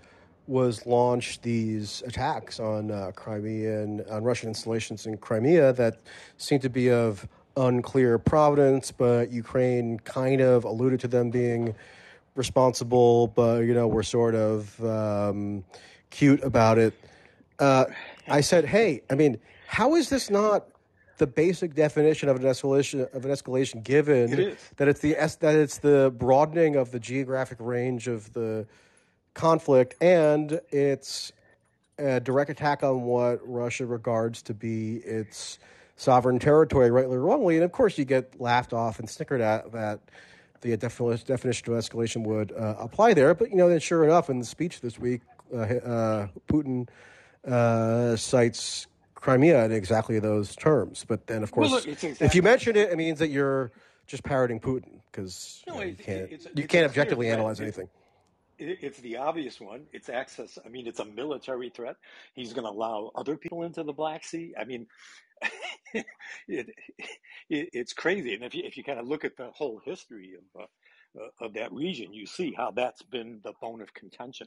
[0.46, 5.98] was launched these attacks on uh, Crimean on Russian installations in Crimea that
[6.38, 11.74] seemed to be of unclear providence, but Ukraine kind of alluded to them being
[12.34, 15.64] responsible, but you know were sort of um,
[16.10, 16.94] cute about it.
[17.60, 17.84] Uh,
[18.26, 20.66] I said, "Hey, I mean, how is this not?"
[21.20, 25.54] The basic definition of an escalation of an escalation, given it that it's the that
[25.54, 28.66] it's the broadening of the geographic range of the
[29.34, 31.32] conflict, and it's
[31.98, 35.58] a direct attack on what Russia regards to be its
[35.96, 37.56] sovereign territory, rightly or wrongly.
[37.56, 40.00] And of course, you get laughed off and snickered at that
[40.62, 43.34] the definition of escalation would uh, apply there.
[43.34, 45.20] But you know, then sure enough, in the speech this week,
[45.52, 46.88] uh, uh, Putin
[47.46, 48.86] uh, cites
[49.20, 51.04] Crimea in exactly those terms.
[51.06, 53.72] But then, of course, well, look, exactly if you mention it, it means that you're
[54.06, 57.88] just parroting Putin because no, you, know, you, can't it's, you can't objectively analyze anything
[58.60, 59.86] it's the obvious one.
[59.92, 60.58] It's access.
[60.64, 61.96] I mean, it's a military threat.
[62.34, 64.54] He's going to allow other people into the Black Sea.
[64.58, 64.86] I mean,
[65.94, 66.04] it,
[66.48, 66.68] it,
[67.48, 68.34] it's crazy.
[68.34, 70.66] And if you, if you kind of look at the whole history of uh,
[71.20, 74.46] uh, of that region, you see how that's been the bone of contention,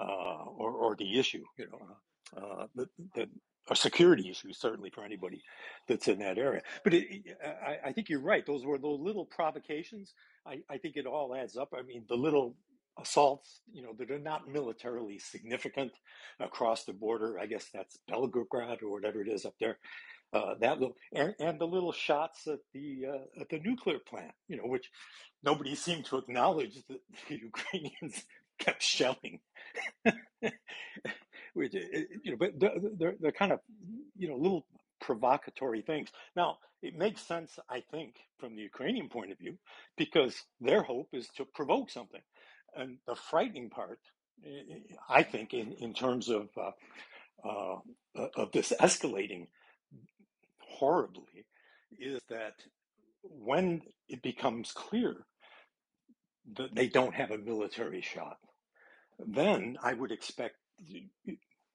[0.00, 1.44] uh, or or the issue.
[1.58, 3.28] You know, uh, the, the
[3.70, 5.42] a security issue certainly for anybody
[5.88, 6.62] that's in that area.
[6.84, 8.44] But it, I, I, think you're right.
[8.44, 10.14] Those were those little provocations.
[10.46, 11.72] I, I think it all adds up.
[11.76, 12.56] I mean, the little
[13.00, 15.92] assaults, you know, that are not militarily significant
[16.40, 17.38] across the border.
[17.38, 19.78] I guess that's Belgorod or whatever it is up there.
[20.32, 24.32] Uh, that little and, and, the little shots at the uh, at the nuclear plant,
[24.48, 24.90] you know, which
[25.44, 28.24] nobody seemed to acknowledge that the Ukrainians
[28.58, 29.40] kept shelling.
[31.54, 33.60] you know, but they're, they're kind of
[34.16, 34.66] you know little
[35.02, 36.08] provocatory things.
[36.36, 39.58] Now, it makes sense, I think, from the Ukrainian point of view,
[39.96, 42.20] because their hope is to provoke something.
[42.74, 43.98] And the frightening part,
[45.08, 46.70] I think, in, in terms of uh,
[47.48, 47.78] uh,
[48.36, 49.48] of this escalating
[50.60, 51.46] horribly,
[51.98, 52.54] is that
[53.22, 55.16] when it becomes clear
[56.56, 58.38] that they don't have a military shot,
[59.18, 60.56] then I would expect,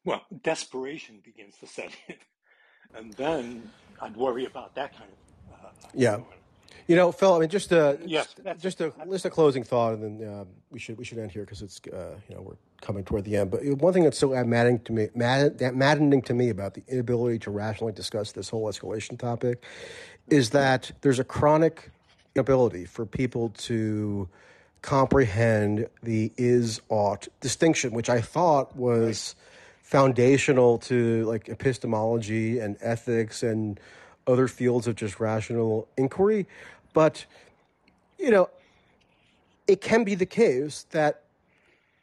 [0.05, 2.15] well, desperation begins to set in,
[2.95, 3.69] and then
[4.01, 5.65] I'd worry about that kind of.
[5.65, 6.19] Uh, yeah.
[6.87, 7.33] You know, Phil.
[7.33, 10.79] I mean, just a yes, just a just a closing thought, and then uh, we
[10.79, 13.51] should we should end here because it's uh, you know we're coming toward the end.
[13.51, 17.39] But one thing that's so maddening to me, mad, maddening to me about the inability
[17.39, 19.63] to rationally discuss this whole escalation topic,
[20.29, 21.91] is that there's a chronic
[22.35, 24.29] inability for people to
[24.81, 29.35] comprehend the is ought distinction, which I thought was
[29.81, 33.79] foundational to like epistemology and ethics and
[34.27, 36.45] other fields of just rational inquiry.
[36.93, 37.25] But,
[38.19, 38.49] you know,
[39.67, 41.23] it can be the case that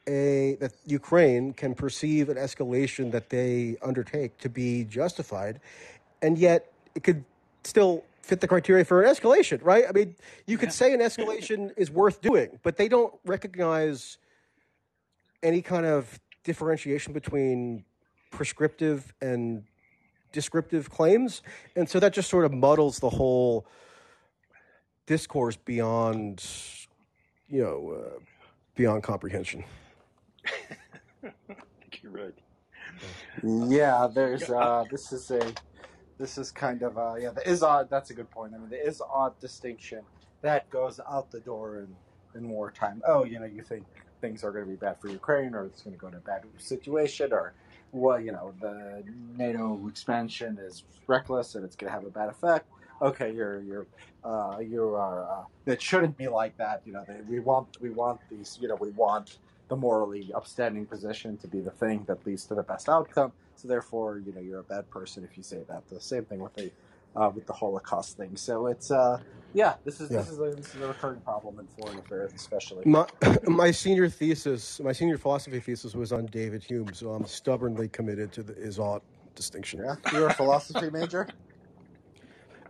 [0.07, 5.61] a that Ukraine can perceive an escalation that they undertake to be justified,
[6.21, 7.25] and yet it could
[7.65, 9.85] still fit the criteria for an escalation, right?
[9.89, 10.17] I mean,
[10.47, 10.73] you could yeah.
[10.73, 14.19] say an escalation is worth doing, but they don't recognize
[15.43, 17.85] any kind of differentiation between
[18.31, 19.65] prescriptive and
[20.33, 21.43] descriptive claims,
[21.77, 23.67] and so that just sort of muddles the whole
[25.07, 26.45] discourse beyond,
[27.49, 28.19] you know, uh,
[28.75, 29.65] beyond comprehension.
[31.25, 32.35] I think you're right.
[33.43, 35.53] Yeah, there's uh, this is a
[36.19, 37.91] this is kind of uh, yeah, the is ought.
[37.91, 38.55] That's a good point.
[38.55, 40.01] I mean, the is ought distinction
[40.43, 41.89] that goes out the door in
[42.35, 43.03] in wartime.
[43.07, 43.85] Oh, you know, you think
[44.21, 46.21] things are going to be bad for Ukraine, or it's going to go to a
[46.21, 47.53] bad situation, or
[47.93, 49.05] well, you know, the
[49.37, 52.67] NATO expansion is reckless and it's going to have a bad effect
[53.03, 53.87] okay, you're you're
[54.25, 55.29] uh, you are.
[55.29, 56.83] Uh, it shouldn't be like that.
[56.85, 58.59] You know, they, we want we want these.
[58.61, 59.39] You know, we want
[59.69, 63.33] the morally upstanding position to be the thing that leads to the best outcome.
[63.57, 65.89] So therefore, you know, you're a bad person if you say that.
[65.89, 66.73] The same thing with the
[67.17, 68.37] uh, with the Holocaust thing.
[68.37, 69.21] So it's uh,
[69.55, 70.25] yeah, this is Yeah.
[70.25, 72.87] this is a, this is a recurring problem in foreign affairs, especially.
[72.87, 73.07] My
[73.49, 78.33] my senior thesis, my senior philosophy thesis was on David Hume, so I'm stubbornly committed
[78.35, 79.05] to the is ought
[79.37, 79.85] distinction.
[79.85, 81.29] Yeah, you're a philosophy major.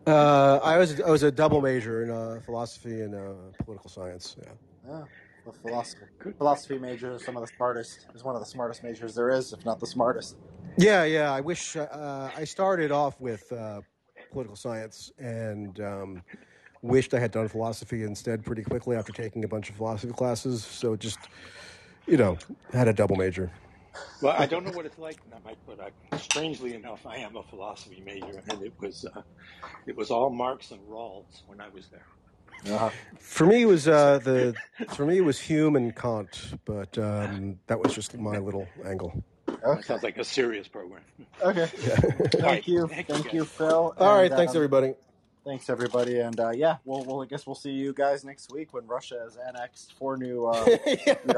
[0.06, 3.35] Uh, I was I was a double major in uh, philosophy and uh,
[3.65, 4.36] political science.
[4.40, 4.52] Yeah.
[4.86, 5.05] Yeah,
[5.44, 6.06] the philosophy
[6.38, 8.06] philosophy major is some of the smartest.
[8.14, 10.36] Is one of the smartest majors there is, if not the smartest.
[10.76, 11.32] Yeah, yeah.
[11.32, 13.80] I wish uh, I started off with uh,
[14.32, 16.22] political science and um,
[16.82, 20.64] wished I had done philosophy instead pretty quickly after taking a bunch of philosophy classes.
[20.64, 21.18] So just,
[22.06, 22.36] you know,
[22.72, 23.50] had a double major.
[24.20, 27.36] Well, I don't know what it's like now, Mike, but I, strangely enough, I am
[27.36, 29.22] a philosophy major, and it was uh,
[29.86, 32.06] it was all Marx and Rawls when I was there.
[32.66, 32.90] Uh-huh.
[33.18, 34.54] For me, it was uh, the
[34.94, 39.22] for me it was Hume and Kant, but um, that was just my little angle.
[39.46, 39.82] That Okay.
[39.82, 41.00] sounds like a serious program.
[41.42, 41.68] Okay.
[41.86, 41.96] Yeah.
[41.96, 42.68] Thank right.
[42.68, 42.86] you.
[42.86, 43.48] Thank you, Thank you, guys.
[43.50, 43.94] Phil.
[43.98, 44.26] All right.
[44.30, 44.94] And Thanks, um, everybody.
[45.44, 46.20] thanks everybody.
[46.20, 49.20] And uh, yeah, we'll, we'll I guess we'll see you guys next week when Russia
[49.24, 50.94] has annexed four new uh, yeah.
[51.06, 51.34] yeah,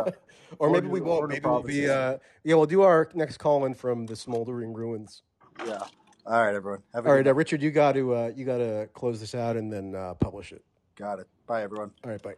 [0.58, 1.28] Or four maybe we won't.
[1.28, 1.88] Maybe we'll be.
[1.88, 5.22] Uh, yeah, we'll do our next call in from the smoldering ruins.
[5.64, 5.78] Yeah.
[6.26, 6.82] All right, everyone.
[6.94, 7.34] Have a All good right, uh.
[7.34, 10.52] Richard, you got to uh, you got to close this out and then uh, publish
[10.52, 10.64] it.
[10.96, 11.28] Got it.
[11.46, 11.92] Bye, everyone.
[12.04, 12.34] All right, bye.